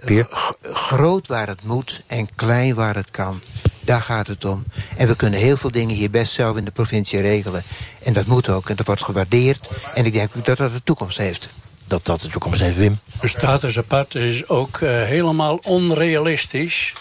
groot 0.62 1.28
waar 1.28 1.48
het 1.48 1.64
moet 1.64 2.02
en 2.08 2.30
klein 2.36 2.76
waar 2.76 2.96
het 2.96 3.12
kan. 3.12 3.42
Daar 3.80 4.02
gaat 4.02 4.28
het 4.28 4.46
om. 4.46 4.64
En 4.98 5.08
we 5.08 5.16
kunnen 5.16 5.40
heel 5.40 5.58
veel 5.58 5.72
dingen 5.72 5.96
hier 5.96 6.10
best 6.10 6.34
zelf 6.34 6.58
in 6.58 6.66
de 6.66 6.72
provincie 6.72 7.22
regelen. 7.22 7.64
En 8.04 8.14
dat 8.14 8.26
moet 8.26 8.50
ook 8.50 8.70
en 8.70 8.76
dat 8.76 8.86
wordt 8.86 9.04
gewaardeerd. 9.04 9.70
En 9.94 10.06
ik 10.06 10.14
denk 10.14 10.32
ook 10.38 10.46
dat 10.46 10.58
dat 10.58 10.74
de 10.74 10.84
toekomst 10.84 11.18
heeft. 11.18 11.50
Dat 11.88 12.06
dat 12.06 12.22
de 12.22 12.28
toekomst 12.28 12.60
heeft, 12.60 12.78
Wim. 12.78 13.00
De 13.22 13.28
status 13.28 13.78
apart 13.78 14.16
is 14.16 14.48
ook 14.48 14.80
uh, 14.80 14.90
helemaal 14.90 15.60
onrealistisch. 15.64 16.94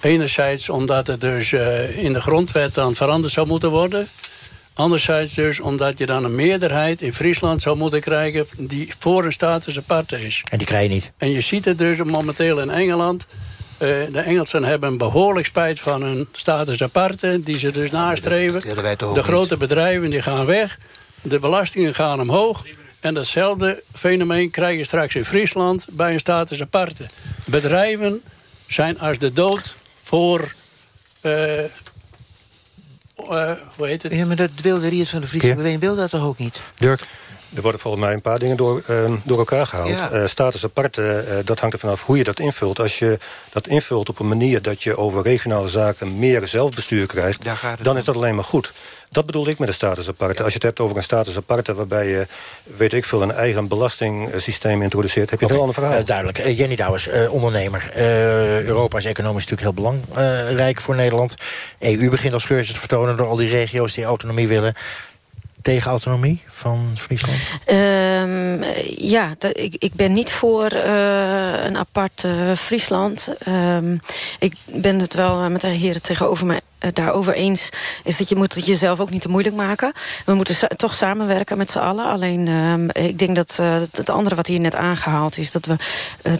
Enerzijds 0.00 0.68
omdat 0.68 1.06
het 1.06 1.20
dus 1.20 1.52
uh, 1.52 2.04
in 2.04 2.12
de 2.12 2.20
grondwet 2.20 2.74
dan 2.74 2.94
veranderd 2.94 3.32
zou 3.32 3.46
moeten 3.46 3.70
worden. 3.70 4.08
Anderzijds 4.74 5.34
dus 5.34 5.60
omdat 5.60 5.98
je 5.98 6.06
dan 6.06 6.24
een 6.24 6.34
meerderheid 6.34 7.02
in 7.02 7.14
Friesland 7.14 7.62
zou 7.62 7.76
moeten 7.76 8.00
krijgen... 8.00 8.46
die 8.56 8.92
voor 8.98 9.24
een 9.24 9.32
status 9.32 9.76
apart 9.78 10.12
is. 10.12 10.42
En 10.50 10.58
die 10.58 10.66
krijg 10.66 10.82
je 10.82 10.94
niet. 10.94 11.12
En 11.16 11.30
je 11.30 11.40
ziet 11.40 11.64
het 11.64 11.78
dus 11.78 12.02
momenteel 12.02 12.60
in 12.60 12.70
Engeland. 12.70 13.26
Uh, 13.72 13.88
de 14.12 14.20
Engelsen 14.20 14.64
hebben 14.64 14.96
behoorlijk 14.96 15.46
spijt 15.46 15.80
van 15.80 16.02
hun 16.02 16.28
status 16.32 16.82
aparte... 16.82 17.40
die 17.42 17.58
ze 17.58 17.70
dus 17.70 17.90
nastreven. 17.90 18.60
De 19.14 19.22
grote 19.22 19.56
bedrijven 19.56 20.10
die 20.10 20.22
gaan 20.22 20.46
weg. 20.46 20.78
De 21.22 21.38
belastingen 21.38 21.94
gaan 21.94 22.20
omhoog. 22.20 22.64
En 23.00 23.14
datzelfde 23.14 23.82
fenomeen 23.94 24.50
krijg 24.50 24.78
je 24.78 24.84
straks 24.84 25.14
in 25.14 25.24
Friesland... 25.24 25.86
bij 25.90 26.12
een 26.12 26.20
status 26.20 26.60
aparte. 26.60 27.06
Bedrijven 27.46 28.22
zijn 28.68 29.00
als 29.00 29.18
de 29.18 29.32
dood 29.32 29.76
voor... 30.08 30.54
Uh, 31.22 31.58
uh, 31.62 31.68
hoe 33.76 33.86
heet 33.86 34.02
het? 34.02 34.12
Ja, 34.12 34.26
maar 34.26 34.36
dat 34.36 34.50
wilde 34.62 34.88
Riet 34.88 35.08
van 35.08 35.20
de 35.20 35.26
Friese 35.26 35.54
beweging 35.54 35.80
wil 35.80 35.96
dat 35.96 36.10
toch 36.10 36.24
ook 36.24 36.38
niet? 36.38 36.60
Dirk? 36.78 37.06
Er 37.54 37.62
worden 37.62 37.80
volgens 37.80 38.04
mij 38.04 38.14
een 38.14 38.20
paar 38.20 38.38
dingen 38.38 38.56
door, 38.56 38.82
uh, 38.90 39.12
door 39.24 39.38
elkaar 39.38 39.66
gehaald. 39.66 39.88
Ja. 39.88 40.12
Uh, 40.12 40.26
status 40.26 40.64
apart, 40.64 40.96
uh, 40.96 41.18
dat 41.44 41.60
hangt 41.60 41.74
er 41.74 41.80
vanaf 41.80 42.04
hoe 42.04 42.16
je 42.16 42.24
dat 42.24 42.40
invult. 42.40 42.80
Als 42.80 42.98
je 42.98 43.18
dat 43.52 43.66
invult 43.66 44.08
op 44.08 44.18
een 44.18 44.28
manier 44.28 44.62
dat 44.62 44.82
je 44.82 44.96
over 44.96 45.22
regionale 45.22 45.68
zaken... 45.68 46.18
meer 46.18 46.48
zelfbestuur 46.48 47.06
krijgt, 47.06 47.42
dan 47.82 47.96
is 47.96 48.04
dat 48.04 48.16
alleen 48.16 48.34
maar 48.34 48.44
goed. 48.44 48.72
Dat 49.10 49.26
bedoel 49.26 49.48
ik 49.48 49.58
met 49.58 49.68
een 49.68 49.74
status 49.74 50.08
aparte. 50.08 50.42
Als 50.42 50.48
je 50.48 50.54
het 50.54 50.62
hebt 50.62 50.80
over 50.80 50.96
een 50.96 51.02
status 51.02 51.36
aparte... 51.36 51.74
waarbij 51.74 52.08
je, 52.08 52.26
weet 52.76 52.92
ik 52.92 53.04
veel, 53.04 53.22
een 53.22 53.32
eigen 53.32 53.68
belastingssysteem 53.68 54.82
introduceert... 54.82 55.30
heb 55.30 55.38
je 55.38 55.44
okay. 55.44 55.56
een 55.56 55.62
ander 55.62 55.82
verhaal. 55.82 56.00
Uh, 56.00 56.06
duidelijk. 56.06 56.38
Uh, 56.38 56.58
Jenny 56.58 56.76
Douwers, 56.76 57.08
uh, 57.08 57.32
ondernemer. 57.32 57.90
Europa 58.66 58.98
is 58.98 59.04
economisch 59.04 59.46
natuurlijk 59.46 59.76
heel 59.76 60.04
belangrijk 60.06 60.80
voor 60.80 60.94
Nederland. 60.94 61.34
EU 61.78 62.10
begint 62.10 62.32
als 62.32 62.42
scheurs 62.42 62.72
te 62.72 62.78
vertonen 62.78 63.16
door 63.16 63.26
al 63.26 63.36
die 63.36 63.48
regio's 63.48 63.94
die 63.94 64.04
autonomie 64.04 64.48
willen 64.48 64.74
tegen 65.62 65.90
autonomie 65.90 66.42
van 66.48 66.94
Friesland? 66.98 67.38
Um, 67.66 68.62
ja, 68.96 69.34
ik, 69.52 69.74
ik 69.78 69.94
ben 69.94 70.12
niet 70.12 70.32
voor 70.32 70.72
uh, 70.74 71.64
een 71.64 71.76
apart 71.76 72.22
uh, 72.26 72.52
Friesland. 72.52 73.28
Um, 73.48 73.98
ik 74.38 74.54
ben 74.64 74.98
het 74.98 75.14
wel 75.14 75.50
met 75.50 75.60
de 75.60 75.66
heren 75.66 76.02
tegenover 76.02 76.46
mij 76.46 76.60
uh, 76.80 76.90
daarover 76.92 77.34
eens... 77.34 77.68
is 78.04 78.16
dat 78.16 78.28
je 78.28 78.36
moet 78.36 78.54
het 78.54 78.66
jezelf 78.66 79.00
ook 79.00 79.10
niet 79.10 79.20
te 79.20 79.28
moeilijk 79.28 79.56
maken. 79.56 79.92
We 80.24 80.34
moeten 80.34 80.54
sa 80.54 80.68
toch 80.76 80.94
samenwerken 80.94 81.58
met 81.58 81.70
z'n 81.70 81.78
allen. 81.78 82.04
Alleen 82.04 82.46
uh, 82.46 83.06
ik 83.06 83.18
denk 83.18 83.36
dat 83.36 83.56
uh, 83.60 83.74
het 83.92 84.08
andere 84.08 84.34
wat 84.34 84.46
hier 84.46 84.60
net 84.60 84.74
aangehaald 84.74 85.38
is... 85.38 85.52
dat 85.52 85.66
we 85.66 85.76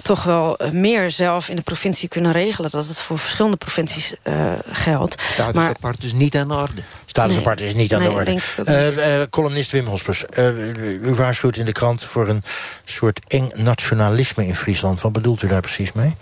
toch 0.02 0.22
wel 0.22 0.58
meer 0.72 1.10
zelf 1.10 1.48
in 1.48 1.56
de 1.56 1.62
provincie 1.62 2.08
kunnen 2.08 2.32
regelen. 2.32 2.70
Dat 2.70 2.86
het 2.86 2.98
voor 2.98 3.18
verschillende 3.18 3.56
provincies 3.56 4.14
geldt. 4.66 5.22
Status 5.22 5.54
maar, 5.54 5.68
apart 5.68 6.04
is 6.04 6.12
niet 6.12 6.36
aan 6.36 6.48
de 6.48 6.54
orde. 6.54 6.82
Status 7.06 7.30
nee, 7.30 7.40
apart 7.40 7.60
is 7.60 7.74
niet 7.74 7.94
aan 7.94 8.00
nee, 8.00 8.08
de 8.08 8.40
orde. 8.94 9.28
columnist 9.30 9.70
Wim 9.70 9.86
Hospers, 9.86 10.24
u 11.02 11.14
waarschuwt 11.14 11.56
in 11.56 11.64
de 11.64 11.72
krant... 11.72 12.02
voor 12.02 12.28
een 12.28 12.42
soort 12.84 13.20
eng 13.26 13.50
nationalisme 13.54 14.46
in 14.46 14.56
Friesland. 14.56 15.00
Wat 15.00 15.12
bedoelt 15.12 15.42
u 15.42 15.48
daar 15.48 15.60
precies 15.60 15.92
mee? 15.92 16.16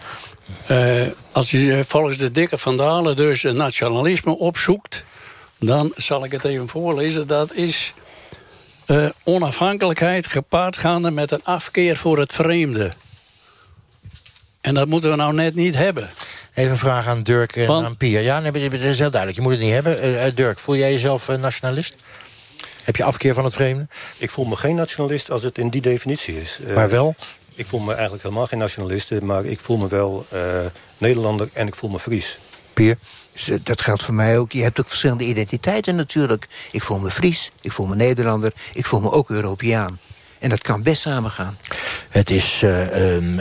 Uh, 0.71 1.03
als 1.33 1.51
je 1.51 1.85
volgens 1.87 2.17
de 2.17 2.31
dikke 2.31 2.59
vandalen 2.59 3.17
dus 3.17 3.43
nationalisme 3.43 4.39
opzoekt... 4.39 5.05
dan 5.59 5.93
zal 5.97 6.25
ik 6.25 6.33
het 6.33 6.45
even 6.45 6.69
voorlezen. 6.69 7.27
Dat 7.27 7.53
is 7.53 7.93
uh, 8.87 9.09
onafhankelijkheid 9.23 10.27
gepaardgaande 10.27 11.11
met 11.11 11.31
een 11.31 11.45
afkeer 11.45 11.97
voor 11.97 12.19
het 12.19 12.33
vreemde. 12.33 12.93
En 14.61 14.75
dat 14.75 14.89
moeten 14.89 15.11
we 15.11 15.17
nou 15.17 15.35
net 15.35 15.55
niet 15.55 15.75
hebben. 15.75 16.11
Even 16.55 16.71
een 16.71 16.77
vraag 16.77 17.07
aan 17.07 17.23
Dirk 17.23 17.57
en 17.57 17.67
Want, 17.67 17.87
aan 17.87 17.97
Pia. 17.97 18.21
Ja, 18.21 18.41
nee, 18.41 18.71
dat 18.71 18.73
is 18.73 18.99
heel 18.99 19.11
duidelijk. 19.11 19.35
Je 19.35 19.43
moet 19.43 19.53
het 19.53 19.61
niet 19.61 19.73
hebben. 19.73 20.05
Uh, 20.05 20.25
Dirk, 20.35 20.59
voel 20.59 20.77
jij 20.77 20.93
jezelf 20.93 21.29
nationalist? 21.29 21.95
Heb 22.85 22.97
je 22.97 23.05
afkeer 23.05 23.35
van 23.35 23.45
het 23.45 23.55
vreemde? 23.55 23.87
Ik 24.19 24.31
voel 24.31 24.45
me 24.45 24.57
geen 24.57 24.75
nationalist 24.75 25.31
als 25.31 25.43
het 25.43 25.59
in 25.59 25.71
die 25.71 25.81
definitie 25.81 26.41
is. 26.41 26.59
Maar 26.75 26.89
wel? 26.89 27.15
Ik 27.57 27.67
voel 27.67 27.81
me 27.81 27.93
eigenlijk 27.93 28.23
helemaal 28.23 28.47
geen 28.47 28.59
nationalist, 28.59 29.21
maar 29.21 29.45
ik 29.45 29.61
voel 29.61 29.77
me 29.77 29.89
wel 29.89 30.27
uh, 30.35 30.41
Nederlander 30.99 31.49
en 31.53 31.67
ik 31.67 31.75
voel 31.75 31.91
me 31.91 31.99
Fries. 31.99 32.39
Pier? 32.73 32.99
Dat 33.63 33.81
geldt 33.81 34.03
voor 34.03 34.15
mij 34.15 34.39
ook. 34.39 34.53
Je 34.53 34.63
hebt 34.63 34.81
ook 34.81 34.89
verschillende 34.89 35.25
identiteiten 35.25 35.97
natuurlijk. 35.97 36.47
Ik 36.71 36.83
voel 36.83 36.99
me 36.99 37.11
Fries, 37.11 37.51
ik 37.61 37.73
voel 37.73 37.87
me 37.87 37.95
Nederlander, 37.95 38.53
ik 38.73 38.87
voel 38.87 39.01
me 39.01 39.11
ook 39.11 39.31
Europeaan. 39.31 39.99
En 40.39 40.49
dat 40.49 40.63
kan 40.63 40.83
best 40.83 41.03
samengaan. 41.03 41.59
Het 42.17 42.31
is 42.31 42.63
uh, 42.63 43.15
um, 43.17 43.41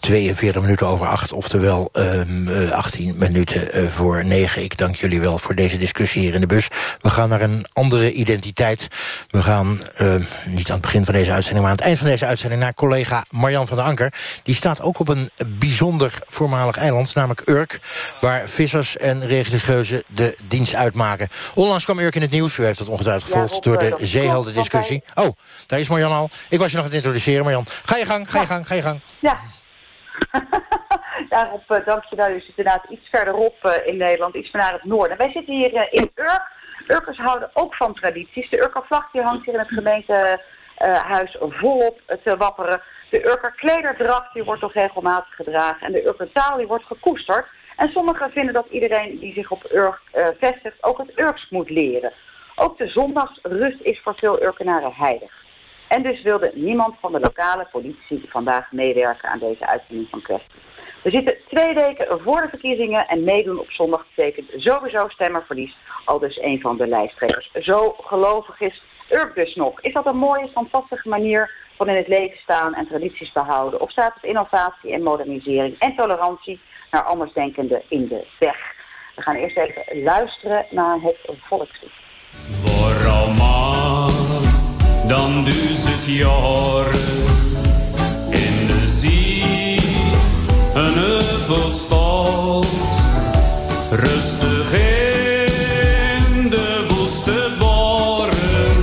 42 0.00 0.62
minuten 0.62 0.86
over 0.86 1.06
8, 1.06 1.32
oftewel 1.32 1.88
um, 1.92 2.48
18 2.72 3.14
minuten 3.18 3.90
voor 3.92 4.24
9. 4.24 4.62
Ik 4.62 4.78
dank 4.78 4.96
jullie 4.96 5.20
wel 5.20 5.38
voor 5.38 5.54
deze 5.54 5.76
discussie 5.76 6.22
hier 6.22 6.34
in 6.34 6.40
de 6.40 6.46
bus. 6.46 6.68
We 7.00 7.10
gaan 7.10 7.28
naar 7.28 7.40
een 7.40 7.66
andere 7.72 8.12
identiteit. 8.12 8.88
We 9.30 9.42
gaan 9.42 9.80
niet 10.46 10.66
aan 10.66 10.72
het 10.72 10.80
begin 10.80 11.04
van 11.04 11.14
deze 11.14 11.30
uitzending... 11.30 11.62
maar 11.62 11.70
aan 11.70 11.76
het 11.76 11.86
eind 11.86 11.98
van 11.98 12.06
deze 12.06 12.26
uitzending 12.26 12.60
naar 12.60 12.74
collega 12.74 13.24
Marjan 13.30 13.66
van 13.66 13.76
der 13.76 13.86
Anker. 13.86 14.12
Die 14.42 14.54
staat 14.54 14.80
ook 14.80 14.98
op 14.98 15.08
een 15.08 15.30
bijzonder 15.46 16.18
voormalig 16.26 16.76
eiland, 16.76 17.14
namelijk 17.14 17.48
Urk... 17.48 17.80
waar 18.20 18.48
vissers 18.48 18.96
en 18.96 19.26
religieuzen 19.26 20.02
de 20.06 20.36
dienst 20.48 20.74
uitmaken. 20.74 21.28
Onlangs 21.54 21.84
kwam 21.84 21.98
Urk 21.98 22.14
in 22.14 22.22
het 22.22 22.30
nieuws. 22.30 22.58
U 22.58 22.64
heeft 22.64 22.78
het 22.78 22.88
ongetwijfeld 22.88 23.32
gevolgd 23.32 23.64
door 23.64 23.78
de 23.78 23.96
zeehelden-discussie. 24.00 25.02
Oh, 25.14 25.36
daar 25.66 25.80
is 25.80 25.88
Marjan 25.88 26.12
al. 26.12 26.30
Ik 26.48 26.58
was 26.58 26.70
je 26.70 26.76
nog 26.76 26.84
aan 26.84 26.90
het 26.90 26.98
introduceren, 26.98 27.42
Marjan. 27.42 27.66
Ga 27.84 27.96
je 27.96 28.06
gang, 28.16 28.30
ga 28.30 28.40
je 28.40 28.46
gang, 28.46 28.66
ga 28.66 28.74
je 28.74 28.82
gang. 28.82 29.00
Ja. 29.20 29.36
Daarop 31.28 31.62
uh, 31.68 31.86
dank 31.86 32.04
je 32.04 32.16
wel. 32.16 32.30
U 32.30 32.40
zit 32.40 32.56
inderdaad 32.56 32.90
iets 32.90 33.08
verderop 33.10 33.56
uh, 33.62 33.86
in 33.86 33.96
Nederland, 33.96 34.34
iets 34.34 34.52
meer 34.52 34.62
naar 34.62 34.72
het 34.72 34.84
noorden. 34.84 35.16
Wij 35.16 35.30
zitten 35.30 35.54
hier 35.54 35.74
uh, 35.74 35.82
in 35.90 36.10
Urk. 36.14 36.54
Urkers 36.86 37.18
houden 37.18 37.50
ook 37.52 37.74
van 37.74 37.94
tradities. 37.94 38.50
De 38.50 38.62
Urkervlag 38.62 39.10
die 39.10 39.22
hangt 39.22 39.44
hier 39.44 39.54
in 39.54 39.60
het 39.60 39.68
gemeentehuis 39.68 41.36
volop 41.40 42.00
te 42.24 42.36
wapperen. 42.36 42.82
De 43.10 43.24
Urker 43.24 43.54
klederdracht 43.54 44.32
die 44.32 44.44
wordt 44.44 44.62
nog 44.62 44.72
regelmatig 44.72 45.34
gedragen. 45.34 45.86
En 45.86 45.92
de 45.92 46.06
Urker 46.06 46.32
taal 46.32 46.56
die 46.56 46.66
wordt 46.66 46.84
gekoesterd. 46.84 47.46
En 47.76 47.88
sommigen 47.88 48.30
vinden 48.30 48.54
dat 48.54 48.66
iedereen 48.70 49.18
die 49.18 49.32
zich 49.32 49.50
op 49.50 49.70
Urk 49.72 50.00
vestigt 50.40 50.76
ook 50.80 50.98
het 50.98 51.18
Urks 51.18 51.50
moet 51.50 51.70
leren. 51.70 52.12
Ook 52.56 52.78
de 52.78 52.88
zondagsrust 52.88 53.80
is 53.80 54.00
voor 54.02 54.14
veel 54.14 54.42
Urkenaren 54.42 54.92
heilig. 54.92 55.45
En 55.88 56.02
dus 56.02 56.22
wilde 56.22 56.50
niemand 56.54 56.94
van 57.00 57.12
de 57.12 57.20
lokale 57.20 57.66
politie 57.72 58.24
vandaag 58.28 58.72
meewerken 58.72 59.28
aan 59.28 59.38
deze 59.38 59.66
uitzending 59.66 60.08
van 60.10 60.22
kwestie. 60.22 60.60
We 61.02 61.10
zitten 61.10 61.36
twee 61.48 61.74
weken 61.74 62.20
voor 62.20 62.40
de 62.40 62.48
verkiezingen 62.48 63.06
en 63.06 63.24
meedoen 63.24 63.58
op 63.58 63.70
zondag 63.70 64.06
betekent 64.14 64.50
sowieso 64.56 65.08
stemmerverlies. 65.08 65.76
Al 66.04 66.18
dus 66.18 66.38
een 66.42 66.60
van 66.60 66.76
de 66.76 66.86
lijsttrekkers. 66.86 67.50
Zo 67.52 67.96
gelovig 68.00 68.60
is 68.60 68.82
Urk 69.10 69.34
dus 69.34 69.54
nog. 69.54 69.80
Is 69.80 69.92
dat 69.92 70.06
een 70.06 70.16
mooie, 70.16 70.48
fantastische 70.48 71.08
manier 71.08 71.50
van 71.76 71.88
in 71.88 71.96
het 71.96 72.08
leven 72.08 72.38
staan 72.38 72.74
en 72.74 72.86
tradities 72.86 73.32
behouden? 73.32 73.80
Of 73.80 73.90
staat 73.90 74.14
het 74.14 74.24
innovatie 74.24 74.92
en 74.92 75.02
modernisering 75.02 75.78
en 75.78 75.96
tolerantie 75.96 76.60
naar 76.90 77.02
andersdenkenden 77.02 77.82
in 77.88 78.08
de 78.08 78.26
weg? 78.38 78.56
We 79.16 79.22
gaan 79.22 79.36
eerst 79.36 79.56
even 79.56 80.02
luisteren 80.02 80.66
naar 80.70 81.00
het 81.00 81.18
volkslied. 81.48 81.92
Dan 85.08 85.44
duizend 85.44 86.06
jaren 86.06 87.06
in 88.30 88.66
de 88.66 88.88
zee 88.88 89.78
een 90.74 90.92
heuvel 90.92 91.70
stond, 91.70 92.66
rustig 93.90 94.72
in 94.72 96.50
de 96.50 96.86
woeste 96.88 97.54
boren, 97.58 98.74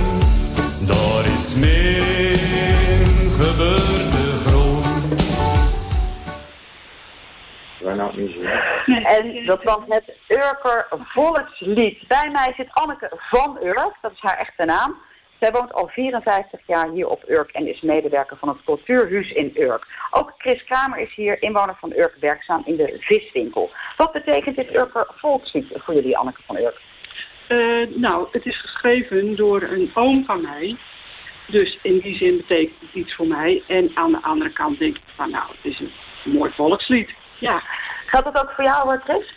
daar 0.86 1.24
is 1.24 1.54
mijn 1.54 2.38
gebeurde 3.40 4.26
grond. 4.46 4.86
En 9.04 9.46
dat 9.46 9.62
was 9.62 9.80
het 9.88 10.14
Urker 10.28 10.86
volkslied. 10.90 12.08
Bij 12.08 12.30
mij 12.32 12.52
zit 12.56 12.68
Anneke 12.72 13.10
van 13.30 13.58
Urk, 13.62 13.96
dat 14.00 14.12
is 14.12 14.20
haar 14.20 14.38
echte 14.38 14.64
naam. 14.64 14.96
Zij 15.44 15.52
woont 15.52 15.72
al 15.72 15.88
54 15.88 16.60
jaar 16.66 16.90
hier 16.90 17.08
op 17.08 17.28
Urk 17.28 17.50
en 17.50 17.66
is 17.66 17.80
medewerker 17.80 18.36
van 18.36 18.48
het 18.48 18.64
cultuurhuis 18.64 19.30
in 19.30 19.52
Urk. 19.54 19.86
Ook 20.10 20.34
Chris 20.38 20.64
Kramer 20.64 20.98
is 20.98 21.14
hier, 21.14 21.42
inwoner 21.42 21.76
van 21.80 21.92
Urk, 21.92 22.16
werkzaam 22.20 22.62
in 22.64 22.76
de 22.76 22.96
viswinkel. 23.00 23.70
Wat 23.96 24.12
betekent 24.12 24.56
dit 24.56 24.74
Urker 24.74 25.06
volkslied 25.16 25.66
voor 25.72 25.94
jullie, 25.94 26.18
Anneke 26.18 26.40
van 26.46 26.56
Urk? 26.56 26.80
Uh, 27.48 27.96
nou, 27.96 28.28
het 28.30 28.46
is 28.46 28.60
geschreven 28.60 29.36
door 29.36 29.62
een 29.62 29.90
oom 29.94 30.24
van 30.24 30.40
mij. 30.40 30.76
Dus 31.46 31.78
in 31.82 31.98
die 31.98 32.16
zin 32.16 32.36
betekent 32.36 32.80
het 32.80 32.94
iets 32.94 33.14
voor 33.14 33.26
mij. 33.26 33.62
En 33.66 33.90
aan 33.94 34.12
de 34.12 34.22
andere 34.22 34.52
kant 34.52 34.78
denk 34.78 34.96
ik 34.96 35.02
van, 35.16 35.30
nou, 35.30 35.44
het 35.56 35.72
is 35.72 35.80
een 35.80 35.92
mooi 36.32 36.52
volkslied. 36.52 37.10
Ja. 37.38 37.62
Gaat 38.06 38.24
het 38.24 38.42
ook 38.42 38.50
voor 38.50 38.64
jou, 38.64 38.98
Chris? 38.98 39.34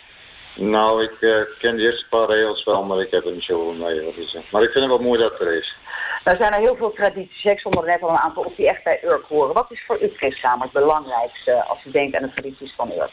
Nou, 0.60 1.02
ik 1.02 1.20
uh, 1.20 1.42
ken 1.58 1.76
de 1.76 1.82
eerste 1.82 2.06
paar 2.08 2.28
regels 2.28 2.64
wel, 2.64 2.82
maar 2.82 3.00
ik 3.00 3.10
heb 3.10 3.24
er 3.24 3.32
niet 3.32 3.42
zo 3.42 3.72
mee. 3.72 4.04
Wat 4.04 4.16
is, 4.16 4.36
maar 4.50 4.62
ik 4.62 4.70
vind 4.70 4.84
het 4.84 4.96
wel 4.96 5.06
mooi 5.06 5.20
dat 5.20 5.32
het 5.32 5.40
er 5.40 5.54
is. 5.54 5.76
Er 6.24 6.36
zijn 6.36 6.52
er 6.52 6.60
heel 6.60 6.76
veel 6.76 6.92
tradities. 6.92 7.44
Ik 7.44 7.58
stond 7.58 7.76
er 7.76 7.86
net 7.86 8.02
al 8.02 8.08
een 8.08 8.16
aantal 8.16 8.42
op 8.42 8.56
die 8.56 8.68
echt 8.68 8.84
bij 8.84 9.00
Urk 9.04 9.24
horen. 9.24 9.54
Wat 9.54 9.70
is 9.70 9.84
voor 9.86 10.02
u, 10.02 10.10
Chris 10.16 10.42
het 10.42 10.72
belangrijkste 10.72 11.64
als 11.64 11.84
u 11.84 11.90
denkt 11.90 12.16
aan 12.16 12.22
de 12.22 12.32
tradities 12.34 12.74
van 12.76 12.92
Urk? 12.92 13.10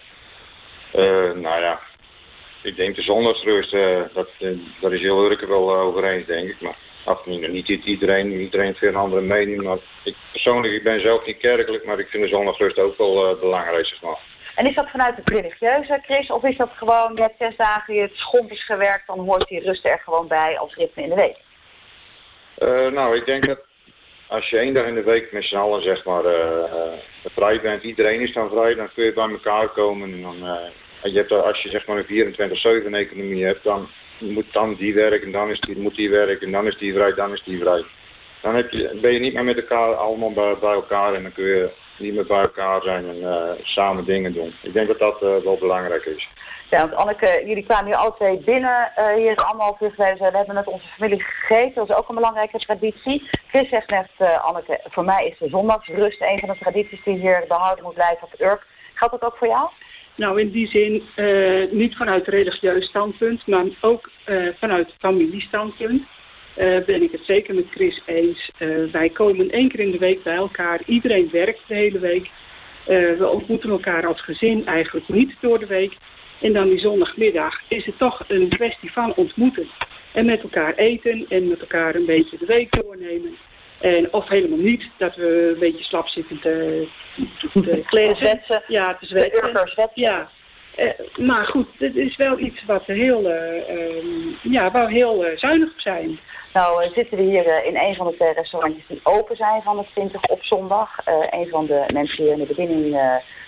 Uh, 0.96 1.42
nou 1.42 1.62
ja, 1.62 1.80
ik 2.64 2.76
denk 2.76 2.96
de 2.96 3.02
zondagsrust, 3.02 3.74
uh, 3.74 4.02
dat, 4.14 4.30
daar 4.82 4.94
is 4.94 5.02
heel 5.02 5.26
Urk 5.26 5.42
wel 5.42 5.76
over 5.76 6.04
eens, 6.04 6.28
denk 6.28 6.50
ik. 6.50 6.62
Maar 6.62 6.78
af, 7.06 7.26
niet, 7.26 7.52
niet 7.52 7.68
iedereen, 7.68 8.32
iedereen 8.32 8.66
heeft 8.66 8.80
weer 8.80 8.90
een 8.90 8.96
andere 8.96 9.22
mening. 9.22 9.64
Maar 9.64 9.78
ik 10.04 10.16
persoonlijk, 10.32 10.74
ik 10.74 10.84
ben 10.84 11.02
zelf 11.02 11.26
niet 11.26 11.38
kerkelijk, 11.38 11.86
maar 11.86 12.00
ik 12.00 12.08
vind 12.08 12.24
de 12.24 12.30
zondagsrust 12.30 12.80
ook 12.80 12.98
wel 12.98 13.38
belangrijk, 13.40 13.86
zeg 13.86 14.02
maar. 14.02 14.20
En 14.56 14.66
is 14.66 14.76
dat 14.76 14.90
vanuit 14.90 15.16
het 15.16 15.30
religieuze, 15.30 16.00
Chris? 16.04 16.30
Of 16.30 16.44
is 16.44 16.58
dat 16.58 16.72
gewoon, 16.76 17.14
net 17.14 17.34
zes 17.40 17.56
dagen 17.58 17.94
je 17.94 18.02
het 18.02 18.16
schomp 18.16 18.52
is 18.52 18.66
gewerkt, 18.66 19.08
dan 19.08 19.20
hoort 19.20 19.48
die 19.48 19.60
rust 19.60 19.86
er 19.86 20.02
gewoon 20.04 20.28
bij 20.28 20.58
als 20.60 20.76
ritme 20.76 21.04
in 21.04 21.10
de 21.10 21.16
week? 21.16 21.38
Uh, 22.60 22.92
nou, 22.92 23.16
ik 23.16 23.26
denk 23.26 23.46
dat 23.46 23.60
als 24.28 24.50
je 24.50 24.58
één 24.58 24.74
dag 24.74 24.86
in 24.86 24.96
de 24.96 25.04
week 25.04 25.32
met 25.32 25.44
z'n 25.44 25.56
allen 25.56 25.82
zeg 25.82 26.06
maar 26.06 26.26
uh, 26.26 26.64
vrij 27.24 27.62
bent, 27.62 27.84
iedereen 27.84 28.22
is 28.22 28.34
dan 28.34 28.50
vrij, 28.50 28.76
dan 28.76 28.90
kun 28.94 29.06
je 29.06 29.14
bij 29.14 29.30
elkaar 29.30 29.68
komen. 29.70 30.14
En 30.14 30.22
dan, 30.22 30.38
je 31.04 31.18
hebt, 31.18 31.32
als 31.32 31.62
je 31.62 31.70
zeg 31.70 31.86
maar 31.86 31.98
een 32.08 32.36
24-7 32.88 32.92
economie 32.92 33.46
hebt, 33.46 33.64
dan 33.64 33.90
moet 34.20 34.54
dan 34.54 34.76
die 34.76 34.94
werken, 34.94 35.32
dan 35.32 35.50
is 35.50 35.60
die, 35.60 35.78
moet 35.78 35.96
die 35.96 36.10
werken, 36.10 36.52
dan 36.52 36.68
is 36.68 36.78
die 36.78 36.94
vrij, 36.94 37.14
dan 37.14 37.34
is 37.34 37.44
die 37.44 37.60
vrij. 37.60 37.86
Dan 38.42 38.56
heb 38.56 38.72
je, 38.72 39.00
ben 39.02 39.14
je 39.14 39.20
niet 39.20 39.34
meer 39.34 39.44
met 39.44 39.58
elkaar 39.58 39.96
allemaal 39.96 40.34
bij 40.60 40.74
elkaar 40.74 41.14
en 41.14 41.22
dan 41.22 41.34
kun 41.34 41.46
je 41.46 41.70
niet 41.98 42.14
meer 42.14 42.26
bij 42.26 42.42
elkaar 42.42 42.82
zijn 42.82 43.10
en 43.10 43.16
uh, 43.16 43.50
samen 43.64 44.06
dingen 44.06 44.34
doen. 44.34 44.54
Ik 44.62 44.74
denk 44.74 44.88
dat 44.88 45.00
dat 45.00 45.22
uh, 45.22 45.38
wel 45.44 45.58
belangrijk 45.58 46.06
is. 46.06 46.28
Ja, 46.70 46.80
want 46.80 46.96
Anneke, 46.96 47.44
jullie 47.46 47.66
kwamen 47.66 47.86
hier 47.86 47.96
alle 47.96 48.14
twee 48.14 48.38
binnen 48.38 48.92
uh, 48.98 49.14
hier 49.14 49.36
anderhalf 49.36 49.82
uur 49.82 49.92
geleden. 49.92 50.32
We 50.32 50.38
hebben 50.38 50.56
met 50.56 50.68
onze 50.68 50.88
familie 50.88 51.24
gegeten. 51.24 51.76
Dat 51.76 51.90
is 51.90 51.96
ook 51.96 52.10
een 52.10 52.16
belangrijke 52.16 52.60
traditie. 52.60 53.30
Chris 53.48 53.70
zegt 53.70 53.90
net, 53.90 54.40
Anneke, 54.42 54.80
voor 54.84 55.04
mij 55.04 55.28
is 55.28 55.38
de 55.40 55.50
zondagsrust 55.50 56.22
een 56.22 56.40
van 56.40 56.50
de 56.50 56.58
tradities 56.60 57.04
die 57.04 57.18
hier 57.18 57.46
behouden 57.48 57.84
moet 57.84 57.94
blijven 57.94 58.28
op 58.32 58.40
Urk. 58.40 58.66
Geldt 58.94 59.20
dat 59.20 59.32
ook 59.32 59.38
voor 59.38 59.48
jou? 59.48 59.70
Nou, 60.16 60.40
in 60.40 60.52
die 60.52 60.68
zin 60.68 61.04
niet 61.72 61.96
vanuit 61.96 62.28
religieus 62.28 62.86
standpunt, 62.86 63.48
maar 63.48 63.66
ook 63.82 64.10
vanuit 64.60 64.94
familiestandpunt. 65.00 66.02
Uh, 66.58 66.86
ben 66.86 67.02
ik 67.02 67.12
het 67.12 67.26
zeker 67.26 67.56
met 67.56 67.66
Chris 67.72 68.02
eens. 68.06 68.52
Uh, 68.60 68.92
wij 68.92 69.10
komen 69.10 69.50
één 69.50 69.70
keer 69.70 69.80
in 69.80 69.92
de 69.92 69.98
week 69.98 70.24
bij 70.24 70.36
elkaar. 70.36 70.82
Iedereen 70.86 71.30
werkt 71.32 71.60
de 71.68 71.76
hele 71.76 72.00
week. 72.00 72.30
Uh, 72.88 73.18
we 73.18 73.28
ontmoeten 73.28 73.70
elkaar 73.70 74.08
als 74.08 74.24
gezin 74.24 74.66
eigenlijk 74.66 75.08
niet 75.08 75.34
door 75.42 75.60
de 75.60 75.66
week. 75.66 75.94
En 76.42 76.54
dan 76.54 76.70
die 76.70 76.80
zondagmiddag 76.80 77.62
is 77.68 77.86
het 77.86 77.98
toch 77.98 78.24
een 78.28 78.50
kwestie 78.50 78.92
van 78.92 79.16
ontmoeten. 79.16 79.68
En 80.14 80.26
met 80.26 80.42
elkaar 80.42 80.74
eten 80.76 81.26
en 81.30 81.48
met 81.48 81.60
elkaar 81.60 81.96
een 81.96 82.06
beetje 82.06 82.38
de 82.38 82.46
week 82.46 82.82
doornemen. 82.82 83.36
En, 83.80 84.14
of 84.14 84.28
helemaal 84.28 84.58
niet, 84.58 84.84
dat 84.98 85.16
we 85.16 85.52
een 85.54 85.60
beetje 85.60 85.84
slap 85.84 86.08
zitten 86.08 86.40
te, 86.40 86.88
te. 87.52 87.84
Ja, 88.68 88.96
te 88.96 89.06
zwetsen. 89.06 89.92
Ja. 89.94 90.30
Maar 91.16 91.46
goed, 91.46 91.68
het 91.78 91.96
is 91.96 92.16
wel 92.16 92.40
iets 92.40 92.66
wat 92.66 92.86
heel, 92.86 93.30
ehm, 93.30 94.52
ja, 94.52 94.72
waar 94.72 94.90
heel 94.90 95.26
zuinig 95.36 95.72
op 95.72 95.80
zijn. 95.80 96.20
Nou 96.54 96.92
zitten 96.94 97.18
we 97.18 97.24
hier 97.24 97.66
in 97.66 97.78
een 97.78 97.96
van 97.96 98.08
de 98.08 98.16
twee 98.16 98.34
restaurantjes 98.34 98.88
die 98.88 99.00
open 99.04 99.36
zijn 99.36 99.62
van 99.62 99.78
de 99.78 99.86
20 99.94 100.24
op 100.24 100.44
zondag. 100.44 100.90
Een 101.30 101.48
van 101.50 101.66
de 101.66 101.84
mensen 101.94 102.24
die 102.24 102.34
in 102.34 102.40
de 102.40 102.46
bediening 102.46 103.00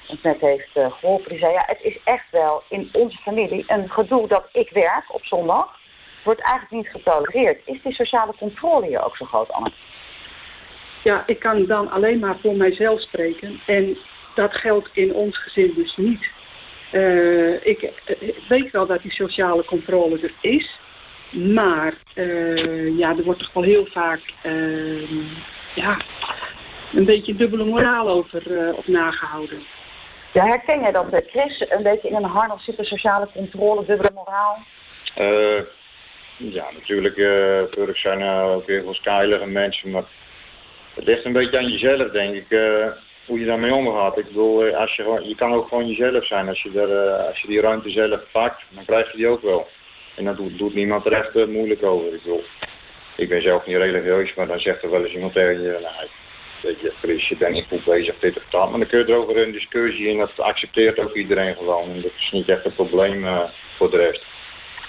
ons 0.07 0.21
net 0.21 0.39
heeft 0.39 0.69
geholpen, 0.71 1.29
die 1.29 1.39
zei... 1.39 1.51
ja, 1.51 1.63
het 1.65 1.81
is 1.81 1.97
echt 2.03 2.31
wel 2.31 2.63
in 2.69 2.89
onze 2.91 3.17
familie 3.17 3.63
een 3.67 3.89
gedoe 3.89 4.27
dat 4.27 4.49
ik 4.51 4.69
werk 4.69 5.13
op 5.13 5.25
zondag. 5.25 5.75
Wordt 6.23 6.41
eigenlijk 6.41 6.71
niet 6.71 7.03
getolereerd. 7.03 7.61
Is 7.65 7.81
die 7.83 7.93
sociale 7.93 8.33
controle 8.37 8.87
hier 8.87 9.03
ook 9.05 9.17
zo 9.17 9.25
groot, 9.25 9.51
Anne? 9.51 9.71
Ja, 11.03 11.23
ik 11.25 11.39
kan 11.39 11.65
dan 11.65 11.89
alleen 11.89 12.19
maar 12.19 12.37
voor 12.41 12.55
mijzelf 12.55 13.01
spreken. 13.01 13.61
En 13.65 13.97
dat 14.35 14.53
geldt 14.57 14.89
in 14.93 15.13
ons 15.13 15.43
gezin 15.43 15.73
dus 15.75 15.95
niet. 15.95 16.29
Ik 17.63 17.91
weet 18.47 18.71
wel 18.71 18.85
dat 18.85 19.01
die 19.01 19.11
sociale 19.11 19.65
controle 19.65 20.19
er 20.19 20.33
is... 20.41 20.77
Maar 21.31 21.93
uh, 22.15 22.97
ja, 22.97 23.09
er 23.09 23.23
wordt 23.23 23.39
toch 23.39 23.53
wel 23.53 23.63
heel 23.63 23.85
vaak 23.85 24.19
uh, 24.43 25.09
ja, 25.75 26.01
een 26.93 27.05
beetje 27.05 27.35
dubbele 27.35 27.65
moraal 27.65 28.09
over 28.09 28.51
uh, 28.51 28.77
op 28.77 28.87
nagehouden. 28.87 29.63
Ja, 30.33 30.45
herken 30.45 30.79
jij 30.79 30.91
dat, 30.91 31.23
Chris? 31.27 31.65
Een 31.69 31.83
beetje 31.83 32.09
in 32.09 32.15
een 32.15 32.23
harnas 32.23 32.63
zitten, 32.63 32.85
sociale 32.85 33.27
controle, 33.33 33.85
dubbele 33.85 34.11
moraal? 34.13 34.57
ja, 36.37 36.65
natuurlijk. 36.73 37.17
natuurlijk 37.69 37.97
zijn 37.97 38.23
ook 38.23 38.67
heel 38.67 38.83
veel 38.83 38.93
skeilige 38.93 39.45
mensen, 39.45 39.91
maar 39.91 40.03
het 40.93 41.03
ligt 41.03 41.25
een 41.25 41.33
beetje 41.33 41.57
aan 41.57 41.69
jezelf, 41.69 42.11
denk 42.11 42.35
ik. 42.35 42.49
Hoe 43.27 43.39
je 43.39 43.45
daarmee 43.45 43.73
omgaat. 43.73 44.17
Ik 44.17 44.25
bedoel, 44.25 44.65
eh, 44.65 44.77
als 44.77 44.95
je, 44.95 45.19
je 45.23 45.35
kan 45.35 45.53
ook 45.53 45.67
gewoon 45.67 45.87
jezelf 45.87 46.25
zijn. 46.25 46.47
Als 46.47 46.61
je, 46.61 46.79
er, 46.79 47.07
eh, 47.07 47.27
als 47.27 47.41
je 47.41 47.47
die 47.47 47.61
ruimte 47.61 47.89
zelf 47.89 48.21
pakt, 48.31 48.61
dan 48.69 48.85
krijg 48.85 49.11
je 49.11 49.17
die 49.17 49.27
ook 49.27 49.41
wel. 49.41 49.67
En 50.15 50.25
daar 50.25 50.35
doet, 50.35 50.73
niemand 50.73 51.05
er 51.05 51.13
echt 51.13 51.35
eh, 51.35 51.47
moeilijk 51.47 51.83
over. 51.83 52.13
Ik 52.13 52.21
ik 53.15 53.29
ben 53.29 53.41
zelf 53.41 53.65
niet 53.65 53.75
religieus, 53.75 54.33
maar 54.33 54.47
dan 54.47 54.59
zegt 54.59 54.83
er 54.83 54.89
wel 54.89 55.03
eens 55.03 55.13
iemand 55.13 55.33
tegen 55.33 55.61
je... 55.61 55.77
Nou, 55.81 56.07
weet 56.61 56.79
je, 56.79 56.93
Chris, 57.01 57.27
je 57.27 57.37
bent 57.37 57.53
niet 57.53 57.67
goed 57.67 57.83
bezig, 57.83 58.19
dit 58.19 58.37
of 58.37 58.43
dat. 58.49 58.69
Maar 58.69 58.79
dan 58.79 58.87
kun 58.87 58.99
je 58.99 59.07
erover 59.07 59.37
een 59.37 59.51
discussie 59.51 60.09
en 60.09 60.17
dat 60.17 60.39
accepteert 60.39 60.99
ook 60.99 61.13
iedereen 61.13 61.55
gewoon. 61.55 61.89
En 61.89 62.01
dat 62.01 62.11
is 62.17 62.31
niet 62.31 62.49
echt 62.49 62.65
een 62.65 62.75
probleem 62.75 63.25
voor 63.77 63.91
de 63.91 63.97
rest. 63.97 64.21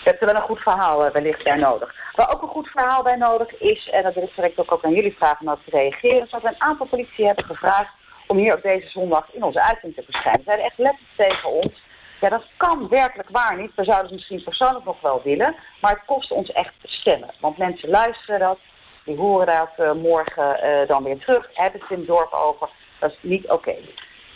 Je 0.04 0.10
hebt 0.10 0.20
er 0.20 0.26
wel 0.26 0.36
een 0.36 0.48
goed 0.48 0.60
verhaal 0.60 1.12
wellicht 1.12 1.44
bij 1.44 1.56
nodig. 1.56 1.94
Waar 2.14 2.34
ook 2.34 2.42
een 2.42 2.48
goed 2.48 2.68
verhaal 2.68 3.02
bij 3.02 3.16
nodig 3.16 3.60
is, 3.60 3.88
en 3.92 4.02
dat 4.02 4.14
wil 4.14 4.22
ik 4.22 4.34
direct 4.34 4.58
ook, 4.58 4.72
ook 4.72 4.84
aan 4.84 4.94
jullie 4.94 5.16
vragen 5.18 5.48
om 5.48 5.58
te 5.64 5.76
reageren, 5.76 6.22
is 6.22 6.30
dat 6.30 6.42
we 6.42 6.48
een 6.48 6.62
aantal 6.62 6.86
politie 6.86 7.26
hebben 7.26 7.44
gevraagd 7.44 7.97
om 8.28 8.36
hier 8.36 8.54
op 8.54 8.62
deze 8.62 8.88
zondag 8.88 9.28
in 9.32 9.42
onze 9.42 9.62
uitzending 9.62 9.94
te 9.94 10.12
verschijnen. 10.12 10.40
Ze 10.40 10.44
zeiden 10.44 10.66
echt 10.66 10.78
letterlijk 10.78 11.16
tegen 11.16 11.50
ons, 11.50 11.82
ja 12.20 12.28
dat 12.28 12.44
kan 12.56 12.88
werkelijk 12.88 13.28
waar 13.28 13.56
niet. 13.56 13.74
We 13.74 13.84
zouden 13.84 14.06
het 14.06 14.14
misschien 14.14 14.42
persoonlijk 14.42 14.84
nog 14.84 15.00
wel 15.00 15.20
willen, 15.24 15.54
maar 15.80 15.92
het 15.92 16.04
kost 16.06 16.30
ons 16.30 16.52
echt 16.52 16.74
stemmen. 16.82 17.34
Want 17.40 17.58
mensen 17.58 17.88
luisteren 17.88 18.40
dat, 18.40 18.58
die 19.04 19.16
horen 19.16 19.46
dat 19.46 19.70
eh, 19.76 19.92
morgen 19.92 20.60
eh, 20.60 20.88
dan 20.88 21.04
weer 21.04 21.18
terug, 21.18 21.50
hebben 21.52 21.80
het 21.80 21.90
in 21.90 21.98
het 21.98 22.06
dorp 22.06 22.32
over. 22.32 22.68
Dat 23.00 23.10
is 23.10 23.18
niet 23.20 23.50
oké. 23.50 23.74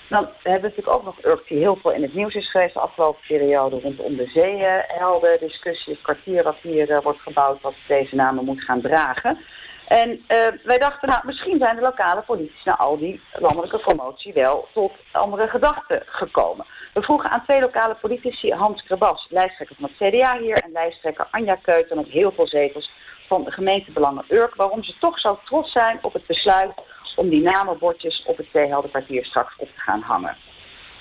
Dan 0.09 0.29
hebben 0.43 0.63
we 0.63 0.69
natuurlijk 0.69 0.97
ook 0.97 1.05
nog 1.05 1.25
Urk 1.25 1.49
die 1.49 1.59
heel 1.59 1.77
veel 1.77 1.93
in 1.93 2.03
het 2.03 2.15
nieuws 2.15 2.35
is 2.35 2.51
geweest 2.51 2.75
de 2.75 2.81
afgelopen 2.81 3.21
periode 3.29 3.81
rondom 3.81 4.17
de 4.17 4.27
zeehelden, 4.27 5.41
discussie, 5.41 5.93
het 5.93 6.03
kwartier 6.03 6.43
wat 6.43 6.57
hier 6.63 6.91
eh, 6.91 6.99
wordt 7.03 7.21
gebouwd, 7.21 7.61
wat 7.61 7.75
deze 7.89 8.15
namen 8.15 8.45
moet 8.45 8.65
gaan 8.65 8.81
dragen. 8.81 9.39
En 9.87 10.25
eh, 10.27 10.39
wij 10.65 10.79
dachten, 10.79 11.09
nou, 11.09 11.21
misschien 11.25 11.59
zijn 11.59 11.77
de 11.77 11.83
lokale 11.83 12.23
politici 12.23 12.63
na 12.65 12.77
al 12.77 12.99
die 12.99 13.21
landelijke 13.33 13.79
promotie 13.79 14.33
wel 14.33 14.69
tot 14.73 14.93
andere 15.13 15.49
gedachten 15.49 16.03
gekomen. 16.07 16.67
We 16.95 17.03
vroegen 17.03 17.31
aan 17.31 17.45
twee 17.45 17.61
lokale 17.61 17.95
politici, 17.95 18.53
Hans 18.53 18.83
Krebas, 18.83 19.27
lijsttrekker 19.31 19.77
van 19.77 19.91
het 19.91 20.13
CDA 20.13 20.39
hier, 20.39 20.57
en 20.57 20.73
lijsttrekker 20.73 21.27
Anja 21.31 21.55
Keuten 21.55 21.97
met 21.97 22.07
heel 22.07 22.33
veel 22.33 22.47
zetels 22.47 22.91
van 23.29 23.45
de 23.45 23.51
gemeentebelangen 23.51 24.25
Urk, 24.29 24.55
waarom 24.55 24.83
ze 24.83 24.95
toch 25.01 25.19
zo 25.21 25.39
trots 25.45 25.73
zijn 25.73 25.99
op 26.03 26.13
het 26.13 26.27
besluit 26.27 26.73
om 27.17 27.29
die 27.29 27.43
namenbordjes 27.43 28.25
op 28.27 28.37
het 28.37 28.47
Zeeheldenkwartier 28.53 29.25
straks 29.25 29.55
op 29.57 29.69
te 29.69 29.81
gaan 29.81 30.01
hangen. 30.01 30.37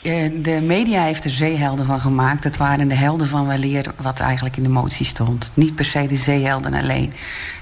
Eh, 0.01 0.31
De 0.35 0.61
media 0.61 1.01
heeft 1.01 1.23
er 1.23 1.29
zeehelden 1.31 1.85
van 1.85 2.01
gemaakt. 2.01 2.43
Het 2.43 2.57
waren 2.57 2.87
de 2.87 2.95
helden 2.95 3.27
van 3.27 3.47
weleer 3.47 3.85
wat 4.01 4.19
eigenlijk 4.19 4.57
in 4.57 4.63
de 4.63 4.69
motie 4.69 5.05
stond. 5.05 5.51
Niet 5.53 5.75
per 5.75 5.85
se 5.85 6.07
de 6.07 6.15
zeehelden 6.15 6.73
alleen. 6.73 7.13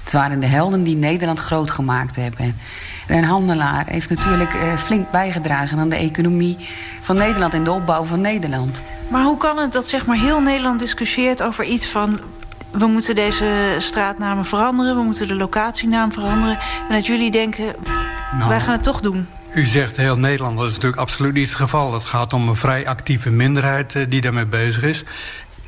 Het 0.04 0.12
waren 0.12 0.40
de 0.40 0.46
helden 0.46 0.82
die 0.82 0.96
Nederland 0.96 1.38
groot 1.38 1.70
gemaakt 1.70 2.16
hebben. 2.16 2.56
Een 3.06 3.24
handelaar 3.24 3.86
heeft 3.86 4.10
natuurlijk 4.10 4.54
eh, 4.54 4.76
flink 4.76 5.10
bijgedragen 5.10 5.78
aan 5.78 5.88
de 5.88 5.96
economie 5.96 6.56
van 7.00 7.16
Nederland 7.16 7.54
en 7.54 7.64
de 7.64 7.72
opbouw 7.72 8.04
van 8.04 8.20
Nederland. 8.20 8.82
Maar 9.08 9.24
hoe 9.24 9.36
kan 9.36 9.58
het 9.58 9.72
dat 9.72 9.88
zeg 9.88 10.06
maar 10.06 10.18
heel 10.18 10.40
Nederland 10.40 10.80
discussieert 10.80 11.42
over 11.42 11.64
iets 11.64 11.86
van... 11.86 12.20
we 12.70 12.86
moeten 12.86 13.14
deze 13.14 13.76
straatnamen 13.78 14.44
veranderen, 14.44 14.96
we 14.96 15.02
moeten 15.02 15.28
de 15.28 15.34
locatienaam 15.34 16.12
veranderen... 16.12 16.58
en 16.88 16.94
dat 16.94 17.06
jullie 17.06 17.30
denken, 17.30 17.74
wij 18.48 18.60
gaan 18.60 18.72
het 18.72 18.82
toch 18.82 19.00
doen? 19.00 19.26
U 19.54 19.64
zegt 19.64 19.96
heel 19.96 20.16
Nederland, 20.18 20.56
dat 20.58 20.66
is 20.66 20.72
natuurlijk 20.74 21.00
absoluut 21.02 21.32
niet 21.32 21.46
het 21.48 21.56
geval. 21.56 21.92
Het 21.94 22.04
gaat 22.04 22.32
om 22.32 22.48
een 22.48 22.56
vrij 22.56 22.86
actieve 22.86 23.30
minderheid 23.30 23.94
eh, 23.94 24.04
die 24.08 24.20
daarmee 24.20 24.46
bezig 24.46 24.82
is. 24.82 25.04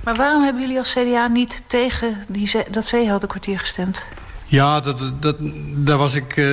Maar 0.04 0.16
waarom 0.16 0.42
hebben 0.42 0.62
jullie 0.62 0.78
als 0.78 0.92
CDA 0.92 1.26
niet 1.26 1.62
tegen 1.66 2.16
die 2.28 2.48
ze- 2.48 2.66
dat 2.70 2.84
zeeheldenkwartier 2.84 3.58
gestemd? 3.58 4.06
Ja, 4.44 4.80
dat, 4.80 5.12
dat, 5.20 5.36
daar 5.76 5.98
was 5.98 6.14
ik 6.14 6.36
eh, 6.36 6.44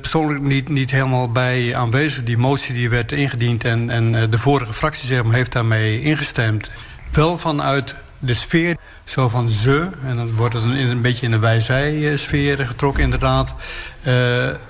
persoonlijk 0.00 0.40
niet, 0.40 0.68
niet 0.68 0.90
helemaal 0.90 1.30
bij 1.32 1.76
aanwezig. 1.76 2.22
Die 2.22 2.38
motie 2.38 2.74
die 2.74 2.88
werd 2.90 3.12
ingediend 3.12 3.64
en, 3.64 3.90
en 3.90 4.14
eh, 4.14 4.30
de 4.30 4.38
vorige 4.38 4.72
fractie 4.74 5.06
zeg 5.06 5.22
maar, 5.24 5.34
heeft 5.34 5.52
daarmee 5.52 6.00
ingestemd. 6.02 6.70
Wel 7.12 7.38
vanuit 7.38 7.94
de 8.18 8.34
sfeer, 8.34 8.76
zo 9.04 9.28
van 9.28 9.50
ze, 9.50 9.88
en 10.04 10.16
dan 10.16 10.34
wordt 10.34 10.54
het 10.54 10.62
een, 10.62 10.90
een 10.90 11.02
beetje 11.02 11.24
in 11.26 11.30
de 11.30 11.38
wij-zij-sfeer 11.38 12.66
getrokken 12.66 13.02
inderdaad. 13.02 13.54
Eh, 13.98 14.14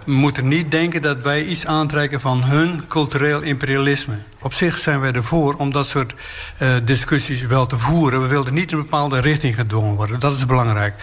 we 0.04 0.12
moeten 0.12 0.48
niet 0.48 0.70
denken 0.70 1.02
dat 1.02 1.22
wij 1.22 1.44
iets 1.44 1.66
aantrekken 1.66 2.20
van 2.20 2.44
hun 2.44 2.86
cultureel 2.86 3.40
imperialisme. 3.40 4.14
Op 4.40 4.52
zich 4.52 4.78
zijn 4.78 5.00
wij 5.00 5.12
ervoor 5.12 5.54
om 5.54 5.72
dat 5.72 5.86
soort 5.86 6.14
eh, 6.58 6.76
discussies 6.84 7.42
wel 7.42 7.66
te 7.66 7.78
voeren. 7.78 8.22
We 8.22 8.28
willen 8.28 8.54
niet 8.54 8.72
in 8.72 8.76
een 8.76 8.82
bepaalde 8.82 9.20
richting 9.20 9.54
gedwongen 9.54 9.94
worden. 9.94 10.20
Dat 10.20 10.32
is 10.32 10.46
belangrijk. 10.46 10.94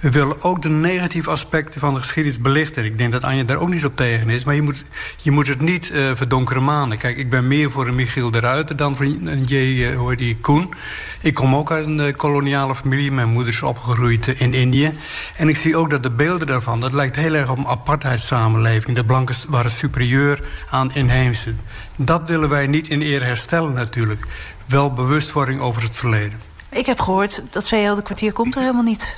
We 0.00 0.10
willen 0.10 0.42
ook 0.42 0.62
de 0.62 0.68
negatieve 0.68 1.30
aspecten 1.30 1.80
van 1.80 1.94
de 1.94 2.00
geschiedenis 2.00 2.40
belichten. 2.40 2.84
Ik 2.84 2.98
denk 2.98 3.12
dat 3.12 3.24
Anja 3.24 3.42
daar 3.42 3.56
ook 3.56 3.68
niet 3.68 3.84
op 3.84 3.96
tegen 3.96 4.30
is. 4.30 4.44
Maar 4.44 4.54
je 4.54 4.62
moet, 4.62 4.84
je 5.22 5.30
moet 5.30 5.46
het 5.46 5.60
niet 5.60 5.90
eh, 5.90 6.10
verdonkere 6.14 6.60
manen. 6.60 6.98
Kijk, 6.98 7.16
ik 7.16 7.30
ben 7.30 7.48
meer 7.48 7.70
voor 7.70 7.86
een 7.86 7.94
Michiel 7.94 8.30
de 8.30 8.40
Ruiter 8.40 8.76
dan 8.76 8.96
voor 8.96 9.04
een 9.04 9.44
J. 9.44 9.54
Uh, 9.54 10.16
die, 10.16 10.36
Koen. 10.36 10.74
Ik 11.20 11.34
kom 11.34 11.54
ook 11.54 11.70
uit 11.70 11.86
een 11.86 12.00
eh, 12.00 12.16
koloniale 12.16 12.74
familie. 12.74 13.10
Mijn 13.10 13.28
moeder 13.28 13.52
is 13.52 13.62
opgegroeid 13.62 14.28
eh, 14.28 14.40
in 14.40 14.54
Indië. 14.54 14.92
En 15.36 15.48
ik 15.48 15.56
zie 15.56 15.76
ook 15.76 15.90
dat 15.90 16.02
de 16.02 16.10
beelden 16.10 16.46
daarvan... 16.46 16.80
dat 16.80 16.92
lijkt 16.92 17.16
heel 17.16 17.34
erg 17.34 17.50
op 17.50 17.65
apartheidssamenleving. 17.66 18.96
De 18.96 19.04
blanken 19.04 19.34
waren 19.48 19.70
superieur 19.70 20.42
aan 20.70 20.94
inheemse. 20.94 21.54
Dat 21.96 22.28
willen 22.28 22.48
wij 22.48 22.66
niet 22.66 22.88
in 22.88 23.02
eer 23.02 23.24
herstellen 23.24 23.72
natuurlijk. 23.72 24.26
Wel 24.66 24.92
bewustwording 24.92 25.60
over 25.60 25.82
het 25.82 25.94
verleden. 25.94 26.40
Ik 26.68 26.86
heb 26.86 27.00
gehoord 27.00 27.42
dat 27.50 27.64
zeeheldenkwartier 27.64 28.32
komt 28.32 28.54
er 28.54 28.60
helemaal 28.60 28.82
niet. 28.82 29.16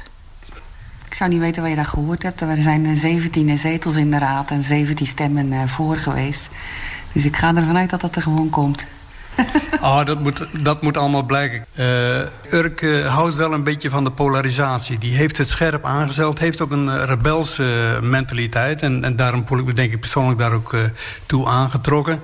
Ik 1.07 1.15
zou 1.15 1.31
niet 1.31 1.41
weten 1.41 1.63
waar 1.63 1.71
je 1.71 1.77
dat 1.77 1.87
gehoord 1.87 2.23
hebt. 2.23 2.41
Er 2.41 2.63
zijn 2.63 2.87
eh, 2.87 2.93
17 2.95 3.59
zetels 3.59 3.97
in 3.97 4.11
de 4.11 4.19
raad 4.19 4.51
en 4.51 4.63
17 4.63 5.07
stemmen 5.07 5.53
eh, 5.53 5.67
voor 5.67 5.97
geweest. 5.97 6.49
Dus 7.13 7.25
ik 7.25 7.37
ga 7.37 7.55
ervan 7.55 7.77
uit 7.77 7.91
dat 7.91 8.01
dat 8.01 8.17
er 8.17 8.23
gewoon 8.23 8.51
komt. 8.51 8.87
Ah, 9.81 10.05
dat 10.11 10.21
moet, 10.21 10.47
dat 10.61 10.83
moet 10.83 10.97
allemaal 10.97 11.23
blijken. 11.23 11.65
Eh, 11.75 12.53
Urk 12.53 12.83
eh, 12.83 13.15
houdt 13.15 13.35
wel 13.35 13.53
een 13.53 13.65
beetje 13.65 13.91
van 13.91 14.05
de 14.05 14.11
polarisatie. 14.11 14.99
Die 14.99 15.17
heeft 15.17 15.39
het 15.39 15.49
scherp 15.49 15.85
aangezeld. 15.85 16.39
Heeft 16.39 16.61
ook 16.61 16.73
een 16.73 16.89
eh, 16.89 17.05
rebelse 17.05 17.99
mentaliteit. 18.03 18.83
En, 18.83 19.05
en 19.05 19.17
daarom 19.17 19.47
voel 19.47 19.59
ik 19.59 19.65
me 19.65 19.73
denk 19.73 19.93
ik 19.93 20.01
persoonlijk 20.01 20.39
daar 20.39 20.53
ook 20.53 20.77
toe 21.27 21.47
aangetrokken. 21.47 22.23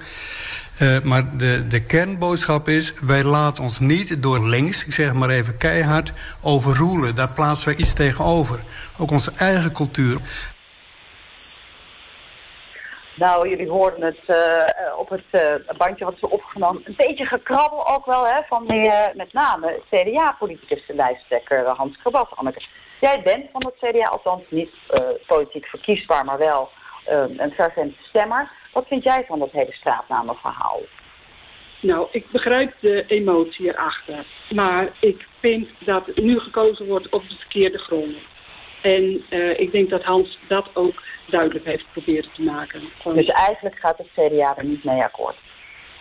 Maar 1.03 1.37
de, 1.37 1.65
de 1.69 1.81
kernboodschap 1.81 2.69
is... 2.69 2.95
wij 3.05 3.25
laten 3.25 3.63
ons 3.63 3.79
niet 3.79 4.23
door 4.23 4.49
links, 4.49 4.85
ik 4.85 4.93
zeg 4.93 5.13
maar 5.13 5.29
even 5.29 5.57
keihard... 5.57 6.13
overroelen. 6.41 7.15
Daar 7.15 7.29
plaatsen 7.29 7.69
wij 7.69 7.77
iets 7.77 7.93
tegenover. 7.93 8.59
Ook 8.97 9.11
onze 9.11 9.33
eigen 9.37 9.73
cultuur. 9.73 10.19
Nou, 13.17 13.49
jullie 13.49 13.69
hoorden 13.69 14.03
het 14.03 14.21
eh, 14.27 14.99
op 14.99 15.09
het 15.09 15.25
eh, 15.31 15.77
bandje 15.77 16.05
wat 16.05 16.19
ze 16.19 16.31
opgenomen. 16.31 16.83
Een 16.85 16.95
beetje 16.97 17.27
gekrabbel 17.27 17.89
ook 17.89 18.07
wel, 18.07 18.27
hè, 18.27 18.41
van 18.49 18.67
die, 18.67 18.91
eh, 18.91 19.15
met 19.15 19.33
name 19.33 19.81
CDA-politicus, 19.91 20.87
de 20.87 20.95
lijsttrekker 20.95 21.65
eh, 21.65 21.79
Hans 21.79 21.97
Krabas. 21.97 22.31
Anneke. 22.35 22.63
Jij 23.01 23.23
bent 23.25 23.51
van 23.53 23.65
het 23.65 23.91
CDA, 23.91 24.09
althans 24.09 24.43
niet 24.49 24.71
politiek 25.27 25.67
verkiesbaar, 25.67 26.25
maar 26.25 26.39
wel 26.39 26.71
een 27.37 27.53
fervent 27.55 27.97
stemmer. 28.09 28.51
Wat 28.73 28.87
vind 28.87 29.03
jij 29.03 29.25
van 29.27 29.39
dat 29.39 29.51
hele 29.51 29.73
straatnamenverhaal? 29.73 30.81
Nou, 31.81 32.09
ik 32.11 32.31
begrijp 32.31 32.75
de 32.81 33.05
emotie 33.07 33.69
erachter. 33.69 34.27
Maar 34.51 34.89
ik 35.01 35.27
vind 35.41 35.69
dat 35.85 36.15
nu 36.15 36.39
gekozen 36.39 36.87
wordt 36.87 37.09
op 37.09 37.29
de 37.29 37.35
verkeerde 37.35 37.79
gronden. 37.79 38.23
En 38.85 39.25
eh, 39.29 39.61
ik 39.61 39.73
denk 39.73 39.91
dat 39.91 40.03
Hans 40.03 40.39
dat 40.49 40.69
ook 40.73 41.03
duidelijk 41.27 41.65
heeft 41.65 41.85
proberen 41.93 42.31
te 42.35 42.43
maken. 42.43 42.81
Dus 43.15 43.29
eigenlijk 43.29 43.79
gaat 43.79 43.99
het 43.99 44.09
CDA 44.13 44.57
er 44.57 44.65
niet 44.65 44.85
mee 44.85 45.03
akkoord. 45.03 45.37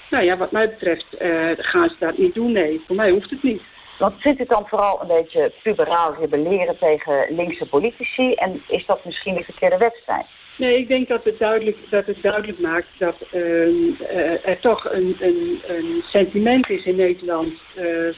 Nou 0.09 0.23
ja, 0.23 0.37
wat 0.37 0.51
mij 0.51 0.69
betreft 0.69 1.13
eh, 1.13 1.49
gaan 1.57 1.89
ze 1.89 1.95
dat 1.99 2.17
niet 2.17 2.33
doen. 2.33 2.51
Nee, 2.51 2.81
voor 2.87 2.95
mij 2.95 3.11
hoeft 3.11 3.29
het 3.29 3.43
niet. 3.43 3.61
Want 3.99 4.21
vindt 4.21 4.39
het 4.39 4.49
dan 4.49 4.67
vooral 4.67 5.01
een 5.01 5.07
beetje 5.07 5.51
puberaal 5.63 6.15
rebelleren 6.19 6.77
tegen 6.77 7.25
linkse 7.29 7.65
politici? 7.65 8.33
En 8.33 8.63
is 8.67 8.85
dat 8.85 9.05
misschien 9.05 9.35
de 9.35 9.43
verkeerde 9.43 9.77
wedstrijd? 9.77 10.25
Nee, 10.57 10.77
ik 10.77 10.87
denk 10.87 11.07
dat 11.07 11.23
het 11.23 11.39
duidelijk, 11.39 11.77
dat 11.89 12.05
het 12.05 12.21
duidelijk 12.21 12.59
maakt 12.59 12.87
dat 12.97 13.15
ehm, 13.31 14.03
eh, 14.09 14.47
er 14.47 14.59
toch 14.59 14.91
een, 14.91 15.15
een, 15.19 15.61
een 15.67 16.03
sentiment 16.11 16.69
is 16.69 16.85
in 16.85 16.95
Nederland 16.95 17.53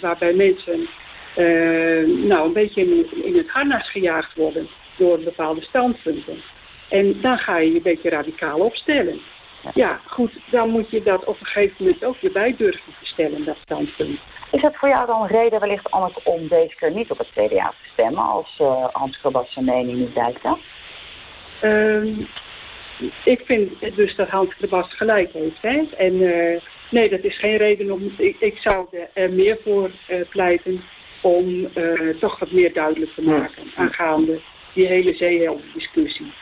waarbij 0.01 0.33
mensen 0.33 0.89
nou, 2.27 2.45
een 2.45 2.53
beetje 2.53 2.81
in, 2.81 3.23
in 3.23 3.37
het 3.37 3.49
harnas 3.49 3.91
gejaagd 3.91 4.35
worden 4.35 4.67
door 4.97 5.19
bepaalde 5.19 5.61
standpunten. 5.61 6.41
En 6.89 7.21
dan 7.21 7.37
ga 7.37 7.57
je 7.57 7.69
je 7.69 7.75
een 7.75 7.81
beetje 7.81 8.09
radicaal 8.09 8.59
opstellen. 8.59 9.19
Ja, 9.73 9.99
goed, 10.05 10.31
dan 10.51 10.69
moet 10.69 10.89
je 10.89 11.03
dat 11.03 11.23
op 11.23 11.39
een 11.39 11.45
gegeven 11.45 11.75
moment 11.79 12.03
ook 12.03 12.21
weer 12.21 12.31
bij 12.31 12.55
durven 12.57 12.93
te 12.99 13.05
stellen, 13.05 13.45
dat 13.45 13.57
standpunt. 13.63 14.19
Is 14.51 14.61
dat 14.61 14.75
voor 14.75 14.89
jou 14.89 15.05
dan 15.05 15.21
een 15.21 15.27
reden 15.27 15.59
wellicht, 15.59 15.91
Anneke, 15.91 16.19
om 16.23 16.47
deze 16.47 16.75
keer 16.75 16.91
niet 16.91 17.11
op 17.11 17.17
het 17.17 17.29
CDA 17.29 17.69
te 17.69 17.89
stemmen 17.93 18.23
als 18.23 18.55
eh, 18.57 18.85
Hans 18.91 19.19
Krabas 19.19 19.53
zijn 19.53 19.65
mening 19.65 19.97
niet 19.97 20.13
bijstaat? 20.13 20.59
Ehm, 21.61 22.13
ik 23.23 23.41
vind 23.45 23.95
dus 23.95 24.15
dat 24.15 24.29
Hans 24.29 24.57
de 24.57 24.67
Bas 24.67 24.95
gelijk 24.95 25.33
heeft. 25.33 25.61
Hè? 25.61 25.83
En 25.97 26.21
eh, 26.21 26.61
nee, 26.89 27.09
dat 27.09 27.23
is 27.23 27.39
geen 27.39 27.57
reden 27.57 27.91
om. 27.91 28.13
Ik, 28.17 28.35
ik 28.39 28.57
zou 28.57 28.87
er 29.13 29.31
meer 29.31 29.57
voor 29.63 29.91
eh, 30.07 30.21
pleiten 30.29 30.83
om 31.25 31.65
eh, 31.73 32.09
toch 32.19 32.39
wat 32.39 32.51
meer 32.51 32.73
duidelijk 32.73 33.13
te 33.13 33.21
maken 33.21 33.71
aangaande 33.75 34.41
die 34.73 34.87
hele 34.87 35.13
zeehelden-discussie. 35.13 36.33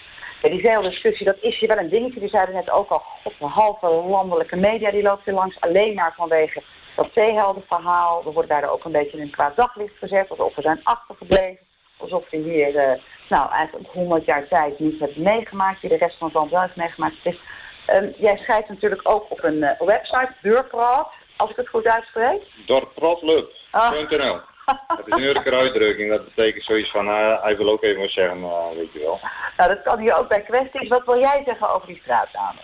Ja, 0.41 0.49
die 0.49 0.65
zeeheldiscussie, 0.65 1.25
dat 1.25 1.38
is 1.41 1.59
hier 1.59 1.69
wel 1.69 1.77
een 1.77 1.89
dingetje. 1.89 2.19
Die 2.19 2.29
zeiden 2.29 2.55
net 2.55 2.69
ook 2.69 2.89
al, 2.89 3.03
god, 3.23 3.34
de 3.39 3.45
halve 3.45 3.88
landelijke 3.88 4.55
media 4.55 4.91
die 4.91 5.01
loopt 5.01 5.25
hier 5.25 5.34
langs. 5.34 5.59
Alleen 5.59 5.93
maar 5.93 6.13
vanwege 6.17 6.63
dat 6.95 7.09
zeeheldenverhaal. 7.13 8.23
We 8.23 8.31
worden 8.31 8.61
daar 8.61 8.71
ook 8.71 8.84
een 8.84 8.91
beetje 8.91 9.17
in 9.17 9.23
een 9.23 9.31
kwaad 9.31 9.55
daglicht 9.55 9.97
gezet. 9.97 10.29
Alsof 10.29 10.55
we 10.55 10.61
zijn 10.61 10.79
achtergebleven. 10.84 11.65
Alsof 11.97 12.29
we 12.29 12.38
hier, 12.38 12.75
uh, 12.75 13.01
nou, 13.29 13.51
eigenlijk 13.51 13.89
100 13.93 14.25
jaar 14.25 14.47
tijd 14.47 14.79
niet 14.79 14.99
hebben 14.99 15.23
meegemaakt. 15.23 15.81
Die 15.81 15.89
de 15.89 15.97
rest 15.97 16.17
van 16.17 16.27
het 16.27 16.36
land 16.36 16.51
wel 16.51 16.61
heeft 16.61 16.75
meegemaakt. 16.75 17.23
Dus, 17.23 17.39
um, 17.88 18.13
jij 18.17 18.38
schrijft 18.38 18.69
natuurlijk 18.69 19.01
ook 19.03 19.31
op 19.31 19.43
een 19.43 19.57
uh, 19.57 19.79
website, 19.79 20.34
Deurpraat, 20.41 21.11
als 21.38 21.49
ik 21.49 21.55
het 21.55 21.69
goed 21.69 21.88
uitspreek. 21.88 22.41
Dorpraatlup.nl 22.65 24.51
Het 24.66 25.07
is 25.07 25.14
een 25.14 25.24
Urker 25.24 25.57
uitdrukking. 25.57 26.09
Dat 26.09 26.26
betekent 26.26 26.64
zoiets 26.64 26.91
van, 26.91 27.07
uh, 27.07 27.41
hij 27.43 27.57
wil 27.57 27.70
ook 27.70 27.84
even 27.84 28.01
wat 28.01 28.09
zeggen, 28.09 28.39
maar 28.39 28.76
weet 28.76 28.93
je 28.93 28.99
wel. 28.99 29.20
Nou, 29.57 29.70
dat 29.70 29.82
kan 29.82 29.99
hier 29.99 30.18
ook 30.18 30.28
bij 30.28 30.41
kwesties. 30.41 30.88
Wat 30.88 31.05
wil 31.05 31.20
jij 31.20 31.41
zeggen 31.45 31.74
over 31.76 31.88
die 31.88 31.99
straatnamen? 32.01 32.61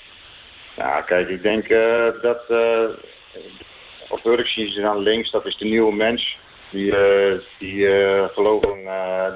Nou, 0.78 1.04
kijk, 1.04 1.30
ik 1.30 1.42
denk 1.42 1.70
uh, 1.70 2.06
dat... 2.22 2.44
Op 4.10 4.26
Urk 4.26 4.48
zien 4.48 4.70
ze 4.70 4.82
dan 4.82 4.98
links, 4.98 5.32
dat 5.32 5.46
is 5.46 5.58
de 5.58 5.66
nieuwe 5.66 5.94
mens. 5.96 6.38
Die, 6.72 6.94
die 7.60 7.88
geloven, 8.34 8.78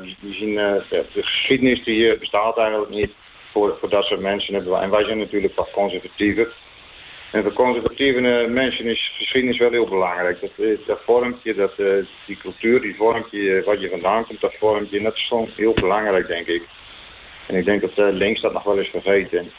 die, 0.01 0.17
die 0.19 0.33
zien 0.33 0.55
de, 0.55 1.05
de 1.13 1.23
geschiedenis 1.23 1.83
die 1.83 1.95
hier 1.95 2.17
bestaat 2.17 2.57
eigenlijk 2.57 2.91
niet. 2.91 3.11
Voor, 3.51 3.77
voor 3.79 3.89
dat 3.89 4.03
soort 4.03 4.19
mensen. 4.19 4.55
En 4.81 4.89
wij 4.89 5.03
zijn 5.03 5.17
natuurlijk 5.17 5.55
wat 5.55 5.71
conservatiever. 5.71 6.53
En 7.33 7.43
voor 7.43 7.53
conservatieve 7.53 8.47
mensen 8.49 8.85
is 8.85 9.11
geschiedenis 9.17 9.57
wel 9.57 9.71
heel 9.71 9.89
belangrijk. 9.89 10.41
Dat, 10.41 10.51
dat 10.85 10.99
vormt 11.05 11.55
dat, 11.55 11.75
die 12.25 12.37
cultuur, 12.37 12.81
die 12.81 12.95
vormt 12.95 13.31
je, 13.31 13.61
wat 13.65 13.81
je 13.81 13.89
vandaan 13.89 14.25
komt, 14.25 14.41
dat 14.41 14.53
vormt 14.59 14.89
je. 14.89 14.97
En 14.97 15.03
dat 15.03 15.15
is 15.15 15.27
gewoon 15.27 15.49
heel 15.55 15.73
belangrijk, 15.73 16.27
denk 16.27 16.47
ik. 16.47 16.63
En 17.47 17.55
ik 17.55 17.65
denk 17.65 17.81
dat 17.81 18.13
links 18.13 18.41
dat 18.41 18.53
nog 18.53 18.63
wel 18.63 18.77
eens 18.77 18.89
vergeten. 18.89 19.51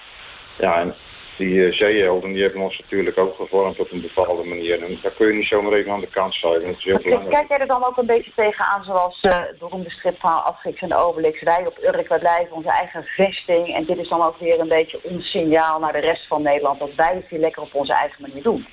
Ja, 0.58 0.80
en 0.80 0.94
die 1.36 1.54
uh, 1.54 1.72
zeehelden 1.72 2.32
die 2.32 2.42
hebben 2.42 2.60
ons 2.60 2.78
natuurlijk 2.78 3.18
ook 3.18 3.36
gevormd 3.36 3.78
op 3.78 3.92
een 3.92 4.00
bepaalde 4.00 4.44
manier. 4.44 4.82
En 4.82 4.98
daar 5.02 5.12
kun 5.12 5.26
je 5.26 5.32
niet 5.32 5.46
zomaar 5.46 5.72
even 5.72 5.92
aan 5.92 6.00
de 6.00 6.06
kant 6.06 6.34
schuiven. 6.34 6.66
Dat 6.66 6.78
is 6.78 6.84
heel 6.84 6.98
belangrijk. 6.98 7.34
Kijk 7.34 7.48
jij 7.48 7.58
er 7.58 7.66
dan 7.66 7.84
ook 7.84 7.96
een 7.96 8.06
beetje 8.06 8.32
tegenaan 8.36 8.84
zoals 8.84 9.22
uh, 9.22 9.30
de 9.30 9.56
beroemde 9.58 9.90
stripverhaal 9.90 10.40
Asterix 10.40 10.80
en 10.80 10.94
Obelix. 10.94 11.42
Wij 11.42 11.66
op 11.66 11.78
Urk, 11.82 12.08
wij 12.08 12.18
blijven 12.18 12.56
onze 12.56 12.70
eigen 12.70 13.04
vesting. 13.04 13.74
En 13.74 13.84
dit 13.84 13.98
is 13.98 14.08
dan 14.08 14.22
ook 14.22 14.38
weer 14.38 14.60
een 14.60 14.68
beetje 14.68 14.98
ons 15.02 15.30
signaal 15.30 15.78
naar 15.78 15.92
de 15.92 16.00
rest 16.00 16.26
van 16.26 16.42
Nederland. 16.42 16.78
Dat 16.78 16.94
wij 16.96 17.14
het 17.14 17.28
hier 17.28 17.38
lekker 17.38 17.62
op 17.62 17.74
onze 17.74 17.92
eigen 17.92 18.22
manier 18.22 18.42
doen. 18.42 18.66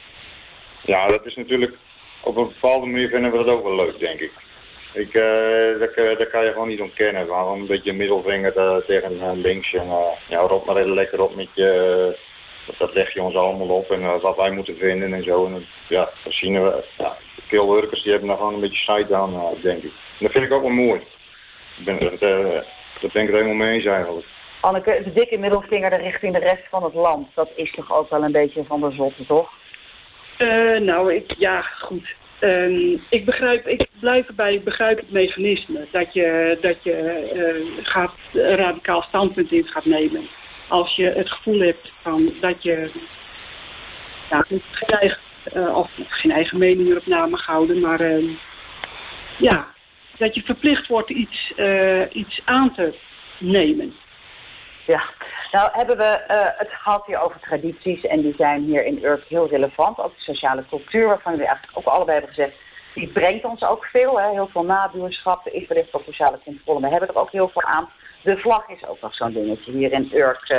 Ja, 0.84 1.08
dat 1.08 1.26
is 1.26 1.36
natuurlijk... 1.36 1.74
Op 2.24 2.38
een 2.38 2.48
bepaalde 2.48 2.86
manier 2.86 3.10
vinden 3.10 3.32
we 3.32 3.38
dat 3.38 3.56
ook 3.56 3.64
wel 3.64 3.76
leuk, 3.76 4.00
denk 4.00 4.20
ik. 4.20 4.32
Ik, 4.94 5.14
uh, 5.14 5.80
dat, 5.80 6.18
dat, 6.18 6.30
kan 6.30 6.46
je 6.46 6.52
gewoon 6.52 6.68
niet 6.68 6.82
ontkennen. 6.82 7.26
Gewoon 7.26 7.60
een 7.60 7.68
beetje 7.68 7.94
middelvinger 7.94 8.84
tegen 8.88 9.42
links. 9.42 9.74
En 9.74 9.88
ja, 10.28 10.40
rot 10.40 10.66
maar 10.66 10.76
even 10.76 10.94
lekker 10.94 11.22
op 11.22 11.36
met 11.36 11.48
je 11.54 12.30
dat 12.78 12.94
leg 12.94 13.14
je 13.14 13.22
ons 13.22 13.36
allemaal 13.36 13.68
op 13.68 13.92
en 13.92 14.02
uh, 14.02 14.22
wat 14.22 14.36
wij 14.36 14.52
moeten 14.52 14.78
vinden 14.78 15.14
en 15.14 15.24
zo. 15.24 15.46
En 15.46 15.66
ja, 15.88 16.10
dan 16.24 16.34
zien 16.34 16.64
we, 16.64 16.84
ja, 16.98 17.18
veel 17.48 17.66
workers 17.66 18.02
die 18.02 18.12
hebben 18.12 18.30
nog 18.30 18.38
gewoon 18.38 18.54
een 18.54 18.60
beetje 18.60 18.78
scheid 18.78 19.12
aan, 19.12 19.34
uh, 19.34 19.62
denk 19.62 19.84
ik. 19.84 19.92
En 19.92 20.26
dat 20.26 20.32
vind 20.32 20.46
ik 20.46 20.52
ook 20.52 20.62
wel 20.62 20.72
mooi. 20.72 21.02
Ik 21.78 21.86
ben, 21.86 22.00
dat, 22.00 22.36
uh, 22.36 22.62
dat 23.02 23.12
ben 23.12 23.24
ik 23.24 23.30
er 23.30 23.36
helemaal 23.36 23.54
mee 23.54 23.74
eens 23.74 23.86
eigenlijk. 23.86 24.28
Anneke, 24.62 25.02
de 25.04 25.14
dikke 25.14 25.38
middelvinger 25.38 26.02
richting 26.02 26.34
de 26.34 26.40
rest 26.40 26.68
van 26.70 26.84
het 26.84 26.94
land, 26.94 27.28
dat 27.34 27.50
is 27.56 27.72
toch 27.72 27.92
ook 27.92 28.10
wel 28.10 28.24
een 28.24 28.32
beetje 28.32 28.64
van 28.64 28.82
de 28.82 28.92
zotte, 28.92 29.26
toch? 29.26 29.50
nou, 30.80 31.14
ik, 31.14 31.34
ja, 31.38 31.62
goed. 31.62 32.16
Um, 32.40 33.04
ik 33.10 33.26
begrijp, 33.26 33.68
ik 33.68 33.88
blijf 34.00 34.28
erbij, 34.28 34.54
ik 34.54 34.64
begrijp 34.64 34.98
het 34.98 35.12
mechanisme. 35.12 35.88
Dat 35.92 36.14
je, 36.14 36.58
dat 36.62 36.84
je 36.84 37.80
gaat, 37.84 38.14
een 38.34 38.56
radicaal 38.56 39.02
standpunt 39.02 39.52
in 39.52 39.68
gaat 39.68 39.86
nemen 39.86 40.30
als 40.72 40.96
je 40.96 41.06
het 41.06 41.32
gevoel 41.32 41.60
hebt 41.60 41.92
van 42.02 42.34
dat 42.42 42.64
je 42.64 42.92
geen, 44.30 44.62
eigen, 45.00 45.20
uh, 45.54 45.78
of 45.78 45.90
geen 46.08 46.32
eigen 46.32 46.58
mening 46.58 46.90
erop 46.90 47.06
na 47.06 47.26
mag 47.26 47.46
houden, 47.46 47.80
maar 47.80 48.02
uh, 48.02 48.38
ja, 49.38 49.68
dat 50.18 50.36
je 50.36 50.42
verplicht 50.42 50.88
wordt 50.88 51.10
iets, 51.10 51.54
uh, 51.56 52.04
iets 52.12 52.42
aan 52.46 52.74
te 52.74 52.94
nemen. 53.40 53.94
Ja, 54.86 55.04
nou 55.52 55.70
hebben 55.72 55.98
we 55.98 56.24
het 56.58 56.70
gehad 56.72 57.06
hier 57.06 57.22
over 57.22 57.40
tradities 57.40 58.06
en 58.06 58.22
die 58.22 58.34
zijn 58.38 58.64
hier 58.64 58.86
in 58.86 59.04
Urk 59.04 59.24
heel 59.28 59.48
relevant. 59.48 59.98
Ook 59.98 60.16
de 60.16 60.22
sociale 60.22 60.66
cultuur, 60.70 61.08
waarvan 61.08 61.36
we 61.38 61.46
eigenlijk 61.46 61.78
ook 61.78 61.94
allebei 61.94 62.18
hebben 62.18 62.36
gezegd, 62.36 62.58
die 62.94 63.08
brengt 63.08 63.46
ons 63.46 63.62
ook 63.64 63.86
veel. 63.86 64.20
Hè? 64.20 64.30
Heel 64.30 64.50
veel 64.52 64.64
nabuurschap, 64.64 65.48
is 65.48 65.68
wellicht 65.68 65.94
ook 65.94 66.04
sociale 66.04 66.40
controle, 66.44 66.80
we 66.80 66.88
hebben 66.88 67.10
er 67.10 67.18
ook 67.18 67.32
heel 67.32 67.50
veel 67.50 67.64
aan. 67.64 67.90
De 68.24 68.38
vlag 68.38 68.70
is 68.70 68.86
ook 68.88 69.02
nog 69.02 69.16
zo'n 69.16 69.34
dingetje. 69.34 69.72
Hier 69.72 69.92
in 69.92 70.10
Urk 70.14 70.50
uh, 70.50 70.58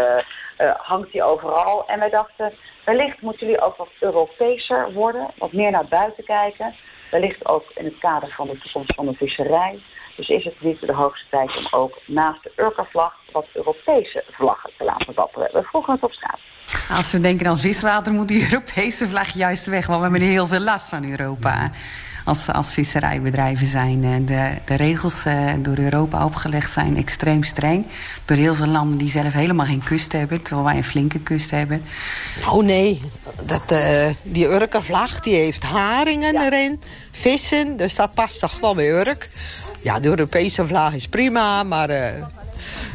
uh, 0.58 0.74
hangt 0.76 1.12
die 1.12 1.22
overal. 1.22 1.86
En 1.86 1.98
wij 1.98 2.10
dachten, 2.10 2.52
wellicht 2.84 3.20
moeten 3.20 3.46
jullie 3.46 3.62
ook 3.62 3.76
wat 3.76 3.90
Europeeser 4.00 4.92
worden. 4.92 5.30
Wat 5.38 5.52
meer 5.52 5.70
naar 5.70 5.88
buiten 5.88 6.24
kijken. 6.24 6.74
Wellicht 7.10 7.48
ook 7.48 7.64
in 7.74 7.84
het 7.84 7.98
kader 7.98 8.34
van 8.36 8.46
de 8.46 8.58
toekomst 8.58 8.94
van 8.94 9.06
de 9.06 9.14
visserij. 9.14 9.82
Dus 10.16 10.28
is 10.28 10.44
het 10.44 10.60
niet 10.60 10.80
de 10.80 10.92
hoogste 10.92 11.26
tijd 11.30 11.56
om 11.56 11.68
ook 11.70 11.98
naast 12.06 12.42
de 12.42 12.52
Urka-vlag 12.56 13.14
wat 13.32 13.46
Europese 13.52 14.24
vlaggen 14.30 14.70
te 14.78 14.84
laten 14.84 15.14
wapperen. 15.14 15.48
We 15.52 15.62
vroegen 15.62 15.92
het 15.92 16.02
op 16.02 16.12
straat. 16.12 16.40
Als 16.90 17.12
we 17.12 17.20
denken 17.20 17.46
aan 17.46 17.58
viswater 17.58 18.12
moet 18.12 18.28
die 18.28 18.48
Europese 18.52 19.08
vlag 19.08 19.28
juist 19.28 19.66
weg. 19.66 19.86
Want 19.86 19.98
we 20.02 20.08
hebben 20.10 20.28
heel 20.28 20.46
veel 20.46 20.60
last 20.60 20.88
van 20.88 21.10
Europa 21.10 21.70
als, 22.24 22.48
als 22.48 22.72
visserijbedrijven 22.72 23.66
zijn. 23.66 24.04
Eh, 24.04 24.26
de, 24.26 24.50
de 24.64 24.74
regels 24.74 25.26
uh, 25.26 25.52
door 25.58 25.78
Europa 25.78 26.24
opgelegd 26.24 26.72
zijn 26.72 26.96
extreem 26.96 27.42
streng. 27.42 27.86
Door 28.24 28.36
heel 28.36 28.54
veel 28.54 28.66
landen 28.66 28.98
die 28.98 29.10
zelf 29.10 29.32
helemaal 29.32 29.66
geen 29.66 29.82
kust 29.82 30.12
hebben. 30.12 30.42
Terwijl 30.42 30.66
wij 30.66 30.76
een 30.76 30.84
flinke 30.84 31.18
kust 31.18 31.50
hebben. 31.50 31.82
Oh 32.48 32.64
nee, 32.64 33.02
dat, 33.44 33.72
uh, 33.72 34.06
die 34.22 34.48
Urkenvlag 34.48 35.20
die 35.20 35.34
heeft 35.34 35.62
haringen 35.62 36.32
ja. 36.32 36.44
erin. 36.44 36.80
Vissen, 37.10 37.76
dus 37.76 37.94
dat 37.94 38.14
past 38.14 38.40
toch 38.40 38.60
wel 38.60 38.74
bij 38.74 38.90
Urk. 38.90 39.30
Ja, 39.82 40.00
de 40.00 40.08
Europese 40.08 40.66
vlag 40.66 40.94
is 40.94 41.08
prima, 41.08 41.62
maar 41.62 41.86
de 41.86 42.24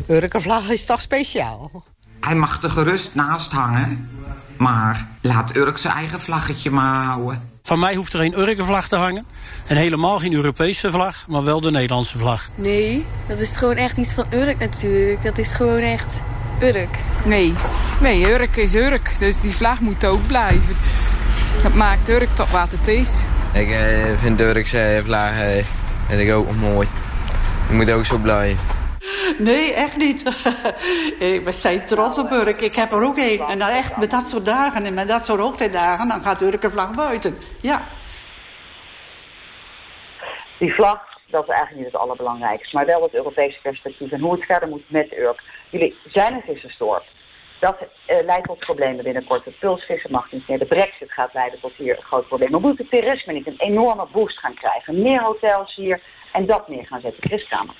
uh, 0.07 0.15
Urkenvlag 0.15 0.69
is 0.69 0.85
toch 0.85 1.01
speciaal. 1.01 1.83
Hij 2.19 2.35
mag 2.35 2.63
er 2.63 2.69
gerust 2.69 3.15
naast 3.15 3.51
hangen. 3.51 4.09
Maar 4.57 5.07
laat 5.21 5.55
Urk 5.55 5.77
zijn 5.77 5.93
eigen 5.93 6.21
vlaggetje 6.21 6.71
maar 6.71 7.03
houden. 7.03 7.56
Van 7.67 7.79
mij 7.79 7.95
hoeft 7.95 8.13
er 8.13 8.19
geen 8.19 8.39
Urkenvlag 8.39 8.87
te 8.87 8.95
hangen. 8.95 9.25
En 9.65 9.77
helemaal 9.77 10.19
geen 10.19 10.33
Europese 10.33 10.91
vlag, 10.91 11.25
maar 11.27 11.43
wel 11.43 11.61
de 11.61 11.71
Nederlandse 11.71 12.17
vlag. 12.17 12.49
Nee, 12.55 13.05
dat 13.27 13.39
is 13.39 13.57
gewoon 13.57 13.75
echt 13.75 13.97
iets 13.97 14.13
van 14.13 14.25
Urk 14.33 14.59
natuurlijk. 14.59 15.23
Dat 15.23 15.37
is 15.37 15.53
gewoon 15.53 15.79
echt 15.79 16.21
Urk. 16.61 16.97
Nee, 17.25 17.53
nee, 18.01 18.29
Urk 18.31 18.55
is 18.55 18.75
Urk. 18.75 19.15
Dus 19.19 19.39
die 19.39 19.55
vlag 19.55 19.79
moet 19.79 20.05
ook 20.05 20.27
blijven. 20.27 20.75
Dat 21.63 21.73
maakt 21.73 22.09
Urk 22.09 22.29
toch 22.35 22.51
wat 22.51 22.71
het 22.71 22.87
is. 22.87 23.23
Ik 23.53 23.69
eh, 23.69 23.81
vind 24.15 24.37
de 24.37 24.43
Urkse 24.43 25.01
vlag 25.03 25.31
eh, 25.31 25.63
vind 26.07 26.19
ik 26.19 26.31
ook 26.33 26.55
mooi. 26.55 26.87
Die 27.67 27.75
moet 27.77 27.91
ook 27.91 28.05
zo 28.05 28.17
blijven. 28.17 28.76
Nee, 29.37 29.73
echt 29.73 29.97
niet. 29.97 30.23
we 31.47 31.51
zijn 31.51 31.85
trots 31.85 32.19
op 32.19 32.31
Urk. 32.31 32.61
Ik 32.61 32.75
heb 32.75 32.91
er 32.91 33.03
ook 33.03 33.17
een. 33.17 33.39
En 33.39 33.59
dan 33.59 33.69
echt 33.69 33.97
met 33.97 34.11
dat 34.11 34.23
soort 34.23 34.45
dagen 34.45 34.85
en 34.85 34.93
met 34.93 35.07
dat 35.07 35.25
soort 35.25 35.39
hoogtijdagen... 35.39 36.07
dan 36.07 36.21
gaat 36.21 36.41
Urk 36.41 36.63
een 36.63 36.71
vlag 36.71 36.95
buiten. 36.95 37.37
Ja. 37.61 37.81
Die 40.59 40.73
vlag, 40.73 41.01
dat 41.27 41.43
is 41.43 41.49
eigenlijk 41.49 41.83
niet 41.83 41.93
het 41.93 42.01
allerbelangrijkste. 42.01 42.75
Maar 42.75 42.85
wel 42.85 43.01
het 43.01 43.13
Europese 43.13 43.59
perspectief 43.61 44.11
en 44.11 44.19
hoe 44.19 44.31
het 44.31 44.45
verder 44.45 44.69
moet 44.69 44.89
met 44.89 45.17
Urk. 45.17 45.41
Jullie 45.69 45.95
zijn 46.05 46.33
een 46.33 46.41
vissersdorp. 46.41 47.03
Dat 47.59 47.77
uh, 47.81 48.17
leidt 48.25 48.47
tot 48.47 48.59
problemen 48.59 49.03
binnenkort. 49.03 49.45
Het 49.45 49.59
pulsvissen 49.59 50.11
mag 50.11 50.31
niet 50.31 50.47
meer. 50.47 50.59
De 50.59 50.65
brexit 50.65 51.11
gaat 51.11 51.33
leiden 51.33 51.59
tot 51.59 51.73
hier 51.75 51.97
een 51.97 52.03
groot 52.03 52.27
probleem. 52.27 52.61
Moet 52.61 52.77
het 52.77 52.89
toerisme 52.89 53.33
niet 53.33 53.47
een 53.47 53.59
enorme 53.59 54.07
boost 54.11 54.39
gaan 54.39 54.53
krijgen? 54.53 55.01
Meer 55.01 55.21
hotels 55.21 55.75
hier 55.75 56.01
en 56.33 56.45
dat 56.45 56.67
meer 56.67 56.85
gaan 56.85 57.01
zetten. 57.01 57.29
Chris 57.29 57.47
Kramer. 57.47 57.75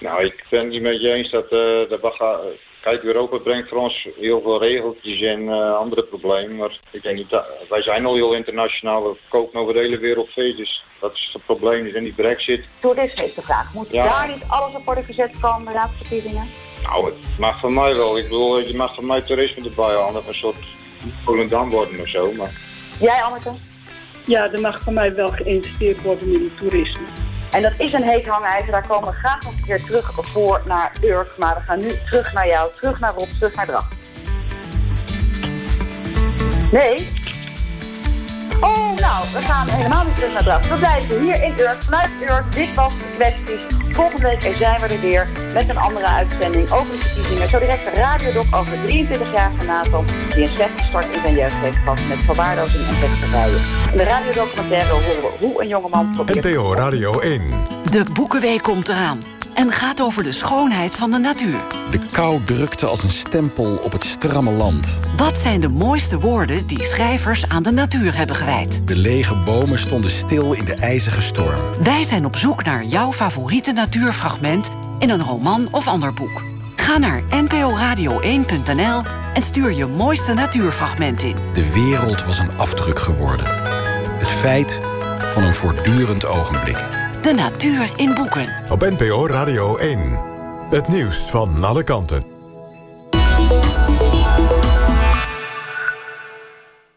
Nou, 0.00 0.24
ik 0.24 0.44
ben 0.50 0.60
het 0.60 0.68
niet 0.68 0.82
met 0.82 1.00
je 1.00 1.12
eens 1.12 1.30
dat 1.30 1.44
uh, 1.44 1.58
de 1.58 1.98
Baga... 2.00 2.40
Kijk, 2.80 3.02
Europa 3.02 3.36
brengt 3.38 3.68
voor 3.68 3.78
ons 3.78 4.08
heel 4.20 4.40
veel 4.40 4.62
regeltjes 4.62 5.20
en 5.20 5.40
uh, 5.40 5.76
andere 5.76 6.04
problemen. 6.04 6.56
Maar 6.56 6.78
ik 6.90 7.02
denk 7.02 7.16
niet 7.16 7.30
dat... 7.30 7.46
Wij 7.68 7.82
zijn 7.82 8.06
al 8.06 8.14
heel 8.14 8.34
internationaal. 8.34 9.02
We 9.02 9.16
kopen 9.28 9.60
over 9.60 9.74
de 9.74 9.80
hele 9.80 9.98
wereld. 9.98 10.34
Dus 10.34 10.84
dat 11.00 11.12
is 11.14 11.30
het 11.32 11.44
probleem. 11.44 11.84
Dus 11.84 11.92
in 11.92 12.02
die 12.02 12.12
brexit... 12.12 12.64
Toerisme 12.80 13.24
is 13.24 13.34
de 13.34 13.42
vraag. 13.42 13.74
Moet 13.74 13.90
ja. 13.90 14.04
daar 14.04 14.28
niet 14.28 14.44
alles 14.48 14.74
op 14.74 14.84
worden 14.84 15.04
gezet 15.04 15.30
van 15.40 15.64
de 15.64 15.72
raadsverkiezingen? 15.72 16.48
Nou, 16.82 17.04
het 17.04 17.38
mag 17.38 17.60
van 17.60 17.74
mij 17.74 17.96
wel. 17.96 18.16
Ik 18.16 18.22
bedoel, 18.22 18.58
je 18.58 18.74
mag 18.74 18.94
van 18.94 19.06
mij 19.06 19.20
toerisme 19.20 19.68
erbij 19.68 19.94
halen. 19.94 20.26
Een 20.26 20.32
soort 20.32 20.64
Volendam 21.24 21.70
worden 21.70 22.00
of 22.00 22.08
zo. 22.08 22.32
Maar... 22.32 22.50
Jij, 23.00 23.22
Anneke? 23.22 23.50
Ja, 24.26 24.52
er 24.52 24.60
mag 24.60 24.82
van 24.82 24.94
mij 24.94 25.14
wel 25.14 25.26
geïnvesteerd 25.26 26.02
worden 26.02 26.34
in 26.34 26.42
het 26.42 26.56
toerisme. 26.56 27.06
En 27.50 27.62
dat 27.62 27.72
is 27.78 27.92
een 27.92 28.10
heet 28.10 28.26
hangijzer. 28.26 28.70
Daar 28.70 28.86
komen 28.86 29.10
we 29.10 29.16
graag 29.16 29.42
nog 29.42 29.52
een 29.52 29.64
keer 29.64 29.84
terug 29.84 30.12
voor 30.12 30.62
naar 30.66 30.96
Urk. 31.02 31.38
Maar 31.38 31.54
we 31.54 31.64
gaan 31.64 31.78
nu 31.78 31.92
terug 32.10 32.32
naar 32.32 32.46
jou, 32.46 32.72
terug 32.72 33.00
naar 33.00 33.14
Rob, 33.14 33.28
terug 33.28 33.54
naar 33.54 33.66
Dracht. 33.66 33.94
Nee? 36.72 37.06
Oh, 38.60 38.96
nou, 38.96 39.26
we 39.32 39.40
gaan 39.40 39.68
helemaal 39.68 40.04
niet 40.04 40.14
terug 40.14 40.32
naar 40.32 40.42
Dracht. 40.42 40.68
We 40.68 40.78
blijven 40.78 41.20
hier 41.20 41.42
in 41.42 41.52
Urk, 41.58 41.82
vanuit 41.82 42.10
Urk. 42.20 42.52
Dit 42.52 42.74
was 42.74 42.92
de 42.98 43.04
kwestie 43.14 43.84
Volgende 43.94 44.22
week 44.22 44.56
zijn 44.56 44.80
we 44.80 44.86
er 44.86 45.00
weer 45.00 45.28
met 45.52 45.68
een 45.68 45.76
andere 45.76 46.06
uitzending 46.06 46.70
over 46.70 46.92
de 46.92 46.98
verkiezingen. 46.98 47.48
Zo 47.48 47.58
direct 47.58 47.84
de 47.84 47.90
radiodoc 47.90 48.44
over 48.50 48.78
23 48.82 49.32
jaar 49.32 49.52
van 49.56 49.66
Nathan, 49.66 50.06
die 50.34 50.42
een 50.42 50.54
slechte 50.54 50.82
start 50.82 51.10
in 51.10 51.20
zijn 51.20 51.34
jeugd 51.34 51.54
heeft 51.54 51.76
gehad 51.76 52.00
met 52.08 52.18
verwaarlozing 52.18 52.86
en 52.86 52.94
pesterijen. 53.00 53.60
In 53.92 53.96
de 53.96 54.04
radiodocumentaire 54.04 54.92
horen 54.92 55.22
we 55.22 55.30
hoe 55.38 55.62
een 55.62 55.68
jongeman 55.68 56.10
probeert... 56.10 56.44
NTO 56.44 56.74
Radio 56.74 57.20
1. 57.20 57.42
De 57.90 58.04
Boekenweek 58.12 58.62
komt 58.62 58.88
eraan 58.88 59.33
en 59.54 59.72
gaat 59.72 60.00
over 60.00 60.22
de 60.22 60.32
schoonheid 60.32 60.96
van 60.96 61.10
de 61.10 61.18
natuur. 61.18 61.60
De 61.90 61.98
kou 62.10 62.42
drukte 62.44 62.86
als 62.86 63.02
een 63.02 63.10
stempel 63.10 63.76
op 63.76 63.92
het 63.92 64.04
stramme 64.04 64.50
land. 64.50 64.98
Wat 65.16 65.38
zijn 65.38 65.60
de 65.60 65.68
mooiste 65.68 66.18
woorden 66.18 66.66
die 66.66 66.82
schrijvers 66.82 67.48
aan 67.48 67.62
de 67.62 67.70
natuur 67.70 68.16
hebben 68.16 68.36
gewijd? 68.36 68.80
De 68.88 68.96
lege 68.96 69.36
bomen 69.36 69.78
stonden 69.78 70.10
stil 70.10 70.52
in 70.52 70.64
de 70.64 70.74
ijzige 70.74 71.20
storm. 71.20 71.60
Wij 71.82 72.04
zijn 72.04 72.24
op 72.24 72.36
zoek 72.36 72.64
naar 72.64 72.84
jouw 72.84 73.12
favoriete 73.12 73.72
natuurfragment 73.72 74.70
in 74.98 75.10
een 75.10 75.22
roman 75.22 75.68
of 75.70 75.88
ander 75.88 76.12
boek. 76.12 76.42
Ga 76.76 76.98
naar 76.98 77.22
nporadio1.nl 77.22 79.02
en 79.34 79.42
stuur 79.42 79.72
je 79.72 79.86
mooiste 79.86 80.34
natuurfragment 80.34 81.22
in. 81.22 81.36
De 81.52 81.72
wereld 81.72 82.24
was 82.24 82.38
een 82.38 82.56
afdruk 82.56 82.98
geworden. 82.98 83.46
Het 84.18 84.28
feit 84.28 84.80
van 85.34 85.42
een 85.42 85.54
voortdurend 85.54 86.26
ogenblik. 86.26 87.03
De 87.24 87.32
natuur 87.32 87.90
in 87.96 88.14
boeken. 88.14 88.48
Op 88.68 88.80
NPO 88.80 89.26
Radio 89.26 89.76
1. 89.76 89.98
Het 90.70 90.88
nieuws 90.88 91.30
van 91.30 91.64
alle 91.64 91.84
kanten. 91.84 92.24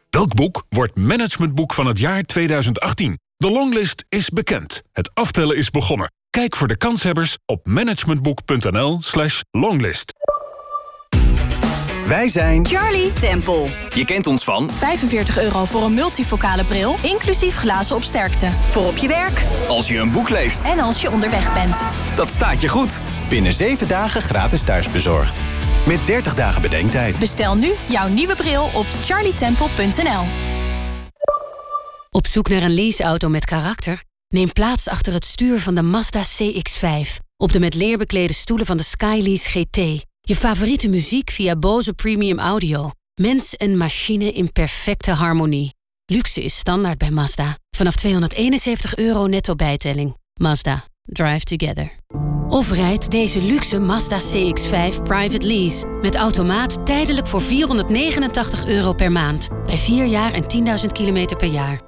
Welk 0.09 0.35
boek 0.35 0.63
wordt 0.69 0.95
managementboek 0.95 1.73
van 1.73 1.85
het 1.85 1.99
jaar 1.99 2.23
2018? 2.23 3.19
De 3.37 3.51
longlist 3.51 4.05
is 4.09 4.29
bekend. 4.29 4.81
Het 4.91 5.11
aftellen 5.13 5.57
is 5.57 5.69
begonnen. 5.69 6.11
Kijk 6.29 6.55
voor 6.55 6.67
de 6.67 6.77
kanshebbers 6.77 7.37
op 7.45 7.65
managementboek.nl 7.67 9.01
slash 9.01 9.41
longlist. 9.51 10.13
Wij 12.07 12.27
zijn 12.27 12.65
Charlie 12.65 13.13
Temple. 13.13 13.69
Je 13.93 14.05
kent 14.05 14.27
ons 14.27 14.43
van 14.43 14.71
45 14.71 15.39
euro 15.39 15.65
voor 15.65 15.83
een 15.83 15.93
multifocale 15.93 16.63
bril, 16.63 16.95
inclusief 17.01 17.55
glazen 17.55 17.95
op 17.95 18.03
sterkte. 18.03 18.49
Voor 18.67 18.87
op 18.87 18.97
je 18.97 19.07
werk. 19.07 19.45
Als 19.67 19.87
je 19.87 19.97
een 19.97 20.11
boek 20.11 20.29
leest. 20.29 20.63
En 20.63 20.79
als 20.79 21.01
je 21.01 21.11
onderweg 21.11 21.53
bent. 21.53 21.85
Dat 22.15 22.29
staat 22.29 22.61
je 22.61 22.67
goed. 22.67 23.01
Binnen 23.29 23.53
7 23.53 23.87
dagen 23.87 24.21
gratis 24.21 24.63
thuisbezorgd. 24.63 25.41
Met 25.87 26.05
30 26.05 26.33
dagen 26.33 26.61
bedenktijd. 26.61 27.19
Bestel 27.19 27.55
nu 27.55 27.71
jouw 27.89 28.07
nieuwe 28.07 28.35
bril 28.35 28.63
op 28.63 28.85
charlietemple.nl. 28.85 30.23
Op 32.09 32.27
zoek 32.27 32.49
naar 32.49 32.63
een 32.63 32.73
leaseauto 32.73 33.29
met 33.29 33.45
karakter? 33.45 34.03
Neem 34.27 34.51
plaats 34.51 34.87
achter 34.87 35.13
het 35.13 35.25
stuur 35.25 35.59
van 35.59 35.75
de 35.75 35.81
Mazda 35.81 36.23
CX-5. 36.23 37.15
Op 37.37 37.51
de 37.51 37.59
met 37.59 37.73
leer 37.73 37.97
beklede 37.97 38.33
stoelen 38.33 38.65
van 38.65 38.77
de 38.77 38.83
Skylease 38.83 39.49
GT. 39.49 40.05
Je 40.27 40.35
favoriete 40.35 40.89
muziek 40.89 41.31
via 41.31 41.55
Bose 41.55 41.93
Premium 41.93 42.39
Audio. 42.39 42.91
Mens 43.21 43.55
en 43.55 43.77
machine 43.77 44.31
in 44.31 44.51
perfecte 44.51 45.11
harmonie. 45.11 45.73
Luxe 46.05 46.43
is 46.43 46.57
standaard 46.57 46.97
bij 46.97 47.11
Mazda. 47.11 47.57
Vanaf 47.77 47.95
271 47.95 48.95
euro 48.95 49.27
netto 49.27 49.55
bijtelling. 49.55 50.17
Mazda. 50.39 50.83
Drive 51.03 51.43
together. 51.43 51.91
Of 52.47 52.71
rijd 52.71 53.11
deze 53.11 53.41
luxe 53.41 53.79
Mazda 53.79 54.19
CX-5 54.19 55.01
private 55.03 55.47
lease. 55.47 55.87
Met 56.01 56.15
automaat 56.15 56.85
tijdelijk 56.85 57.27
voor 57.27 57.41
489 57.41 58.67
euro 58.67 58.93
per 58.93 59.11
maand. 59.11 59.47
Bij 59.65 59.77
4 59.77 60.05
jaar 60.05 60.33
en 60.33 60.43
10.000 60.81 60.85
kilometer 60.91 61.37
per 61.37 61.49
jaar. 61.49 61.81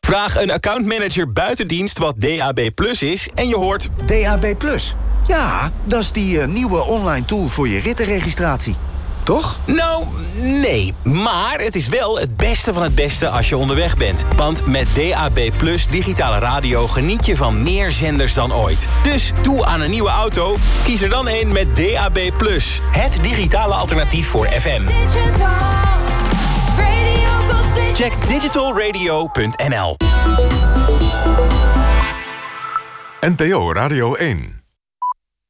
Vraag 0.00 0.42
een 0.42 0.50
accountmanager 0.50 1.32
buitendienst 1.32 1.98
wat 1.98 2.20
DAB 2.20 2.60
Plus 2.74 3.02
is 3.02 3.28
en 3.34 3.48
je 3.48 3.56
hoort... 3.56 3.88
DAB 4.06 4.58
Plus? 4.58 4.94
Ja, 5.28 5.70
dat 5.84 6.00
is 6.00 6.12
die 6.12 6.40
eh, 6.40 6.46
nieuwe 6.46 6.84
online 6.84 7.24
tool 7.24 7.48
voor 7.48 7.68
je 7.68 7.80
rittenregistratie. 7.80 8.76
Toch? 9.22 9.60
Nou, 9.66 10.04
nee. 10.36 10.94
Maar 11.02 11.60
het 11.60 11.74
is 11.74 11.88
wel 11.88 12.18
het 12.18 12.36
beste 12.36 12.72
van 12.72 12.82
het 12.82 12.94
beste 12.94 13.28
als 13.28 13.48
je 13.48 13.56
onderweg 13.56 13.96
bent. 13.96 14.24
Want 14.36 14.66
met 14.66 14.86
DAB 14.94 15.40
Plus 15.56 15.86
digitale 15.86 16.38
radio 16.38 16.86
geniet 16.86 17.26
je 17.26 17.36
van 17.36 17.62
meer 17.62 17.92
zenders 17.92 18.34
dan 18.34 18.54
ooit. 18.54 18.86
Dus 19.02 19.32
doe 19.42 19.64
aan 19.64 19.80
een 19.80 19.90
nieuwe 19.90 20.10
auto, 20.10 20.56
kies 20.84 21.02
er 21.02 21.08
dan 21.08 21.28
een 21.28 21.52
met 21.52 21.76
DAB 21.76 22.18
Plus. 22.36 22.80
Het 22.90 23.18
digitale 23.22 23.74
alternatief 23.74 24.28
voor 24.28 24.46
FM. 24.46 24.82
Check 27.94 28.26
digitalradio.nl 28.26 29.96
NPO 33.20 33.72
Radio 33.72 34.14
1. 34.14 34.57